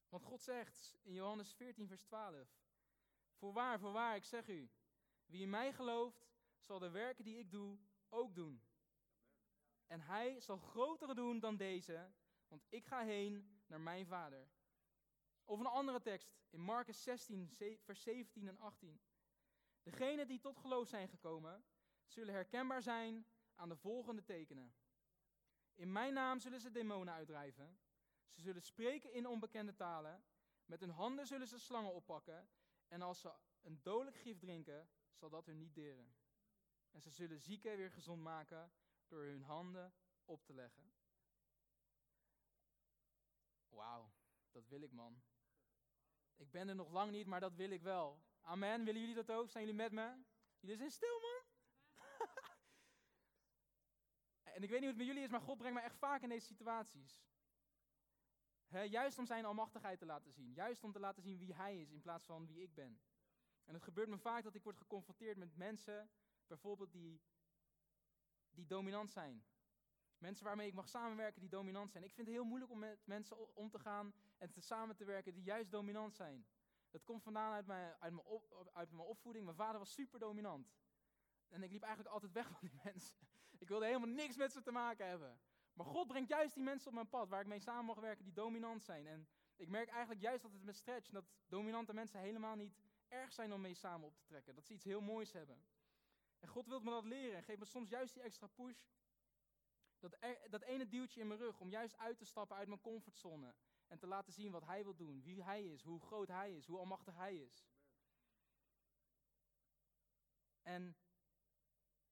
Want 0.09 0.25
God 0.25 0.43
zegt 0.43 0.99
in 1.03 1.12
Johannes 1.12 1.53
14, 1.55 1.87
vers 1.88 2.03
12, 2.03 2.49
Voorwaar, 3.35 3.79
voorwaar, 3.79 4.16
ik 4.16 4.25
zeg 4.25 4.49
u, 4.49 4.71
wie 5.27 5.43
in 5.43 5.51
mij 5.51 5.73
gelooft, 5.73 6.29
zal 6.59 6.79
de 6.79 6.90
werken 6.90 7.25
die 7.25 7.38
ik 7.38 7.51
doe 7.51 7.79
ook 8.09 8.35
doen. 8.35 8.62
En 9.87 10.01
hij 10.01 10.40
zal 10.40 10.59
grotere 10.59 11.14
doen 11.14 11.40
dan 11.40 11.57
deze, 11.57 12.12
want 12.49 12.64
ik 12.69 12.85
ga 12.85 13.05
heen 13.05 13.62
naar 13.66 13.81
mijn 13.81 14.07
vader. 14.07 14.49
Of 15.51 15.61
een 15.61 15.67
andere 15.67 16.01
tekst 16.01 16.35
in 16.51 16.61
Marcus 16.61 17.03
16, 17.03 17.49
vers 17.81 18.03
17 18.03 18.49
en 18.49 18.59
18. 18.59 19.01
Degenen 19.83 20.27
die 20.27 20.41
tot 20.41 20.59
geloof 20.59 20.89
zijn 20.89 21.09
gekomen, 21.09 21.65
zullen 22.07 22.35
herkenbaar 22.35 22.83
zijn 22.83 23.27
aan 23.55 23.69
de 23.69 23.77
volgende 23.77 24.25
tekenen. 24.25 24.75
In 25.75 25.93
mijn 25.93 26.15
naam 26.15 26.41
zullen 26.41 26.61
ze 26.61 26.71
demonen 26.71 27.15
uitdrijven. 27.15 27.79
Ze 28.29 28.41
zullen 28.41 28.63
spreken 28.63 29.13
in 29.13 29.27
onbekende 29.27 29.75
talen. 29.75 30.25
Met 30.65 30.81
hun 30.81 30.91
handen 30.91 31.27
zullen 31.27 31.49
ze 31.49 31.59
slangen 31.59 31.93
oppakken. 31.93 32.49
En 32.89 33.03
als 33.03 33.21
ze 33.21 33.33
een 33.63 33.81
dodelijk 33.83 34.17
gif 34.17 34.39
drinken, 34.39 34.89
zal 35.13 35.31
dat 35.31 35.47
hun 35.47 35.59
niet 35.59 35.75
deren. 35.75 36.15
En 36.91 37.01
ze 37.01 37.11
zullen 37.11 37.41
zieken 37.41 37.77
weer 37.77 37.91
gezond 37.91 38.23
maken 38.23 38.73
door 39.09 39.23
hun 39.23 39.43
handen 39.43 39.95
op 40.25 40.45
te 40.45 40.55
leggen. 40.55 40.93
Wauw, 43.69 44.13
dat 44.51 44.69
wil 44.69 44.83
ik 44.83 44.93
man. 44.93 45.23
Ik 46.40 46.50
ben 46.50 46.68
er 46.68 46.74
nog 46.74 46.90
lang 46.90 47.11
niet, 47.11 47.26
maar 47.26 47.40
dat 47.40 47.55
wil 47.55 47.70
ik 47.70 47.83
wel. 47.83 48.22
Amen. 48.40 48.85
Willen 48.85 49.00
jullie 49.00 49.14
dat 49.14 49.31
ook? 49.31 49.50
Zijn 49.50 49.64
jullie 49.64 49.81
met 49.81 49.92
me? 49.92 50.22
Jullie 50.61 50.76
zijn 50.76 50.90
stil, 50.90 51.20
man. 51.20 51.42
en 54.55 54.62
ik 54.62 54.70
weet 54.70 54.72
niet 54.81 54.81
hoe 54.81 54.88
het 54.88 54.96
met 54.96 55.07
jullie 55.07 55.22
is, 55.22 55.31
maar 55.31 55.40
God 55.40 55.59
brengt 55.59 55.79
me 55.79 55.85
echt 55.85 55.98
vaak 55.98 56.22
in 56.22 56.29
deze 56.29 56.46
situaties. 56.46 57.22
juist 58.68 59.18
om 59.18 59.26
zijn 59.26 59.44
almachtigheid 59.44 59.98
te 59.98 60.07
laten 60.07 60.33
zien. 60.33 60.53
Juist 60.53 60.85
om 60.85 60.92
te 60.92 61.00
laten 61.00 61.22
zien 61.22 61.38
wie 61.38 61.55
hij 61.55 61.81
is 61.81 61.90
in 61.90 62.00
plaats 62.00 62.24
van 62.24 62.46
wie 62.46 62.62
ik 62.62 62.74
ben. 62.74 63.00
En 63.64 63.74
het 63.74 63.83
gebeurt 63.83 64.09
me 64.09 64.18
vaak 64.18 64.42
dat 64.42 64.55
ik 64.55 64.62
word 64.62 64.76
geconfronteerd 64.76 65.37
met 65.37 65.57
mensen, 65.57 66.11
bijvoorbeeld 66.46 66.92
die, 66.92 67.22
die 68.50 68.66
dominant 68.66 69.11
zijn. 69.11 69.44
Mensen 70.18 70.44
waarmee 70.44 70.68
ik 70.68 70.74
mag 70.74 70.88
samenwerken 70.88 71.40
die 71.40 71.50
dominant 71.50 71.90
zijn. 71.90 72.05
Ik 72.05 72.14
vind 72.14 72.26
het 72.26 72.37
heel 72.37 72.44
moeilijk 72.44 72.70
om 72.70 72.79
met 72.79 73.07
mensen 73.07 73.57
om 73.57 73.70
te 73.70 73.79
gaan 73.79 74.14
en 74.40 74.50
te 74.50 74.61
samen 74.61 74.96
te 74.96 75.05
werken 75.05 75.35
die 75.35 75.42
juist 75.42 75.70
dominant 75.70 76.14
zijn. 76.14 76.46
Dat 76.90 77.05
komt 77.05 77.22
vandaan 77.22 77.53
uit 77.53 77.66
mijn, 77.66 77.96
uit 77.98 78.12
mijn, 78.12 78.26
op, 78.26 78.70
uit 78.72 78.90
mijn 78.90 79.09
opvoeding. 79.09 79.44
Mijn 79.44 79.57
vader 79.57 79.79
was 79.79 79.92
super 79.92 80.18
dominant. 80.18 80.72
En 81.48 81.62
ik 81.62 81.70
liep 81.70 81.83
eigenlijk 81.83 82.14
altijd 82.14 82.33
weg 82.33 82.48
van 82.59 82.59
die 82.61 82.81
mensen. 82.85 83.29
Ik 83.59 83.68
wilde 83.68 83.85
helemaal 83.87 84.09
niks 84.09 84.37
met 84.37 84.53
ze 84.53 84.62
te 84.62 84.72
maken 84.72 85.07
hebben. 85.07 85.40
Maar 85.72 85.87
God 85.87 86.07
brengt 86.07 86.29
juist 86.29 86.55
die 86.55 86.62
mensen 86.62 86.88
op 86.88 86.94
mijn 86.94 87.09
pad 87.09 87.29
waar 87.29 87.40
ik 87.40 87.46
mee 87.46 87.61
samen 87.61 87.85
mag 87.85 87.98
werken 87.98 88.24
die 88.24 88.33
dominant 88.33 88.83
zijn. 88.83 89.07
En 89.07 89.29
ik 89.57 89.68
merk 89.68 89.88
eigenlijk 89.88 90.20
juist 90.20 90.42
dat 90.42 90.53
het 90.53 90.62
met 90.62 90.76
stretch, 90.76 91.11
dat 91.11 91.24
dominante 91.46 91.94
mensen 91.94 92.20
helemaal 92.20 92.57
niet 92.57 92.79
erg 93.09 93.33
zijn 93.33 93.53
om 93.53 93.61
mee 93.61 93.74
samen 93.74 94.07
op 94.07 94.14
te 94.14 94.24
trekken. 94.24 94.55
Dat 94.55 94.66
ze 94.66 94.72
iets 94.72 94.85
heel 94.85 95.00
moois 95.00 95.33
hebben. 95.33 95.64
En 96.38 96.48
God 96.48 96.66
wil 96.66 96.81
me 96.81 96.90
dat 96.90 97.05
leren 97.05 97.37
en 97.37 97.42
geeft 97.42 97.59
me 97.59 97.64
soms 97.64 97.88
juist 97.88 98.14
die 98.14 98.22
extra 98.22 98.46
push. 98.46 98.85
Dat, 100.01 100.17
dat 100.51 100.63
ene 100.63 100.89
duwtje 100.89 101.21
in 101.21 101.27
mijn 101.27 101.41
rug 101.41 101.61
om 101.61 101.71
juist 101.71 101.99
uit 101.99 102.19
te 102.19 102.25
stappen 102.25 102.57
uit 102.57 102.69
mijn 102.69 102.81
comfortzone. 102.81 103.55
En 103.87 103.99
te 103.99 104.07
laten 104.07 104.33
zien 104.33 104.51
wat 104.51 104.65
hij 104.65 104.83
wil 104.83 104.95
doen, 104.95 105.23
wie 105.23 105.43
hij 105.43 105.65
is, 105.65 105.83
hoe 105.83 106.01
groot 106.01 106.29
hij 106.29 106.57
is, 106.57 106.67
hoe 106.67 106.79
almachtig 106.79 107.17
hij 107.17 107.37
is. 107.37 107.69
En 110.63 110.97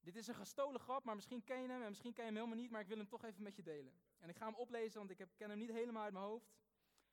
dit 0.01 0.17
is 0.17 0.27
een 0.27 0.35
gestolen 0.35 0.81
grap, 0.81 1.05
maar 1.05 1.15
misschien 1.15 1.45
ken 1.45 1.63
je 1.63 1.69
hem 1.69 1.83
en 1.83 1.89
misschien 1.89 2.13
ken 2.13 2.25
je 2.25 2.31
hem 2.31 2.39
helemaal 2.39 2.63
niet, 2.63 2.71
maar 2.71 2.81
ik 2.81 2.89
wil 2.89 2.97
hem 2.97 3.09
toch 3.09 3.25
even 3.25 3.43
met 3.43 3.57
je 3.57 3.63
delen. 3.63 3.95
En 4.19 4.29
ik 4.29 4.37
ga 4.37 4.47
hem 4.47 4.55
oplezen, 4.55 4.99
want 4.99 5.11
ik 5.11 5.19
heb, 5.19 5.37
ken 5.37 5.51
hem 5.51 5.59
niet 5.59 5.71
helemaal 5.71 6.03
uit 6.03 6.13
mijn 6.13 6.25
hoofd. 6.25 6.57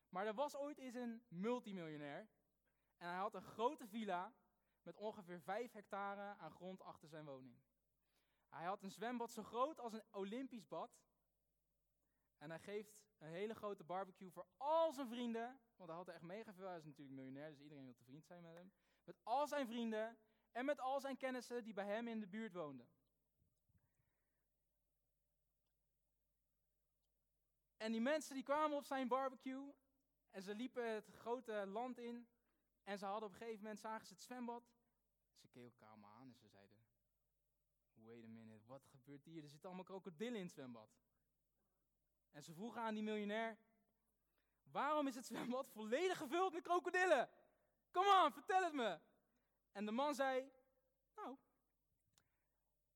Maar 0.09 0.25
er 0.25 0.33
was 0.33 0.55
ooit 0.55 0.77
eens 0.77 0.95
een 0.95 1.23
multimiljonair. 1.27 2.29
En 2.97 3.07
hij 3.07 3.17
had 3.17 3.33
een 3.33 3.41
grote 3.41 3.87
villa 3.87 4.33
met 4.81 4.95
ongeveer 4.95 5.41
5 5.41 5.71
hectare 5.71 6.37
aan 6.37 6.51
grond 6.51 6.81
achter 6.81 7.09
zijn 7.09 7.25
woning. 7.25 7.64
Hij 8.55 8.65
had 8.65 8.83
een 8.83 8.91
zwembad 8.91 9.31
zo 9.31 9.43
groot 9.43 9.79
als 9.79 9.93
een 9.93 10.03
Olympisch 10.11 10.67
bad. 10.67 10.99
En 12.37 12.49
hij 12.49 12.59
geeft 12.59 13.03
een 13.17 13.27
hele 13.27 13.55
grote 13.55 13.83
barbecue 13.83 14.31
voor 14.31 14.47
al 14.57 14.93
zijn 14.93 15.07
vrienden. 15.07 15.59
Want 15.75 15.89
hij 15.89 15.97
had 15.97 16.07
er 16.07 16.13
echt 16.13 16.23
mega 16.23 16.53
veel. 16.53 16.67
Hij 16.67 16.77
is 16.77 16.85
natuurlijk 16.85 17.15
miljonair, 17.15 17.49
dus 17.49 17.59
iedereen 17.59 17.83
wil 17.83 17.93
te 17.93 18.03
vriend 18.03 18.25
zijn 18.25 18.41
met 18.41 18.53
hem. 18.53 18.73
Met 19.03 19.15
al 19.23 19.47
zijn 19.47 19.67
vrienden 19.67 20.17
en 20.51 20.65
met 20.65 20.79
al 20.79 20.99
zijn 20.99 21.17
kennissen 21.17 21.63
die 21.63 21.73
bij 21.73 21.85
hem 21.85 22.07
in 22.07 22.19
de 22.19 22.27
buurt 22.27 22.53
woonden. 22.53 22.89
En 27.77 27.91
die 27.91 28.01
mensen 28.01 28.33
die 28.33 28.43
kwamen 28.43 28.77
op 28.77 28.85
zijn 28.85 29.07
barbecue 29.07 29.73
en 30.29 30.41
ze 30.41 30.55
liepen 30.55 30.93
het 30.93 31.11
grote 31.15 31.65
land 31.67 31.97
in. 31.97 32.27
En 32.83 32.97
ze 32.97 33.05
hadden 33.05 33.27
op 33.27 33.33
een 33.33 33.39
gegeven 33.39 33.61
moment, 33.61 33.79
zagen 33.79 34.07
ze 34.07 34.13
het 34.13 34.21
zwembad. 34.21 34.63
Ze 35.35 35.47
keken 35.47 35.69
elkaar 35.69 35.89
allemaal 35.89 36.11
aan 36.11 36.27
en 36.27 36.39
ze 36.39 36.47
zeiden, 36.47 36.85
wait 38.05 38.23
a 38.23 38.27
minute, 38.27 38.54
wat 38.65 38.85
gebeurt 38.85 39.23
hier? 39.23 39.43
Er 39.43 39.49
zitten 39.49 39.67
allemaal 39.67 39.85
krokodillen 39.85 40.35
in 40.35 40.45
het 40.45 40.53
zwembad. 40.53 40.89
En 42.31 42.43
ze 42.43 42.53
vroegen 42.53 42.81
aan 42.81 42.93
die 42.93 43.03
miljonair, 43.03 43.57
waarom 44.63 45.07
is 45.07 45.15
het 45.15 45.25
zwembad 45.25 45.69
volledig 45.69 46.17
gevuld 46.17 46.53
met 46.53 46.63
krokodillen? 46.63 47.29
Kom 47.91 48.05
aan, 48.05 48.33
vertel 48.33 48.63
het 48.63 48.73
me. 48.73 48.99
En 49.71 49.85
de 49.85 49.91
man 49.91 50.15
zei, 50.15 50.51
nou, 51.15 51.37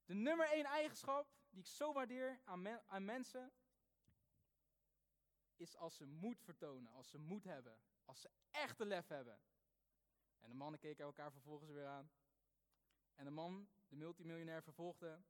de 0.05 0.13
nummer 0.13 0.49
één 0.49 0.65
eigenschap 0.65 1.27
die 1.49 1.59
ik 1.59 1.67
zo 1.67 1.93
waardeer 1.93 2.39
aan, 2.43 2.67
aan 2.87 3.05
mensen, 3.05 3.51
is 5.55 5.75
als 5.75 5.95
ze 5.95 6.05
moed 6.05 6.41
vertonen, 6.41 6.91
als 6.91 7.09
ze 7.09 7.17
moed 7.17 7.43
hebben, 7.43 7.79
als 8.05 8.21
ze 8.21 8.29
echte 8.51 8.85
lef 8.85 9.07
hebben. 9.07 9.41
En 10.39 10.49
de 10.49 10.55
mannen 10.55 10.79
keken 10.79 11.05
elkaar 11.05 11.31
vervolgens 11.31 11.71
weer 11.71 11.87
aan. 11.87 12.11
En 13.13 13.25
de 13.25 13.31
man, 13.31 13.69
de 13.87 13.95
multimiljonair, 13.95 14.63
vervolgde. 14.63 15.21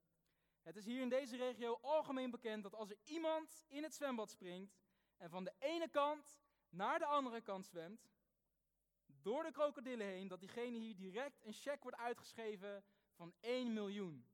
Het 0.62 0.76
is 0.76 0.86
hier 0.86 1.02
in 1.02 1.10
deze 1.10 1.38
regio 1.38 1.80
algemeen 1.82 2.32
bekend 2.32 2.64
dat 2.64 2.74
als 2.74 2.90
er 2.90 2.98
iemand 3.04 3.64
in 3.68 3.84
het 3.84 3.94
zwembad 3.94 4.30
springt 4.30 4.80
en 5.18 5.30
van 5.30 5.44
de 5.44 5.54
ene 5.60 5.90
kant 5.90 6.40
naar 6.70 7.00
de 7.00 7.06
andere 7.06 7.42
kant 7.42 7.66
zwemt, 7.66 8.10
door 9.06 9.44
de 9.44 9.52
krokodillen 9.52 10.08
heen, 10.08 10.28
dat 10.28 10.40
diegene 10.40 10.78
hier 10.78 10.96
direct 10.96 11.46
een 11.46 11.54
cheque 11.54 11.82
wordt 11.82 11.98
uitgeschreven 11.98 12.84
van 13.12 13.34
1 13.40 13.74
miljoen. 13.74 14.30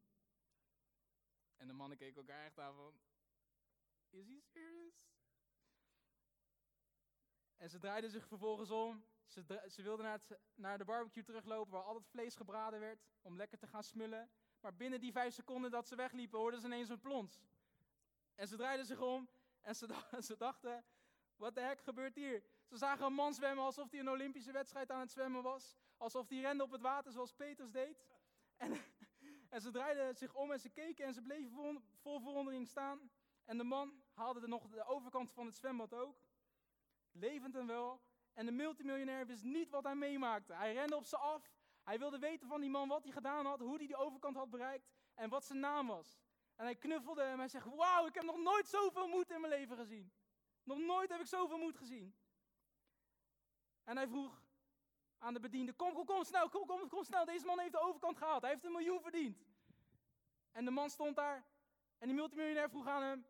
En 1.55 1.67
de 1.67 1.73
mannen 1.73 1.97
keken 1.97 2.15
elkaar 2.15 2.45
echt 2.45 2.59
aan 2.59 2.75
van, 2.75 2.99
is 4.09 4.27
he 4.27 4.39
serious? 4.41 5.05
En 7.57 7.69
ze 7.69 7.79
draaiden 7.79 8.09
zich 8.09 8.27
vervolgens 8.27 8.71
om 8.71 9.05
ze, 9.25 9.65
ze 9.69 9.81
wilden 9.81 10.05
naar, 10.05 10.21
naar 10.55 10.77
de 10.77 10.85
barbecue 10.85 11.23
teruglopen 11.23 11.71
waar 11.71 11.83
al 11.83 11.95
het 11.95 12.07
vlees 12.07 12.35
gebraden 12.35 12.79
werd, 12.79 13.05
om 13.21 13.37
lekker 13.37 13.57
te 13.57 13.67
gaan 13.67 13.83
smullen. 13.83 14.29
Maar 14.65 14.75
binnen 14.75 14.99
die 14.99 15.11
vijf 15.11 15.33
seconden 15.33 15.71
dat 15.71 15.87
ze 15.87 15.95
wegliepen, 15.95 16.39
hoorden 16.39 16.59
ze 16.59 16.65
ineens 16.65 16.89
een 16.89 16.99
plons. 16.99 17.41
En 18.35 18.47
ze 18.47 18.55
draaiden 18.55 18.85
zich 18.85 18.99
om 18.99 19.29
en 19.61 19.75
ze, 19.75 19.87
ze 20.27 20.37
dachten, 20.37 20.85
wat 21.35 21.55
de 21.55 21.61
hek 21.61 21.81
gebeurt 21.81 22.15
hier? 22.15 22.43
Ze 22.69 22.77
zagen 22.77 23.05
een 23.05 23.13
man 23.13 23.33
zwemmen 23.33 23.63
alsof 23.63 23.91
hij 23.91 23.99
een 23.99 24.09
Olympische 24.09 24.51
wedstrijd 24.51 24.91
aan 24.91 24.99
het 24.99 25.11
zwemmen 25.11 25.43
was. 25.43 25.77
Alsof 25.97 26.29
hij 26.29 26.39
rende 26.39 26.63
op 26.63 26.71
het 26.71 26.81
water 26.81 27.11
zoals 27.11 27.33
Peters 27.33 27.71
deed. 27.71 28.05
En, 28.57 28.71
en 29.53 29.61
ze 29.61 29.71
draaiden 29.71 30.15
zich 30.15 30.33
om 30.33 30.51
en 30.51 30.59
ze 30.59 30.69
keken 30.69 31.05
en 31.05 31.13
ze 31.13 31.21
bleven 31.21 31.83
vol 32.01 32.19
verwondering 32.19 32.67
staan. 32.67 33.11
En 33.43 33.57
de 33.57 33.63
man 33.63 34.03
haalde 34.13 34.41
er 34.41 34.49
nog 34.49 34.67
de 34.67 34.85
overkant 34.85 35.31
van 35.31 35.45
het 35.45 35.55
zwembad 35.55 35.93
ook. 35.93 36.17
Levend 37.11 37.55
en 37.55 37.67
wel. 37.67 38.01
En 38.33 38.45
de 38.45 38.51
multimiljonair 38.51 39.25
wist 39.25 39.43
niet 39.43 39.69
wat 39.69 39.83
hij 39.83 39.95
meemaakte. 39.95 40.53
Hij 40.53 40.73
rende 40.73 40.95
op 40.95 41.05
ze 41.05 41.17
af. 41.17 41.54
Hij 41.85 41.99
wilde 41.99 42.19
weten 42.19 42.47
van 42.47 42.61
die 42.61 42.69
man 42.69 42.87
wat 42.87 43.03
hij 43.03 43.11
gedaan 43.11 43.45
had, 43.45 43.59
hoe 43.59 43.77
hij 43.77 43.87
die 43.87 43.95
overkant 43.95 44.35
had 44.35 44.49
bereikt 44.49 44.89
en 45.13 45.29
wat 45.29 45.45
zijn 45.45 45.59
naam 45.59 45.87
was. 45.87 46.19
En 46.55 46.65
hij 46.65 46.75
knuffelde 46.75 47.21
en 47.21 47.37
hij 47.37 47.47
zegt, 47.47 47.75
wauw, 47.75 48.05
ik 48.05 48.13
heb 48.13 48.23
nog 48.23 48.37
nooit 48.37 48.67
zoveel 48.67 49.07
moed 49.07 49.31
in 49.31 49.41
mijn 49.41 49.53
leven 49.53 49.77
gezien. 49.77 50.11
Nog 50.63 50.77
nooit 50.77 51.09
heb 51.09 51.19
ik 51.19 51.27
zoveel 51.27 51.57
moed 51.57 51.77
gezien. 51.77 52.15
En 53.83 53.97
hij 53.97 54.07
vroeg 54.07 54.43
aan 55.17 55.33
de 55.33 55.39
bediende, 55.39 55.73
kom, 55.73 55.93
kom, 55.93 56.05
kom 56.05 56.23
snel, 56.23 56.49
kom, 56.49 56.65
kom, 56.65 56.89
kom 56.89 57.03
snel. 57.03 57.25
Deze 57.25 57.45
man 57.45 57.59
heeft 57.59 57.71
de 57.71 57.79
overkant 57.79 58.17
gehaald. 58.17 58.41
Hij 58.41 58.51
heeft 58.51 58.63
een 58.63 58.71
miljoen 58.71 59.01
verdiend. 59.01 59.45
En 60.51 60.65
de 60.65 60.71
man 60.71 60.89
stond 60.89 61.15
daar 61.15 61.45
en 61.97 62.07
die 62.07 62.15
multimiljonair 62.15 62.69
vroeg 62.69 62.87
aan 62.87 63.01
hem, 63.01 63.25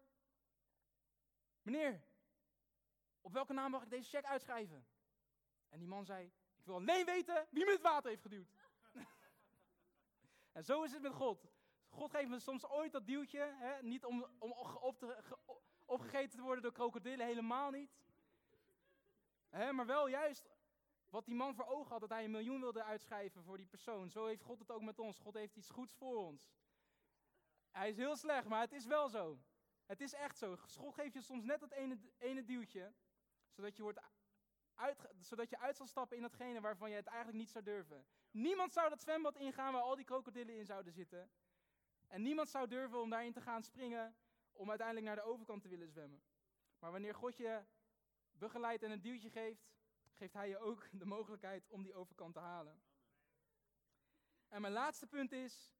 meneer, 1.61 2.03
op 3.21 3.33
welke 3.33 3.53
naam 3.53 3.71
mag 3.71 3.83
ik 3.83 3.89
deze 3.89 4.09
cheque 4.09 4.29
uitschrijven? 4.29 4.87
En 5.69 5.79
die 5.79 5.87
man 5.87 6.05
zei, 6.05 6.31
ik 6.65 6.71
wil 6.71 6.79
alleen 6.79 7.05
weten 7.05 7.47
wie 7.49 7.65
me 7.65 7.71
het 7.71 7.81
water 7.81 8.09
heeft 8.09 8.21
geduwd. 8.21 8.49
en 10.57 10.63
zo 10.63 10.83
is 10.83 10.91
het 10.91 11.01
met 11.01 11.13
God. 11.13 11.45
God 11.89 12.11
geeft 12.11 12.29
me 12.29 12.39
soms 12.39 12.65
ooit 12.65 12.91
dat 12.91 13.07
duwtje, 13.07 13.39
hè, 13.39 13.81
niet 13.81 14.05
om, 14.05 14.25
om 14.39 14.51
op 14.81 14.97
te, 14.97 15.23
opgegeten 15.85 16.37
te 16.37 16.41
worden 16.41 16.63
door 16.63 16.71
krokodillen, 16.71 17.25
helemaal 17.25 17.71
niet. 17.71 17.91
Hè, 19.49 19.71
maar 19.71 19.85
wel 19.85 20.07
juist 20.07 20.49
wat 21.09 21.25
die 21.25 21.35
man 21.35 21.55
voor 21.55 21.65
ogen 21.65 21.91
had, 21.91 21.99
dat 21.99 22.09
hij 22.09 22.23
een 22.23 22.31
miljoen 22.31 22.59
wilde 22.59 22.83
uitschrijven 22.83 23.43
voor 23.43 23.57
die 23.57 23.67
persoon. 23.67 24.09
Zo 24.09 24.25
heeft 24.25 24.43
God 24.43 24.59
het 24.59 24.71
ook 24.71 24.81
met 24.81 24.99
ons. 24.99 25.19
God 25.19 25.33
heeft 25.33 25.55
iets 25.55 25.69
goeds 25.69 25.93
voor 25.93 26.17
ons. 26.17 26.51
Hij 27.71 27.89
is 27.89 27.97
heel 27.97 28.15
slecht, 28.15 28.47
maar 28.47 28.61
het 28.61 28.73
is 28.73 28.85
wel 28.85 29.09
zo. 29.09 29.39
Het 29.85 30.01
is 30.01 30.13
echt 30.13 30.37
zo. 30.37 30.55
God 30.55 30.93
geeft 30.93 31.13
je 31.13 31.21
soms 31.21 31.43
net 31.43 31.59
dat 31.59 31.71
ene, 31.71 31.99
ene 32.17 32.43
duwtje, 32.43 32.93
zodat 33.51 33.75
je 33.75 33.83
wordt 33.83 33.99
uit, 34.75 34.97
zodat 35.19 35.49
je 35.49 35.59
uit 35.59 35.75
zal 35.75 35.87
stappen 35.87 36.17
in 36.17 36.23
datgene 36.23 36.61
waarvan 36.61 36.89
je 36.89 36.95
het 36.95 37.07
eigenlijk 37.07 37.37
niet 37.37 37.49
zou 37.49 37.63
durven. 37.63 38.05
Niemand 38.31 38.73
zou 38.73 38.89
dat 38.89 39.01
zwembad 39.01 39.35
ingaan 39.35 39.73
waar 39.73 39.81
al 39.81 39.95
die 39.95 40.05
krokodillen 40.05 40.57
in 40.57 40.65
zouden 40.65 40.93
zitten. 40.93 41.31
En 42.07 42.21
niemand 42.21 42.49
zou 42.49 42.67
durven 42.67 43.01
om 43.01 43.09
daarin 43.09 43.33
te 43.33 43.41
gaan 43.41 43.63
springen 43.63 44.15
om 44.51 44.69
uiteindelijk 44.69 45.07
naar 45.07 45.15
de 45.15 45.31
overkant 45.31 45.61
te 45.61 45.67
willen 45.67 45.89
zwemmen. 45.89 46.23
Maar 46.79 46.91
wanneer 46.91 47.15
God 47.15 47.37
je 47.37 47.63
begeleidt 48.31 48.83
en 48.83 48.91
een 48.91 49.01
duwtje 49.01 49.29
geeft, 49.29 49.73
geeft 50.13 50.33
hij 50.33 50.49
je 50.49 50.57
ook 50.57 50.87
de 51.01 51.05
mogelijkheid 51.05 51.69
om 51.69 51.83
die 51.83 51.93
overkant 51.93 52.33
te 52.33 52.39
halen. 52.39 52.81
En 54.47 54.61
mijn 54.61 54.73
laatste 54.73 55.07
punt 55.07 55.31
is 55.31 55.75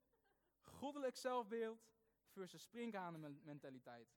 goddelijk 0.60 1.16
zelfbeeld 1.16 1.88
versus 2.26 2.70
mentaliteit. 3.42 4.16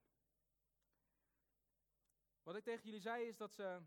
Wat 2.43 2.55
ik 2.55 2.63
tegen 2.63 2.85
jullie 2.85 2.99
zei 2.99 3.27
is 3.27 3.37
dat 3.37 3.53
ze 3.53 3.81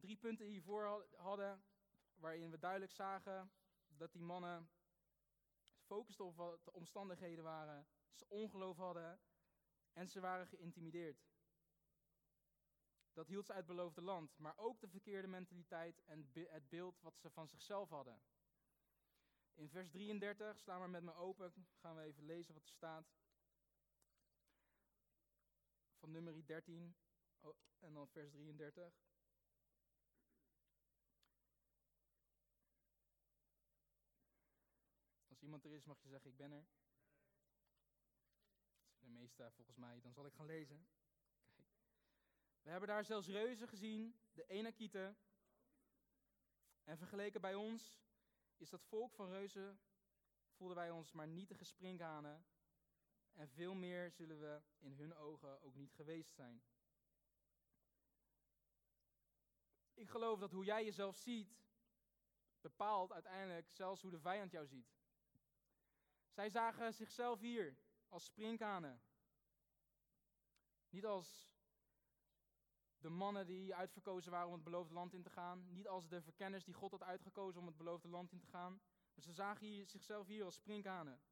drie 0.00 0.16
punten 0.16 0.46
hiervoor 0.46 1.06
hadden 1.16 1.64
waarin 2.14 2.50
we 2.50 2.58
duidelijk 2.58 2.92
zagen 2.92 3.52
dat 3.88 4.12
die 4.12 4.22
mannen 4.22 4.68
focusten 5.84 6.24
op 6.24 6.36
wat 6.36 6.64
de 6.64 6.72
omstandigheden 6.72 7.44
waren, 7.44 7.86
ze 8.12 8.28
ongeloof 8.28 8.76
hadden 8.76 9.20
en 9.92 10.08
ze 10.08 10.20
waren 10.20 10.46
geïntimideerd. 10.46 11.26
Dat 13.12 13.28
hield 13.28 13.46
ze 13.46 13.52
uit 13.52 13.66
het 13.66 13.76
beloofde 13.76 14.02
land, 14.02 14.38
maar 14.38 14.56
ook 14.56 14.80
de 14.80 14.88
verkeerde 14.88 15.28
mentaliteit 15.28 16.02
en 16.04 16.30
het 16.34 16.68
beeld 16.68 17.00
wat 17.00 17.18
ze 17.18 17.30
van 17.30 17.48
zichzelf 17.48 17.88
hadden. 17.88 18.22
In 19.54 19.68
vers 19.68 19.90
33, 19.90 20.58
sla 20.58 20.78
maar 20.78 20.90
met 20.90 21.02
me 21.02 21.14
open, 21.14 21.66
gaan 21.74 21.96
we 21.96 22.02
even 22.02 22.24
lezen 22.24 22.54
wat 22.54 22.62
er 22.62 22.74
staat. 22.74 23.12
Van 25.98 26.10
nummer 26.10 26.46
13 26.46 26.96
en 27.78 27.94
dan 27.94 28.08
vers 28.08 28.30
33. 28.30 28.94
Iemand 35.44 35.64
er 35.64 35.72
is, 35.72 35.84
mag 35.84 36.02
je 36.02 36.08
zeggen: 36.08 36.30
Ik 36.30 36.36
ben 36.36 36.52
er. 36.52 36.66
De 38.98 39.10
meeste 39.10 39.50
volgens 39.50 39.76
mij, 39.76 40.00
dan 40.00 40.12
zal 40.12 40.26
ik 40.26 40.34
gaan 40.34 40.46
lezen. 40.46 40.86
Kijk. 41.54 41.68
We 42.62 42.70
hebben 42.70 42.88
daar 42.88 43.04
zelfs 43.04 43.28
reuzen 43.28 43.68
gezien, 43.68 44.20
de 44.32 44.46
Enakieten. 44.46 45.16
En 46.84 46.98
vergeleken 46.98 47.40
bij 47.40 47.54
ons 47.54 48.02
is 48.56 48.70
dat 48.70 48.84
volk 48.84 49.14
van 49.14 49.28
reuzen, 49.28 49.80
voelden 50.50 50.76
wij 50.76 50.90
ons 50.90 51.12
maar 51.12 51.28
niet 51.28 51.58
de 51.58 51.64
sprinkhanen. 51.64 52.46
En 53.32 53.48
veel 53.48 53.74
meer 53.74 54.10
zullen 54.10 54.40
we 54.40 54.62
in 54.78 54.92
hun 54.92 55.14
ogen 55.14 55.62
ook 55.62 55.74
niet 55.74 55.92
geweest 55.92 56.34
zijn. 56.34 56.62
Ik 59.94 60.08
geloof 60.08 60.38
dat 60.38 60.52
hoe 60.52 60.64
jij 60.64 60.84
jezelf 60.84 61.16
ziet, 61.16 61.62
bepaalt 62.60 63.12
uiteindelijk 63.12 63.70
zelfs 63.70 64.02
hoe 64.02 64.10
de 64.10 64.20
vijand 64.20 64.52
jou 64.52 64.66
ziet. 64.66 64.94
Zij 66.34 66.50
zagen 66.50 66.94
zichzelf 66.94 67.40
hier 67.40 67.76
als 68.08 68.24
sprinkhanen. 68.24 69.02
Niet 70.88 71.06
als 71.06 71.52
de 72.98 73.08
mannen 73.08 73.46
die 73.46 73.74
uitverkozen 73.74 74.30
waren 74.30 74.46
om 74.46 74.52
het 74.52 74.64
beloofde 74.64 74.94
land 74.94 75.12
in 75.12 75.22
te 75.22 75.30
gaan. 75.30 75.72
Niet 75.72 75.88
als 75.88 76.08
de 76.08 76.22
verkenners 76.22 76.64
die 76.64 76.74
God 76.74 76.90
had 76.90 77.02
uitgekozen 77.02 77.60
om 77.60 77.66
het 77.66 77.76
beloofde 77.76 78.08
land 78.08 78.32
in 78.32 78.38
te 78.38 78.46
gaan. 78.46 78.80
Maar 79.14 79.24
ze 79.24 79.32
zagen 79.32 79.66
hier, 79.66 79.86
zichzelf 79.86 80.26
hier 80.26 80.44
als 80.44 80.54
sprinkhanen. 80.54 81.22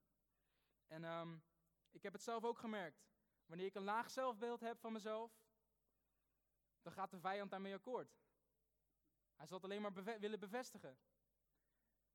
En 0.87 1.05
um, 1.05 1.43
ik 1.91 2.03
heb 2.03 2.13
het 2.13 2.23
zelf 2.23 2.45
ook 2.45 2.59
gemerkt. 2.59 3.05
Wanneer 3.47 3.67
ik 3.67 3.75
een 3.75 3.83
laag 3.83 4.11
zelfbeeld 4.11 4.61
heb 4.61 4.79
van 4.79 4.93
mezelf, 4.93 5.43
dan 6.83 6.93
gaat 6.93 7.11
de 7.11 7.21
vijand 7.21 7.51
daarmee 7.51 7.75
akkoord. 7.75 8.17
Hij 9.35 9.47
zal 9.47 9.57
het 9.57 9.67
alleen 9.67 9.83
maar 9.83 10.21
willen 10.21 10.41
bevestigen. 10.41 10.99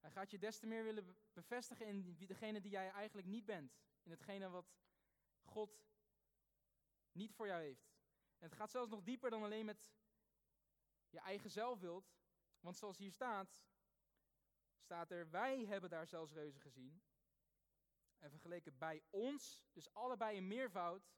Hij 0.08 0.16
gaat 0.16 0.32
je 0.32 0.40
des 0.40 0.60
te 0.60 0.68
meer 0.68 0.84
willen 0.84 1.16
bevestigen 1.34 1.86
in 1.86 2.16
degene 2.18 2.62
die 2.62 2.72
jij 2.72 2.92
eigenlijk 2.92 3.28
niet 3.28 3.46
bent. 3.46 3.78
In 4.04 4.12
hetgene 4.12 4.50
wat 4.50 4.76
God 5.44 5.82
niet 7.12 7.34
voor 7.34 7.48
jou 7.48 7.62
heeft. 7.62 7.90
En 8.38 8.50
het 8.50 8.54
gaat 8.54 8.72
zelfs 8.72 8.90
nog 8.90 9.04
dieper 9.04 9.30
dan 9.30 9.44
alleen 9.44 9.66
met 9.66 9.92
je 11.10 11.20
eigen 11.20 11.50
zelfbeeld. 11.50 12.12
Want 12.60 12.78
zoals 12.78 12.98
hier 12.98 13.12
staat, 13.12 13.62
staat 14.78 15.12
er, 15.12 15.30
wij 15.30 15.66
hebben 15.66 15.90
daar 15.90 16.08
zelfs 16.08 16.34
reuzen 16.34 16.62
gezien. 16.62 17.02
En 18.18 18.30
vergeleken 18.30 18.78
bij 18.78 19.04
ons, 19.10 19.64
dus 19.72 19.94
allebei 19.94 20.36
in 20.36 20.48
meervoud, 20.48 21.12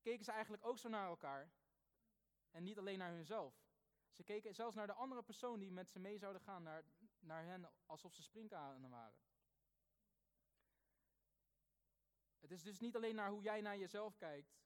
keken 0.00 0.24
ze 0.24 0.32
eigenlijk 0.32 0.64
ook 0.64 0.78
zo 0.78 0.88
naar 0.88 1.06
elkaar. 1.08 1.50
En 2.50 2.62
niet 2.62 2.78
alleen 2.78 2.98
naar 2.98 3.12
hunzelf. 3.12 3.66
Ze 4.10 4.24
keken 4.24 4.54
zelfs 4.54 4.76
naar 4.76 4.86
de 4.86 4.92
andere 4.92 5.22
persoon 5.22 5.58
die 5.58 5.72
met 5.72 5.90
ze 5.90 5.98
mee 5.98 6.18
zouden 6.18 6.42
gaan, 6.42 6.62
naar, 6.62 6.84
naar 7.20 7.44
hen 7.44 7.70
alsof 7.86 8.14
ze 8.14 8.22
springkanen 8.22 8.90
waren. 8.90 9.18
Het 12.38 12.50
is 12.50 12.62
dus 12.62 12.78
niet 12.78 12.96
alleen 12.96 13.14
naar 13.14 13.30
hoe 13.30 13.42
jij 13.42 13.60
naar 13.60 13.78
jezelf 13.78 14.16
kijkt, 14.16 14.56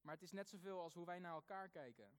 maar 0.00 0.14
het 0.14 0.22
is 0.22 0.32
net 0.32 0.48
zoveel 0.48 0.80
als 0.80 0.94
hoe 0.94 1.06
wij 1.06 1.18
naar 1.18 1.32
elkaar 1.32 1.68
kijken. 1.68 2.18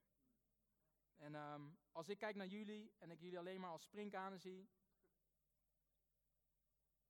En 1.16 1.34
um, 1.34 1.78
als 1.92 2.08
ik 2.08 2.18
kijk 2.18 2.36
naar 2.36 2.46
jullie 2.46 2.94
en 2.98 3.10
ik 3.10 3.20
jullie 3.20 3.38
alleen 3.38 3.60
maar 3.60 3.70
als 3.70 3.82
springkanen 3.82 4.40
zie, 4.40 4.68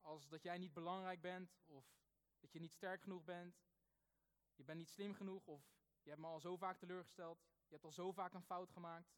als 0.01 0.29
dat 0.29 0.43
jij 0.43 0.59
niet 0.59 0.73
belangrijk 0.73 1.21
bent 1.21 1.59
of 1.65 1.85
dat 2.39 2.53
je 2.53 2.59
niet 2.59 2.73
sterk 2.73 3.03
genoeg 3.03 3.25
bent, 3.25 3.57
je 4.55 4.65
bent 4.65 4.79
niet 4.79 4.91
slim 4.91 5.15
genoeg 5.15 5.47
of 5.47 5.75
je 6.03 6.09
hebt 6.09 6.21
me 6.21 6.27
al 6.27 6.41
zo 6.41 6.57
vaak 6.57 6.79
teleurgesteld, 6.79 7.39
je 7.67 7.73
hebt 7.73 7.85
al 7.85 7.93
zo 7.93 8.13
vaak 8.13 8.33
een 8.33 8.43
fout 8.43 8.71
gemaakt, 8.71 9.15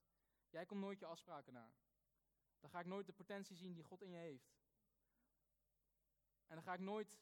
jij 0.49 0.67
komt 0.67 0.81
nooit 0.81 0.99
je 0.99 1.07
afspraken 1.07 1.53
na. 1.53 1.73
Dan 2.61 2.71
ga 2.71 2.81
ik 2.81 2.87
nooit 2.87 3.07
de 3.07 3.13
potentie 3.13 3.57
zien 3.57 3.73
die 3.73 3.85
God 3.85 4.03
in 4.03 4.11
je 4.11 4.17
heeft. 4.17 4.57
En 6.47 6.55
dan 6.55 6.63
ga 6.63 6.73
ik 6.73 6.81
nooit 6.81 7.21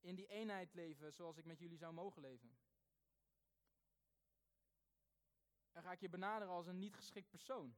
in 0.00 0.14
die 0.14 0.26
eenheid 0.26 0.74
leven 0.74 1.12
zoals 1.12 1.36
ik 1.36 1.44
met 1.44 1.58
jullie 1.58 1.78
zou 1.78 1.92
mogen 1.92 2.22
leven. 2.22 2.58
En 5.72 5.82
ga 5.82 5.92
ik 5.92 6.00
je 6.00 6.08
benaderen 6.08 6.54
als 6.54 6.66
een 6.66 6.78
niet 6.78 6.94
geschikt 6.94 7.30
persoon. 7.30 7.76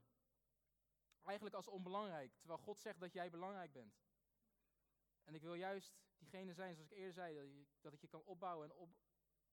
Eigenlijk 1.23 1.57
als 1.57 1.69
onbelangrijk, 1.69 2.37
terwijl 2.39 2.59
God 2.59 2.81
zegt 2.81 3.01
dat 3.01 3.13
jij 3.13 3.31
belangrijk 3.31 3.73
bent. 3.73 4.01
En 5.25 5.35
ik 5.35 5.43
wil 5.43 5.55
juist 5.55 5.99
diegene 6.19 6.55
zijn, 6.55 6.75
zoals 6.75 6.91
ik 6.91 6.97
eerder 6.97 7.13
zei, 7.13 7.67
dat, 7.81 7.93
ik 7.93 8.01
je 8.01 8.09
kan 8.09 8.23
opbouwen 8.25 8.71
en 8.71 8.77
op, 8.77 8.97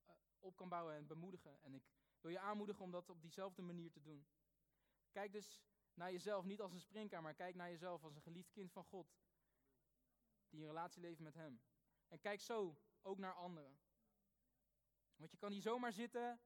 uh, 0.08 0.14
op 0.40 0.56
kan 0.56 0.70
bouwen 0.70 0.96
en 0.96 1.08
bemoedigen. 1.08 1.62
En 1.62 1.74
ik 1.74 1.84
wil 2.22 2.32
je 2.32 2.40
aanmoedigen 2.40 2.84
om 2.84 2.92
dat 2.92 3.10
op 3.10 3.22
diezelfde 3.22 3.62
manier 3.62 3.92
te 3.92 4.02
doen. 4.02 4.28
Kijk 5.12 5.32
dus 5.32 5.62
naar 5.94 6.12
jezelf 6.12 6.46
niet 6.46 6.62
als 6.62 6.74
een 6.74 6.80
springkamer, 6.80 7.24
maar 7.24 7.34
kijk 7.34 7.56
naar 7.56 7.70
jezelf 7.70 8.04
als 8.04 8.16
een 8.16 8.22
geliefd 8.22 8.52
kind 8.52 8.72
van 8.72 8.84
God. 8.84 9.16
Die 10.50 10.62
een 10.62 10.68
relatie 10.68 11.02
leeft 11.02 11.20
met 11.20 11.34
Hem. 11.34 11.62
En 12.08 12.20
kijk 12.20 12.42
zo 12.42 12.78
ook 13.02 13.18
naar 13.18 13.34
anderen. 13.34 13.80
Want 15.16 15.32
je 15.32 15.38
kan 15.38 15.52
hier 15.52 15.62
zomaar 15.62 15.94
zitten 15.94 16.42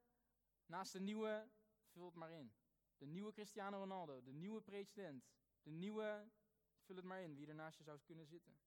naast 0.65 0.93
de 0.93 0.99
nieuwe, 0.99 1.49
vul 1.85 2.05
het 2.05 2.15
maar 2.15 2.31
in. 2.31 2.53
De 2.97 3.05
nieuwe 3.05 3.31
Cristiano 3.31 3.77
Ronaldo, 3.77 4.23
de 4.23 4.33
nieuwe 4.33 4.61
president, 4.61 5.29
de 5.61 5.71
nieuwe, 5.71 6.31
vul 6.81 6.95
het 6.95 7.05
maar 7.05 7.21
in, 7.21 7.35
wie 7.35 7.47
er 7.47 7.55
naast 7.55 7.77
je 7.77 7.83
zou 7.83 7.99
kunnen 7.99 8.25
zitten. 8.25 8.59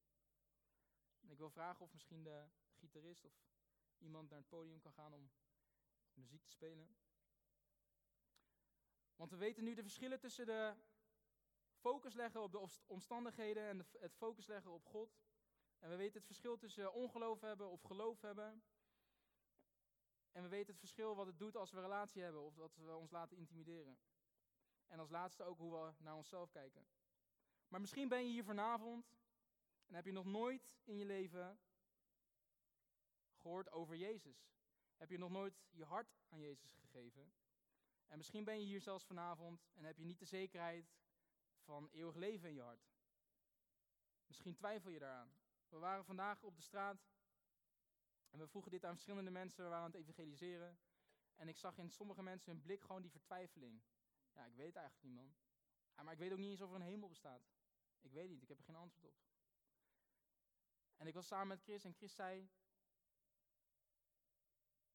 ik 1.20 1.38
wil 1.38 1.50
vragen 1.50 1.84
of 1.84 1.92
misschien 1.92 2.22
de 2.22 2.48
gitarist 2.74 3.24
of 3.24 3.32
iemand 3.98 4.28
naar 4.30 4.38
het 4.38 4.48
podium 4.48 4.80
kan 4.80 4.92
gaan 4.92 5.12
om 5.12 5.30
muziek 6.12 6.42
te 6.42 6.50
spelen. 6.50 6.96
Want 9.20 9.32
we 9.32 9.38
weten 9.38 9.64
nu 9.64 9.74
de 9.74 9.82
verschillen 9.82 10.20
tussen 10.20 10.46
de 10.46 10.74
focus 11.74 12.14
leggen 12.14 12.42
op 12.42 12.52
de 12.52 12.68
omstandigheden 12.86 13.68
en 13.68 13.86
het 13.98 14.14
focus 14.14 14.46
leggen 14.46 14.70
op 14.70 14.84
God. 14.84 15.18
En 15.78 15.90
we 15.90 15.96
weten 15.96 16.16
het 16.16 16.26
verschil 16.26 16.56
tussen 16.56 16.92
ongeloof 16.92 17.40
hebben 17.40 17.70
of 17.70 17.82
geloof 17.82 18.20
hebben. 18.20 18.62
En 20.32 20.42
we 20.42 20.48
weten 20.48 20.70
het 20.70 20.78
verschil 20.78 21.14
wat 21.14 21.26
het 21.26 21.38
doet 21.38 21.56
als 21.56 21.70
we 21.70 21.76
een 21.76 21.82
relatie 21.82 22.22
hebben 22.22 22.42
of 22.42 22.54
dat 22.54 22.76
we 22.76 22.96
ons 22.96 23.10
laten 23.10 23.36
intimideren. 23.36 23.98
En 24.86 24.98
als 24.98 25.10
laatste 25.10 25.44
ook 25.44 25.58
hoe 25.58 25.72
we 25.72 25.92
naar 25.98 26.16
onszelf 26.16 26.50
kijken. 26.50 26.86
Maar 27.68 27.80
misschien 27.80 28.08
ben 28.08 28.24
je 28.24 28.30
hier 28.30 28.44
vanavond 28.44 29.18
en 29.86 29.94
heb 29.94 30.04
je 30.04 30.12
nog 30.12 30.26
nooit 30.26 30.80
in 30.84 30.96
je 30.96 31.04
leven 31.04 31.60
gehoord 33.34 33.72
over 33.72 33.96
Jezus. 33.96 34.52
Heb 34.96 35.10
je 35.10 35.18
nog 35.18 35.30
nooit 35.30 35.62
je 35.70 35.84
hart 35.84 36.20
aan 36.28 36.40
Jezus 36.40 36.74
gegeven. 36.74 37.32
En 38.10 38.16
misschien 38.16 38.44
ben 38.44 38.60
je 38.60 38.66
hier 38.66 38.80
zelfs 38.80 39.04
vanavond 39.04 39.70
en 39.74 39.84
heb 39.84 39.98
je 39.98 40.04
niet 40.04 40.18
de 40.18 40.24
zekerheid 40.24 40.94
van 41.64 41.88
eeuwig 41.90 42.14
leven 42.14 42.48
in 42.48 42.54
je 42.54 42.60
hart. 42.60 42.90
Misschien 44.26 44.54
twijfel 44.54 44.90
je 44.90 44.98
daaraan. 44.98 45.34
We 45.68 45.78
waren 45.78 46.04
vandaag 46.04 46.42
op 46.42 46.56
de 46.56 46.62
straat 46.62 47.08
en 48.30 48.38
we 48.38 48.48
vroegen 48.48 48.70
dit 48.70 48.84
aan 48.84 48.92
verschillende 48.92 49.30
mensen. 49.30 49.64
We 49.64 49.70
waren 49.70 49.84
aan 49.84 49.90
het 49.90 50.00
evangeliseren. 50.00 50.78
En 51.34 51.48
ik 51.48 51.56
zag 51.56 51.78
in 51.78 51.90
sommige 51.90 52.22
mensen 52.22 52.52
hun 52.52 52.60
blik 52.60 52.82
gewoon 52.82 53.02
die 53.02 53.10
vertwijfeling. 53.10 53.82
Ja, 54.32 54.46
ik 54.46 54.54
weet 54.54 54.76
eigenlijk 54.76 55.04
niet, 55.04 55.14
man. 55.14 55.34
Ja, 55.94 56.02
maar 56.02 56.12
ik 56.12 56.18
weet 56.18 56.32
ook 56.32 56.38
niet 56.38 56.50
eens 56.50 56.60
of 56.60 56.68
er 56.68 56.74
een 56.74 56.82
hemel 56.82 57.08
bestaat. 57.08 57.48
Ik 58.00 58.12
weet 58.12 58.28
niet, 58.28 58.42
ik 58.42 58.48
heb 58.48 58.58
er 58.58 58.64
geen 58.64 58.76
antwoord 58.76 59.04
op. 59.04 59.16
En 60.96 61.06
ik 61.06 61.14
was 61.14 61.26
samen 61.26 61.48
met 61.48 61.62
Chris 61.62 61.84
en 61.84 61.94
Chris 61.94 62.14
zei... 62.14 62.50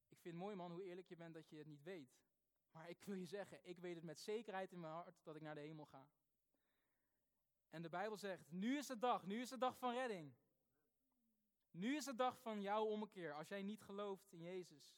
Ik 0.07 0.21
vind 0.21 0.33
het 0.33 0.43
mooi, 0.43 0.55
man, 0.55 0.71
hoe 0.71 0.83
eerlijk 0.83 1.07
je 1.07 1.15
bent 1.15 1.33
dat 1.33 1.49
je 1.49 1.57
het 1.57 1.67
niet 1.67 1.83
weet. 1.83 2.23
Maar 2.75 2.89
ik 2.89 3.05
wil 3.05 3.15
je 3.15 3.25
zeggen, 3.25 3.67
ik 3.67 3.79
weet 3.79 3.95
het 3.95 4.03
met 4.03 4.19
zekerheid 4.19 4.71
in 4.71 4.79
mijn 4.79 4.93
hart 4.93 5.23
dat 5.23 5.35
ik 5.35 5.41
naar 5.41 5.55
de 5.55 5.61
hemel 5.61 5.85
ga. 5.85 6.07
En 7.69 7.81
de 7.81 7.89
Bijbel 7.89 8.17
zegt, 8.17 8.51
nu 8.51 8.77
is 8.77 8.87
de 8.87 8.97
dag, 8.97 9.25
nu 9.25 9.41
is 9.41 9.49
de 9.49 9.57
dag 9.57 9.77
van 9.77 9.93
redding. 9.93 10.33
Nu 11.71 11.95
is 11.95 12.05
de 12.05 12.15
dag 12.15 12.39
van 12.39 12.61
jouw 12.61 12.85
ommekeer, 12.85 13.33
als 13.33 13.47
jij 13.47 13.61
niet 13.61 13.81
gelooft 13.81 14.31
in 14.31 14.41
Jezus. 14.41 14.97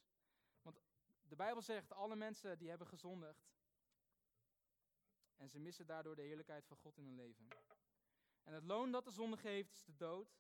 Want 0.62 0.82
de 1.22 1.36
Bijbel 1.36 1.62
zegt, 1.62 1.92
alle 1.92 2.16
mensen 2.16 2.58
die 2.58 2.70
hebben 2.70 2.88
gezondigd. 2.88 3.56
En 5.36 5.50
ze 5.50 5.60
missen 5.60 5.86
daardoor 5.86 6.16
de 6.16 6.22
heerlijkheid 6.22 6.66
van 6.66 6.78
God 6.78 6.98
in 6.98 7.06
hun 7.06 7.16
leven. 7.16 7.48
En 8.44 8.54
het 8.54 8.64
loon 8.64 8.92
dat 8.92 9.06
de 9.06 9.12
zonde 9.12 9.38
geeft 9.38 9.72
is 9.72 9.84
de 9.84 9.96
dood. 9.96 10.40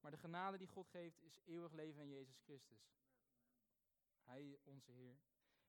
Maar 0.00 0.10
de 0.10 0.18
genade 0.18 0.58
die 0.58 0.68
God 0.68 0.88
geeft 0.88 1.22
is 1.22 1.40
eeuwig 1.44 1.72
leven 1.72 2.02
in 2.02 2.08
Jezus 2.08 2.40
Christus. 2.40 2.94
Hij, 4.22 4.58
onze 4.62 4.92
Heer. 4.92 5.18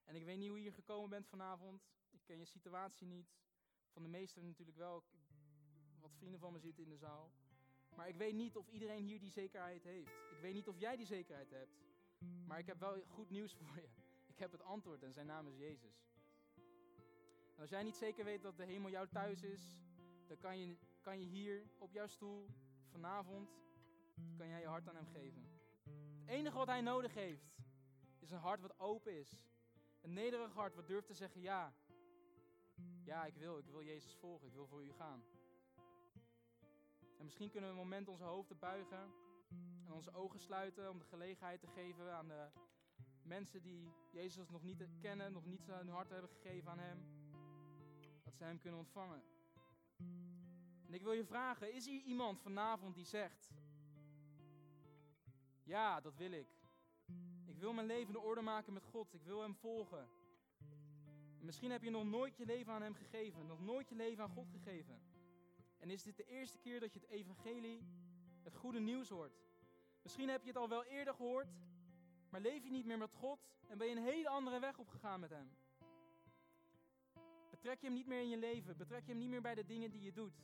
En 0.06 0.16
ik 0.16 0.26
weet 0.26 0.38
niet 0.38 0.48
hoe 0.48 0.58
je 0.58 0.64
hier 0.64 0.74
gekomen 0.74 1.10
bent 1.10 1.28
vanavond. 1.28 1.82
Ik 2.12 2.20
ken 2.24 2.38
je 2.38 2.46
situatie 2.46 3.08
niet. 3.08 3.28
Van 3.92 4.04
de 4.04 4.10
meesten 4.10 4.46
natuurlijk 4.46 4.78
wel. 4.78 5.04
Wat 6.00 6.16
vrienden 6.16 6.40
van 6.40 6.52
me 6.52 6.60
zitten 6.60 6.84
in 6.84 6.90
de 6.90 6.98
zaal. 6.98 7.32
Maar 7.96 8.08
ik 8.08 8.16
weet 8.16 8.34
niet 8.34 8.56
of 8.56 8.68
iedereen 8.68 9.04
hier 9.04 9.20
die 9.20 9.32
zekerheid 9.32 9.84
heeft. 9.84 10.10
Ik 10.32 10.40
weet 10.42 10.54
niet 10.54 10.68
of 10.68 10.80
jij 10.80 10.96
die 10.96 11.06
zekerheid 11.06 11.50
hebt. 11.50 11.72
Maar 12.46 12.60
ik 12.60 12.66
heb 12.66 12.80
wel 12.80 13.04
goed 13.08 13.30
nieuws 13.30 13.54
voor 13.60 13.76
je. 13.76 13.90
Ik 14.28 14.40
heb 14.40 14.52
het 14.52 14.62
antwoord 14.62 15.04
en 15.04 15.14
zijn 15.14 15.26
naam 15.26 15.48
is 15.48 15.58
Jezus. 15.58 16.06
Als 17.58 17.70
jij 17.70 17.84
niet 17.84 17.96
zeker 17.96 18.26
weet 18.26 18.42
dat 18.42 18.58
de 18.58 18.66
hemel 18.66 18.90
jouw 18.90 19.08
thuis 19.08 19.44
is, 19.44 19.84
dan 20.28 20.38
kan 20.38 20.60
je, 20.60 20.78
kan 21.02 21.20
je 21.20 21.26
hier 21.26 21.68
op 21.78 21.94
jouw 21.94 22.08
stoel 22.08 22.50
vanavond, 22.92 23.50
kan 24.38 24.48
jij 24.48 24.60
je 24.60 24.68
hart 24.68 24.88
aan 24.88 24.96
hem 24.96 25.08
geven. 25.08 25.50
Het 26.20 26.30
enige 26.30 26.58
wat 26.58 26.68
hij 26.68 26.82
nodig 26.82 27.14
heeft, 27.14 27.56
is 28.20 28.32
een 28.32 28.40
hart 28.40 28.62
wat 28.62 28.80
open 28.80 29.20
is. 29.20 29.46
Een 30.06 30.14
nederig 30.14 30.54
hart 30.54 30.76
wat 30.76 30.88
durft 30.88 31.08
te 31.08 31.14
zeggen 31.14 31.42
ja. 31.42 31.74
Ja, 33.04 33.26
ik 33.26 33.36
wil, 33.36 33.58
ik 33.58 33.66
wil 33.66 33.84
Jezus 33.84 34.16
volgen, 34.16 34.48
ik 34.48 34.54
wil 34.54 34.68
voor 34.68 34.84
u 34.84 34.92
gaan. 34.92 35.24
En 37.18 37.26
misschien 37.26 37.50
kunnen 37.50 37.70
we 37.70 37.76
een 37.76 37.82
moment 37.82 38.08
onze 38.08 38.24
hoofden 38.24 38.60
buigen 38.60 39.14
en 39.86 39.94
onze 39.94 40.14
ogen 40.14 40.40
sluiten 40.40 40.90
om 40.90 41.00
de 41.00 41.06
gelegenheid 41.06 41.60
te 41.60 41.68
geven 41.68 42.14
aan 42.14 42.28
de 42.28 42.50
mensen 43.24 43.62
die 43.62 43.94
Jezus 44.12 44.50
nog 44.50 44.64
niet 44.64 44.88
kennen, 45.00 45.32
nog 45.32 45.46
niet 45.46 45.68
hun 45.68 45.90
hart 45.90 46.10
hebben 46.10 46.30
gegeven 46.30 46.72
aan 46.72 46.80
Hem, 46.80 47.06
dat 48.24 48.36
ze 48.36 48.44
Hem 48.44 48.60
kunnen 48.60 48.80
ontvangen. 48.80 49.24
En 50.88 50.94
ik 50.94 51.02
wil 51.02 51.14
je 51.14 51.26
vragen, 51.26 51.74
is 51.74 51.86
hier 51.86 52.02
iemand 52.02 52.42
vanavond 52.42 52.96
die 52.96 53.06
zegt, 53.06 53.50
ja, 55.64 56.02
dat 56.02 56.16
wil 56.16 56.32
ik. 56.32 56.55
Ik 57.56 57.62
wil 57.62 57.74
mijn 57.74 57.88
leven 57.88 58.14
in 58.14 58.20
orde 58.20 58.42
maken 58.42 58.74
met 58.74 58.86
God, 58.86 59.14
ik 59.14 59.24
wil 59.24 59.42
Hem 59.42 59.56
volgen. 59.56 60.10
misschien 61.40 61.72
heb 61.72 61.84
je 61.84 61.90
nog 61.90 62.06
nooit 62.06 62.38
je 62.38 62.46
leven 62.46 62.74
aan 62.74 62.82
Hem 62.82 62.96
gegeven, 62.96 63.48
nog 63.48 63.62
nooit 63.62 63.90
je 63.90 63.96
leven 63.96 64.24
aan 64.24 64.30
God 64.30 64.50
gegeven. 64.50 65.02
En 65.78 65.90
is 65.90 66.04
dit 66.04 66.18
de 66.18 66.26
eerste 66.26 66.58
keer 66.58 66.80
dat 66.80 66.94
je 66.94 67.00
het 67.00 67.10
evangelie, 67.10 67.84
het 68.44 68.56
goede 68.56 68.80
nieuws 68.80 69.10
hoort? 69.10 69.40
Misschien 70.02 70.30
heb 70.30 70.42
je 70.42 70.48
het 70.48 70.58
al 70.58 70.70
wel 70.70 70.84
eerder 70.84 71.14
gehoord, 71.14 71.48
maar 72.30 72.42
leef 72.42 72.64
je 72.64 72.72
niet 72.72 72.86
meer 72.86 72.98
met 72.98 73.14
God 73.14 73.40
en 73.68 73.78
ben 73.78 73.88
je 73.88 73.96
een 73.96 74.04
hele 74.04 74.30
andere 74.30 74.60
weg 74.60 74.78
opgegaan 74.78 75.20
met 75.20 75.30
Hem. 75.30 75.56
Betrek 77.50 77.80
je 77.80 77.86
Hem 77.86 77.96
niet 77.96 78.08
meer 78.08 78.22
in 78.22 78.30
je 78.30 78.38
leven, 78.38 78.78
betrek 78.78 79.06
je 79.06 79.12
Hem 79.12 79.20
niet 79.20 79.30
meer 79.30 79.42
bij 79.42 79.56
de 79.56 79.66
dingen 79.66 79.92
die 79.92 80.02
je 80.02 80.12
doet. 80.12 80.44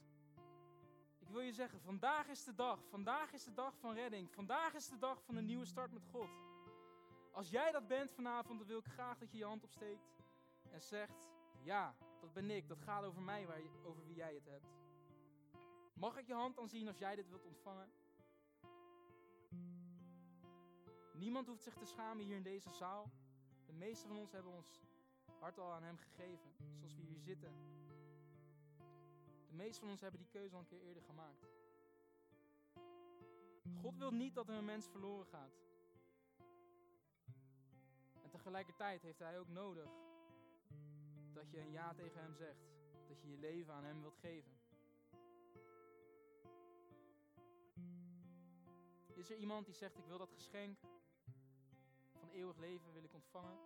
Ik 1.20 1.30
wil 1.30 1.42
je 1.42 1.54
zeggen, 1.54 1.82
vandaag 1.82 2.28
is 2.28 2.44
de 2.44 2.56
dag, 2.56 2.86
vandaag 2.90 3.34
is 3.34 3.44
de 3.44 3.54
dag 3.54 3.78
van 3.78 3.94
redding, 3.94 4.32
vandaag 4.32 4.74
is 4.74 4.88
de 4.88 4.98
dag 4.98 5.24
van 5.24 5.36
een 5.36 5.46
nieuwe 5.46 5.66
start 5.66 5.92
met 5.92 6.06
God. 6.06 6.30
Als 7.32 7.50
jij 7.50 7.72
dat 7.72 7.88
bent 7.88 8.12
vanavond, 8.12 8.60
dan 8.60 8.68
wil 8.68 8.78
ik 8.78 8.86
graag 8.86 9.18
dat 9.18 9.32
je 9.32 9.38
je 9.38 9.46
hand 9.46 9.64
opsteekt 9.64 10.10
en 10.72 10.82
zegt, 10.82 11.30
ja, 11.64 11.96
dat 12.20 12.34
ben 12.34 12.50
ik, 12.50 12.68
dat 12.68 12.82
gaat 12.82 13.04
over 13.04 13.22
mij, 13.22 13.48
waar 13.48 13.62
over 13.84 14.06
wie 14.06 14.16
jij 14.16 14.34
het 14.34 14.46
hebt. 14.46 14.68
Mag 15.94 16.18
ik 16.18 16.28
je 16.28 16.34
hand 16.34 16.56
dan 16.56 16.68
zien 16.68 16.88
als 16.88 16.98
jij 16.98 17.16
dit 17.16 17.30
wilt 17.30 17.46
ontvangen? 17.46 17.92
Niemand 21.14 21.48
hoeft 21.48 21.64
zich 21.64 21.76
te 21.76 21.86
schamen 21.86 22.26
hier 22.26 22.36
in 22.36 22.44
deze 22.44 22.70
zaal. 22.70 23.12
De 23.66 23.74
meeste 23.74 24.08
van 24.08 24.18
ons 24.18 24.32
hebben 24.32 24.52
ons 24.52 24.84
hart 25.40 25.60
al 25.60 25.72
aan 25.72 25.84
Hem 25.84 25.98
gegeven, 25.98 26.54
zoals 26.78 26.96
we 26.96 27.02
hier 27.02 27.20
zitten. 27.20 27.54
De 29.48 29.54
meeste 29.54 29.80
van 29.80 29.90
ons 29.90 30.02
hebben 30.02 30.20
die 30.20 30.30
keuze 30.30 30.54
al 30.54 30.60
een 30.60 30.68
keer 30.68 30.82
eerder 30.82 31.04
gemaakt. 31.04 31.46
God 33.82 33.98
wil 33.98 34.12
niet 34.12 34.36
dat 34.36 34.50
er 34.50 34.56
een 34.56 34.66
mens 34.66 34.88
verloren 34.88 35.26
gaat. 35.26 35.71
Tegelijkertijd 38.32 39.02
heeft 39.02 39.20
Hij 39.20 39.40
ook 39.40 39.48
nodig 39.48 39.90
dat 41.34 41.52
je 41.52 41.60
een 41.60 41.72
ja 41.72 41.94
tegen 41.94 42.22
Hem 42.22 42.36
zegt. 42.36 42.70
Dat 43.08 43.22
je 43.22 43.30
je 43.30 43.38
leven 43.38 43.74
aan 43.74 43.84
Hem 43.84 44.02
wilt 44.02 44.18
geven. 44.18 44.60
Is 49.22 49.30
er 49.30 49.38
iemand 49.38 49.66
die 49.66 49.76
zegt, 49.76 49.98
ik 49.98 50.06
wil 50.06 50.18
dat 50.18 50.32
geschenk 50.32 50.80
van 52.20 52.30
eeuwig 52.30 52.58
leven 52.58 52.94
wil 52.94 53.04
ik 53.04 53.14
ontvangen? 53.14 53.58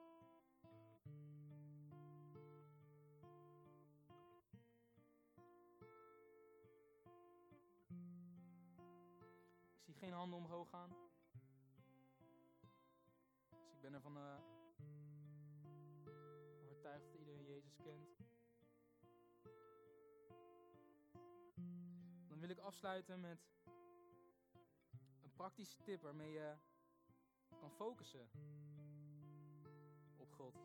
Ik 9.75 9.83
zie 9.83 9.93
geen 9.93 10.13
handen 10.13 10.39
omhoog 10.39 10.69
gaan. 10.69 10.89
Dus 13.49 13.73
ik 13.73 13.81
ben 13.81 13.93
ervan 13.93 14.17
uh, 14.17 14.54
kent. 17.83 18.17
Dan 22.27 22.39
wil 22.39 22.49
ik 22.49 22.59
afsluiten 22.59 23.19
met 23.19 23.55
praktische 25.35 25.81
tip 25.83 26.01
waarmee 26.01 26.31
je 26.31 26.55
kan 27.59 27.71
focussen 27.71 28.29
op 30.17 30.31
God. 30.31 30.55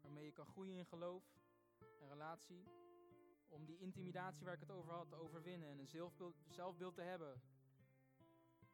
Waarmee 0.00 0.24
je 0.24 0.32
kan 0.32 0.46
groeien 0.46 0.76
in 0.76 0.86
geloof 0.86 1.24
en 2.00 2.08
relatie. 2.08 2.64
Om 3.48 3.64
die 3.64 3.78
intimidatie 3.78 4.44
waar 4.44 4.54
ik 4.54 4.60
het 4.60 4.70
over 4.70 4.92
had 4.92 5.08
te 5.08 5.16
overwinnen 5.16 5.68
en 5.68 5.78
een 5.78 5.88
zelfbeeld, 5.88 6.36
zelfbeeld 6.48 6.94
te 6.94 7.00
hebben. 7.00 7.42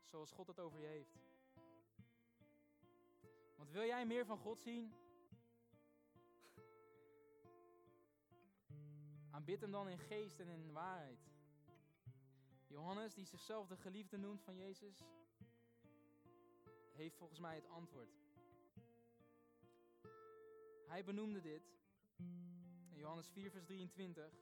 Zoals 0.02 0.30
God 0.30 0.46
het 0.46 0.60
over 0.60 0.80
je 0.80 0.86
heeft. 0.86 1.18
Want 3.56 3.70
wil 3.70 3.84
jij 3.84 4.06
meer 4.06 4.26
van 4.26 4.38
God 4.38 4.60
zien? 4.60 4.94
Aanbid 9.35 9.61
hem 9.61 9.70
dan 9.70 9.89
in 9.89 9.99
geest 9.99 10.41
en 10.41 10.49
in 10.49 10.72
waarheid. 10.72 11.30
Johannes, 12.66 13.14
die 13.14 13.24
zichzelf 13.24 13.66
de 13.66 13.76
geliefde 13.76 14.16
noemt 14.16 14.43
van 14.43 14.57
Jezus, 14.57 15.05
heeft 16.93 17.16
volgens 17.16 17.41
mij 17.41 17.55
het 17.55 17.68
antwoord. 17.68 18.22
Hij 20.87 21.05
benoemde 21.05 21.41
dit 21.41 21.62
in 22.91 22.97
Johannes 22.97 23.28
4, 23.28 23.51
vers 23.51 23.64
23. 23.64 24.32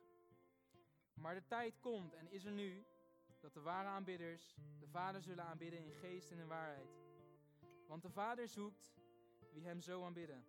Maar 1.15 1.35
de 1.35 1.47
tijd 1.47 1.81
komt 1.81 2.15
en 2.15 2.31
is 2.31 2.45
er 2.45 2.53
nu 2.53 2.85
dat 3.41 3.55
de 3.55 3.61
ware 3.61 3.89
aanbidders 3.89 4.55
de 4.79 4.89
Vader 4.89 5.23
zullen 5.23 5.45
aanbidden 5.45 5.81
in 5.81 5.93
geest 5.93 6.31
en 6.31 6.39
in 6.39 6.47
waarheid. 6.47 6.91
Want 7.87 8.03
de 8.03 8.11
Vader 8.11 8.49
zoekt 8.49 8.93
wie 9.53 9.65
hem 9.65 9.81
zo 9.81 10.05
aanbidden. 10.05 10.45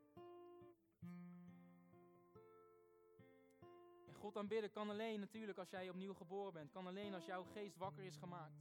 God 4.23 4.37
aanbidden 4.37 4.71
kan 4.71 4.89
alleen 4.89 5.19
natuurlijk 5.19 5.57
als 5.57 5.69
jij 5.69 5.89
opnieuw 5.89 6.13
geboren 6.13 6.53
bent. 6.53 6.71
Kan 6.71 6.87
alleen 6.87 7.13
als 7.13 7.25
jouw 7.25 7.43
geest 7.43 7.77
wakker 7.77 8.03
is 8.03 8.15
gemaakt. 8.15 8.53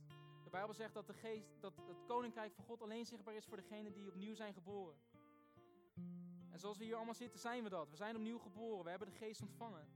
De 0.45 0.51
Bijbel 0.51 0.75
zegt 0.75 0.95
dat, 0.95 1.07
de 1.07 1.13
geest, 1.13 1.61
dat 1.61 1.73
het 1.77 2.05
koninkrijk 2.07 2.53
van 2.55 2.65
God 2.65 2.83
alleen 2.83 3.07
zichtbaar 3.07 3.35
is 3.35 3.47
voor 3.47 3.57
degenen 3.57 3.93
die 3.93 4.09
opnieuw 4.09 4.35
zijn 4.35 4.55
geboren. 4.55 4.97
En 6.51 6.59
zoals 6.59 6.79
we 6.79 6.85
hier 6.85 6.95
allemaal 6.95 7.15
zitten, 7.15 7.41
zijn 7.41 7.63
we 7.63 7.69
dat. 7.69 7.91
We 7.91 7.97
zijn 7.97 8.17
opnieuw 8.17 8.39
geboren. 8.39 8.85
We 8.85 8.91
hebben 8.91 9.09
de 9.09 9.15
geest 9.15 9.43
ontvangen. 9.43 9.87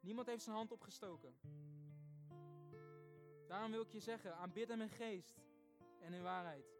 Niemand 0.00 0.26
heeft 0.26 0.42
zijn 0.42 0.56
hand 0.56 0.72
opgestoken. 0.72 1.34
Daarom 3.46 3.70
wil 3.70 3.82
ik 3.82 3.92
je 3.92 4.00
zeggen, 4.00 4.36
aanbid 4.36 4.68
hem 4.68 4.80
in 4.80 4.90
geest 4.90 5.40
en 6.00 6.12
in 6.12 6.22
waarheid. 6.22 6.77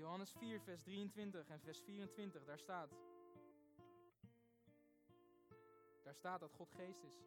Johannes 0.00 0.32
4, 0.32 0.60
vers 0.60 0.82
23 0.82 1.48
en 1.48 1.60
vers 1.60 1.80
24, 1.80 2.44
daar 2.44 2.58
staat. 2.58 2.90
Daar 6.02 6.14
staat 6.14 6.40
dat 6.40 6.52
God 6.52 6.72
geest 6.72 7.02
is. 7.02 7.20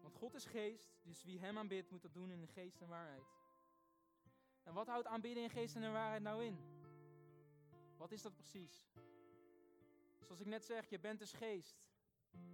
Want 0.00 0.14
God 0.14 0.34
is 0.34 0.44
geest, 0.44 0.94
dus 1.02 1.24
wie 1.24 1.38
hem 1.38 1.58
aanbidt 1.58 1.90
moet 1.90 2.02
dat 2.02 2.14
doen 2.14 2.30
in 2.30 2.48
geest 2.48 2.80
en 2.80 2.88
waarheid. 2.88 3.24
En 4.62 4.74
wat 4.74 4.86
houdt 4.86 5.06
aanbidden 5.06 5.42
in 5.42 5.50
geest 5.50 5.76
en 5.76 5.82
in 5.82 5.92
waarheid 5.92 6.22
nou 6.22 6.44
in? 6.44 6.58
Wat 7.96 8.12
is 8.12 8.22
dat 8.22 8.34
precies? 8.34 8.88
Zoals 10.20 10.40
ik 10.40 10.46
net 10.46 10.64
zeg, 10.64 10.88
je 10.88 10.98
bent 10.98 11.18
dus 11.18 11.32
geest. 11.32 11.84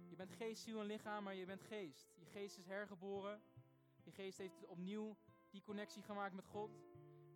Je 0.07 0.15
bent 0.15 0.31
geest, 0.31 0.63
ziel 0.63 0.79
en 0.79 0.85
lichaam, 0.85 1.23
maar 1.23 1.35
je 1.35 1.45
bent 1.45 1.61
geest. 1.61 2.13
Je 2.15 2.25
geest 2.25 2.57
is 2.57 2.65
hergeboren. 2.65 3.41
Je 4.03 4.11
geest 4.11 4.37
heeft 4.37 4.65
opnieuw 4.65 5.17
die 5.49 5.61
connectie 5.61 6.03
gemaakt 6.03 6.33
met 6.33 6.45
God. 6.45 6.71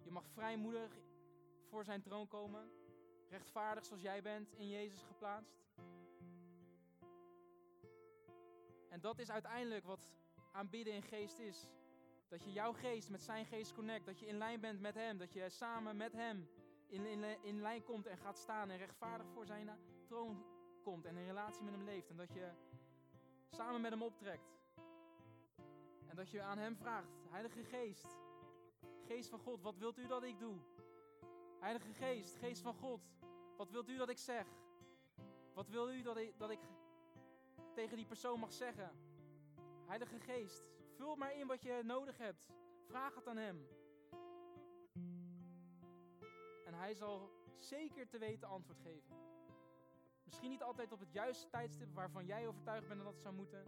Je 0.03 0.11
mag 0.11 0.27
vrijmoedig 0.27 1.01
voor 1.73 1.83
zijn 1.83 2.01
troon 2.01 2.27
komen. 2.27 2.71
Rechtvaardig 3.29 3.85
zoals 3.85 4.01
jij 4.01 4.21
bent, 4.21 4.53
in 4.53 4.67
Jezus 4.67 5.01
geplaatst. 5.03 5.61
En 8.89 9.01
dat 9.01 9.19
is 9.19 9.31
uiteindelijk 9.31 9.85
wat 9.85 10.11
aanbidden 10.51 10.93
in 10.93 11.01
geest 11.01 11.39
is. 11.39 11.67
Dat 12.27 12.43
je 12.43 12.51
jouw 12.51 12.73
geest 12.73 13.09
met 13.09 13.21
zijn 13.21 13.45
geest 13.45 13.73
connect. 13.73 14.05
Dat 14.05 14.19
je 14.19 14.25
in 14.25 14.37
lijn 14.37 14.59
bent 14.59 14.79
met 14.79 14.95
hem. 14.95 15.17
Dat 15.17 15.33
je 15.33 15.49
samen 15.49 15.97
met 15.97 16.13
hem 16.13 16.49
in, 16.87 17.05
in, 17.05 17.23
in 17.43 17.61
lijn 17.61 17.83
komt 17.83 18.07
en 18.07 18.17
gaat 18.17 18.37
staan. 18.37 18.69
En 18.69 18.77
rechtvaardig 18.77 19.27
voor 19.27 19.45
zijn 19.45 19.69
troon 20.05 20.45
komt. 20.83 21.05
En 21.05 21.17
in 21.17 21.25
relatie 21.25 21.63
met 21.63 21.73
hem 21.73 21.83
leeft. 21.83 22.09
En 22.09 22.17
dat 22.17 22.33
je 22.33 22.51
samen 23.49 23.81
met 23.81 23.91
hem 23.91 24.01
optrekt. 24.01 24.59
En 26.07 26.15
dat 26.15 26.29
je 26.29 26.41
aan 26.41 26.57
hem 26.57 26.75
vraagt. 26.75 27.11
Heilige 27.29 27.63
Geest. 27.63 28.17
Geest 29.05 29.29
van 29.29 29.39
God, 29.39 29.61
wat 29.61 29.77
wilt 29.77 29.97
u 29.97 30.07
dat 30.07 30.23
ik 30.23 30.39
doe? 30.39 30.61
Heilige 31.63 31.93
Geest, 31.93 32.37
Geest 32.37 32.61
van 32.61 32.73
God, 32.73 33.01
wat 33.57 33.69
wilt 33.69 33.89
u 33.89 33.97
dat 33.97 34.09
ik 34.09 34.17
zeg? 34.17 34.47
Wat 35.53 35.69
wil 35.69 35.91
u 35.91 36.01
dat 36.01 36.17
ik, 36.17 36.39
dat 36.39 36.49
ik 36.49 36.59
tegen 37.73 37.97
die 37.97 38.05
persoon 38.05 38.39
mag 38.39 38.53
zeggen? 38.53 38.91
Heilige 39.85 40.19
Geest, 40.19 40.71
vul 40.95 41.15
maar 41.15 41.35
in 41.35 41.47
wat 41.47 41.61
je 41.61 41.81
nodig 41.83 42.17
hebt. 42.17 42.51
Vraag 42.85 43.15
het 43.15 43.27
aan 43.27 43.37
Hem. 43.37 43.67
En 46.65 46.73
Hij 46.73 46.93
zal 46.93 47.29
zeker 47.59 48.07
te 48.07 48.17
weten 48.17 48.47
antwoord 48.47 48.79
geven. 48.79 49.15
Misschien 50.23 50.49
niet 50.49 50.63
altijd 50.63 50.91
op 50.91 50.99
het 50.99 51.11
juiste 51.11 51.49
tijdstip 51.49 51.93
waarvan 51.93 52.25
jij 52.25 52.47
overtuigd 52.47 52.87
bent 52.87 53.03
dat 53.03 53.13
het 53.13 53.21
zou 53.21 53.35
moeten. 53.35 53.63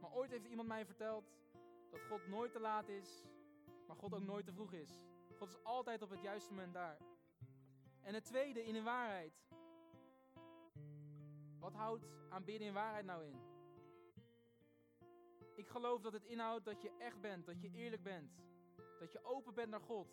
Maar 0.00 0.12
ooit 0.12 0.30
heeft 0.30 0.46
iemand 0.46 0.68
mij 0.68 0.86
verteld 0.86 1.24
dat 1.90 2.00
God 2.08 2.26
nooit 2.26 2.52
te 2.52 2.60
laat 2.60 2.88
is, 2.88 3.24
maar 3.86 3.96
God 3.96 4.14
ook 4.14 4.24
nooit 4.24 4.46
te 4.46 4.52
vroeg 4.52 4.72
is. 4.72 5.00
God 5.38 5.48
is 5.48 5.64
altijd 5.64 6.02
op 6.02 6.10
het 6.10 6.22
juiste 6.22 6.50
moment 6.50 6.74
daar. 6.74 7.09
En 8.02 8.14
het 8.14 8.24
tweede, 8.24 8.64
in 8.64 8.72
de 8.72 8.82
waarheid. 8.82 9.32
Wat 11.58 11.74
houdt 11.74 12.06
aanbidden 12.28 12.66
in 12.66 12.74
waarheid 12.74 13.04
nou 13.04 13.24
in? 13.24 13.40
Ik 15.54 15.68
geloof 15.68 16.00
dat 16.00 16.12
het 16.12 16.24
inhoudt 16.24 16.64
dat 16.64 16.82
je 16.82 16.90
echt 16.98 17.20
bent, 17.20 17.46
dat 17.46 17.60
je 17.60 17.70
eerlijk 17.70 18.02
bent, 18.02 18.32
dat 18.98 19.12
je 19.12 19.24
open 19.24 19.54
bent 19.54 19.70
naar 19.70 19.80
God. 19.80 20.08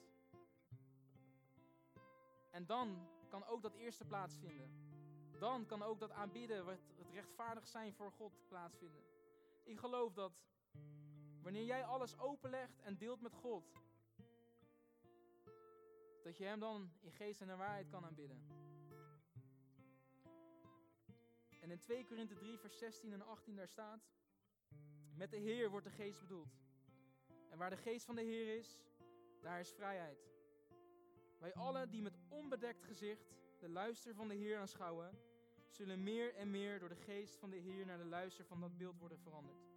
En 2.51 2.65
dan 2.65 3.07
kan 3.27 3.45
ook 3.45 3.61
dat 3.61 3.73
eerste 3.73 4.05
plaatsvinden. 4.05 4.85
Dan 5.39 5.65
kan 5.65 5.83
ook 5.83 5.99
dat 5.99 6.11
aanbidden, 6.11 6.65
het 6.95 7.09
rechtvaardig 7.11 7.67
zijn 7.67 7.93
voor 7.93 8.11
God 8.11 8.47
plaatsvinden. 8.47 9.03
Ik 9.63 9.79
geloof 9.79 10.13
dat 10.13 10.31
wanneer 11.41 11.65
jij 11.65 11.85
alles 11.85 12.17
openlegt 12.17 12.79
en 12.79 12.97
deelt 12.97 13.21
met 13.21 13.33
God, 13.33 13.71
dat 16.27 16.37
je 16.37 16.43
Hem 16.43 16.59
dan 16.59 16.91
in 17.01 17.11
geest 17.11 17.41
en 17.41 17.49
in 17.49 17.57
waarheid 17.57 17.87
kan 17.87 18.05
aanbidden. 18.05 18.41
En 21.61 21.71
in 21.71 21.79
2 21.79 22.05
Korinthe 22.05 22.35
3, 22.35 22.57
vers 22.57 22.77
16 22.77 23.13
en 23.13 23.21
18 23.21 23.55
daar 23.55 23.67
staat, 23.67 24.07
met 25.15 25.31
de 25.31 25.37
Heer 25.37 25.69
wordt 25.69 25.85
de 25.85 25.91
geest 25.91 26.19
bedoeld. 26.19 26.57
En 27.49 27.57
waar 27.57 27.69
de 27.69 27.77
geest 27.77 28.05
van 28.05 28.15
de 28.15 28.21
Heer 28.21 28.57
is, 28.57 28.79
daar 29.41 29.59
is 29.59 29.71
vrijheid. 29.71 30.27
Wij 31.39 31.53
allen 31.53 31.89
die 31.89 32.01
met 32.01 32.17
onbedekt 32.27 32.83
gezicht 32.83 33.35
de 33.59 33.69
luister 33.69 34.15
van 34.15 34.27
de 34.27 34.35
Heer 34.35 34.57
aanschouwen, 34.57 35.19
zullen 35.67 36.03
meer 36.03 36.35
en 36.35 36.51
meer 36.51 36.79
door 36.79 36.89
de 36.89 36.95
geest 36.95 37.37
van 37.37 37.49
de 37.49 37.57
Heer 37.57 37.85
naar 37.85 37.97
de 37.97 38.05
luister 38.05 38.45
van 38.45 38.59
dat 38.59 38.77
beeld 38.77 38.97
worden 38.99 39.19
veranderd. 39.19 39.67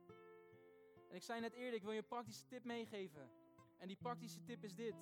En 1.09 1.16
ik 1.16 1.22
zei 1.22 1.40
net 1.40 1.53
eerder, 1.53 1.74
ik 1.74 1.82
wil 1.82 1.92
je 1.92 1.98
een 1.98 2.07
praktische 2.07 2.46
tip 2.46 2.64
meegeven. 2.64 3.30
En 3.76 3.88
die 3.88 3.96
praktische 3.96 4.42
tip 4.42 4.64
is 4.64 4.74
dit. 4.74 4.94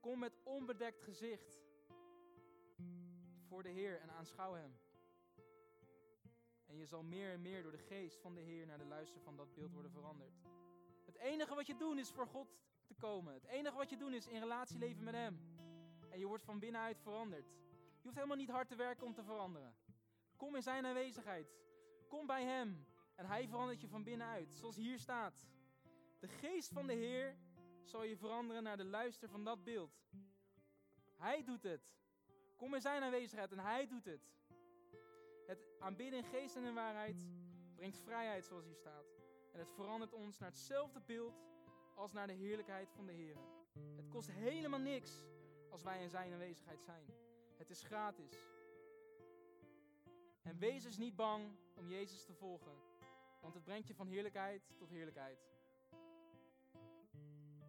Kom 0.00 0.18
met 0.18 0.38
onbedekt 0.42 1.02
gezicht 1.02 1.60
voor 3.48 3.62
de 3.62 3.68
Heer 3.68 4.00
en 4.00 4.10
aanschouw 4.10 4.54
Hem. 4.54 4.78
En 6.66 6.76
je 6.76 6.86
zal 6.86 7.02
meer 7.02 7.32
en 7.32 7.42
meer 7.42 7.62
door 7.62 7.72
de 7.72 7.78
geest 7.78 8.20
van 8.20 8.34
de 8.34 8.40
Heer 8.40 8.66
naar 8.66 8.78
de 8.78 8.84
luister 8.84 9.20
van 9.20 9.36
dat 9.36 9.54
beeld 9.54 9.72
worden 9.72 9.90
veranderd. 9.90 10.42
Het 11.04 11.16
enige 11.16 11.54
wat 11.54 11.66
je 11.66 11.76
doet 11.76 11.98
is 11.98 12.10
voor 12.10 12.26
God 12.26 12.58
te 12.86 12.94
komen. 12.94 13.34
Het 13.34 13.44
enige 13.44 13.76
wat 13.76 13.90
je 13.90 13.96
doet 13.96 14.12
is 14.12 14.26
in 14.26 14.40
relatie 14.40 14.78
leven 14.78 15.04
met 15.04 15.14
Hem. 15.14 15.40
En 16.08 16.18
je 16.18 16.26
wordt 16.26 16.44
van 16.44 16.58
binnenuit 16.58 17.00
veranderd. 17.00 17.46
Je 17.96 18.02
hoeft 18.02 18.14
helemaal 18.14 18.36
niet 18.36 18.50
hard 18.50 18.68
te 18.68 18.76
werken 18.76 19.06
om 19.06 19.14
te 19.14 19.22
veranderen. 19.22 19.74
Kom 20.36 20.56
in 20.56 20.62
Zijn 20.62 20.86
aanwezigheid. 20.86 21.58
Kom 22.08 22.26
bij 22.26 22.44
Hem. 22.44 22.86
En 23.14 23.26
Hij 23.26 23.48
verandert 23.48 23.80
je 23.80 23.88
van 23.88 24.04
binnenuit, 24.04 24.54
zoals 24.54 24.76
hier 24.76 24.98
staat. 24.98 25.46
De 26.18 26.28
geest 26.28 26.72
van 26.72 26.86
de 26.86 26.92
Heer 26.92 27.38
zal 27.84 28.02
je 28.02 28.16
veranderen 28.16 28.62
naar 28.62 28.76
de 28.76 28.84
luister 28.84 29.28
van 29.28 29.44
dat 29.44 29.64
beeld. 29.64 30.00
Hij 31.16 31.44
doet 31.44 31.62
het. 31.62 31.94
Kom 32.56 32.74
in 32.74 32.80
Zijn 32.80 33.02
aanwezigheid 33.02 33.52
en 33.52 33.58
Hij 33.58 33.86
doet 33.86 34.04
het. 34.04 34.30
Het 35.46 35.58
aanbidden 35.78 36.18
in 36.18 36.24
geest 36.24 36.56
en 36.56 36.64
in 36.64 36.74
waarheid 36.74 37.26
brengt 37.74 37.98
vrijheid, 37.98 38.44
zoals 38.44 38.64
hier 38.64 38.76
staat. 38.76 39.04
En 39.52 39.58
het 39.58 39.72
verandert 39.72 40.12
ons 40.12 40.38
naar 40.38 40.48
hetzelfde 40.48 41.00
beeld 41.00 41.34
als 41.94 42.12
naar 42.12 42.26
de 42.26 42.32
heerlijkheid 42.32 42.92
van 42.92 43.06
de 43.06 43.12
Heer. 43.12 43.36
Het 43.96 44.08
kost 44.08 44.30
helemaal 44.30 44.80
niks 44.80 45.24
als 45.70 45.82
wij 45.82 46.02
in 46.02 46.10
Zijn 46.10 46.32
aanwezigheid 46.32 46.80
zijn. 46.80 47.04
Het 47.56 47.70
is 47.70 47.82
gratis. 47.82 48.34
En 50.42 50.58
wees 50.58 50.82
dus 50.82 50.96
niet 50.96 51.16
bang 51.16 51.56
om 51.74 51.88
Jezus 51.88 52.24
te 52.24 52.34
volgen, 52.34 52.72
want 53.40 53.54
het 53.54 53.64
brengt 53.64 53.88
je 53.88 53.94
van 53.94 54.06
heerlijkheid 54.06 54.62
tot 54.76 54.90
heerlijkheid. 54.90 55.49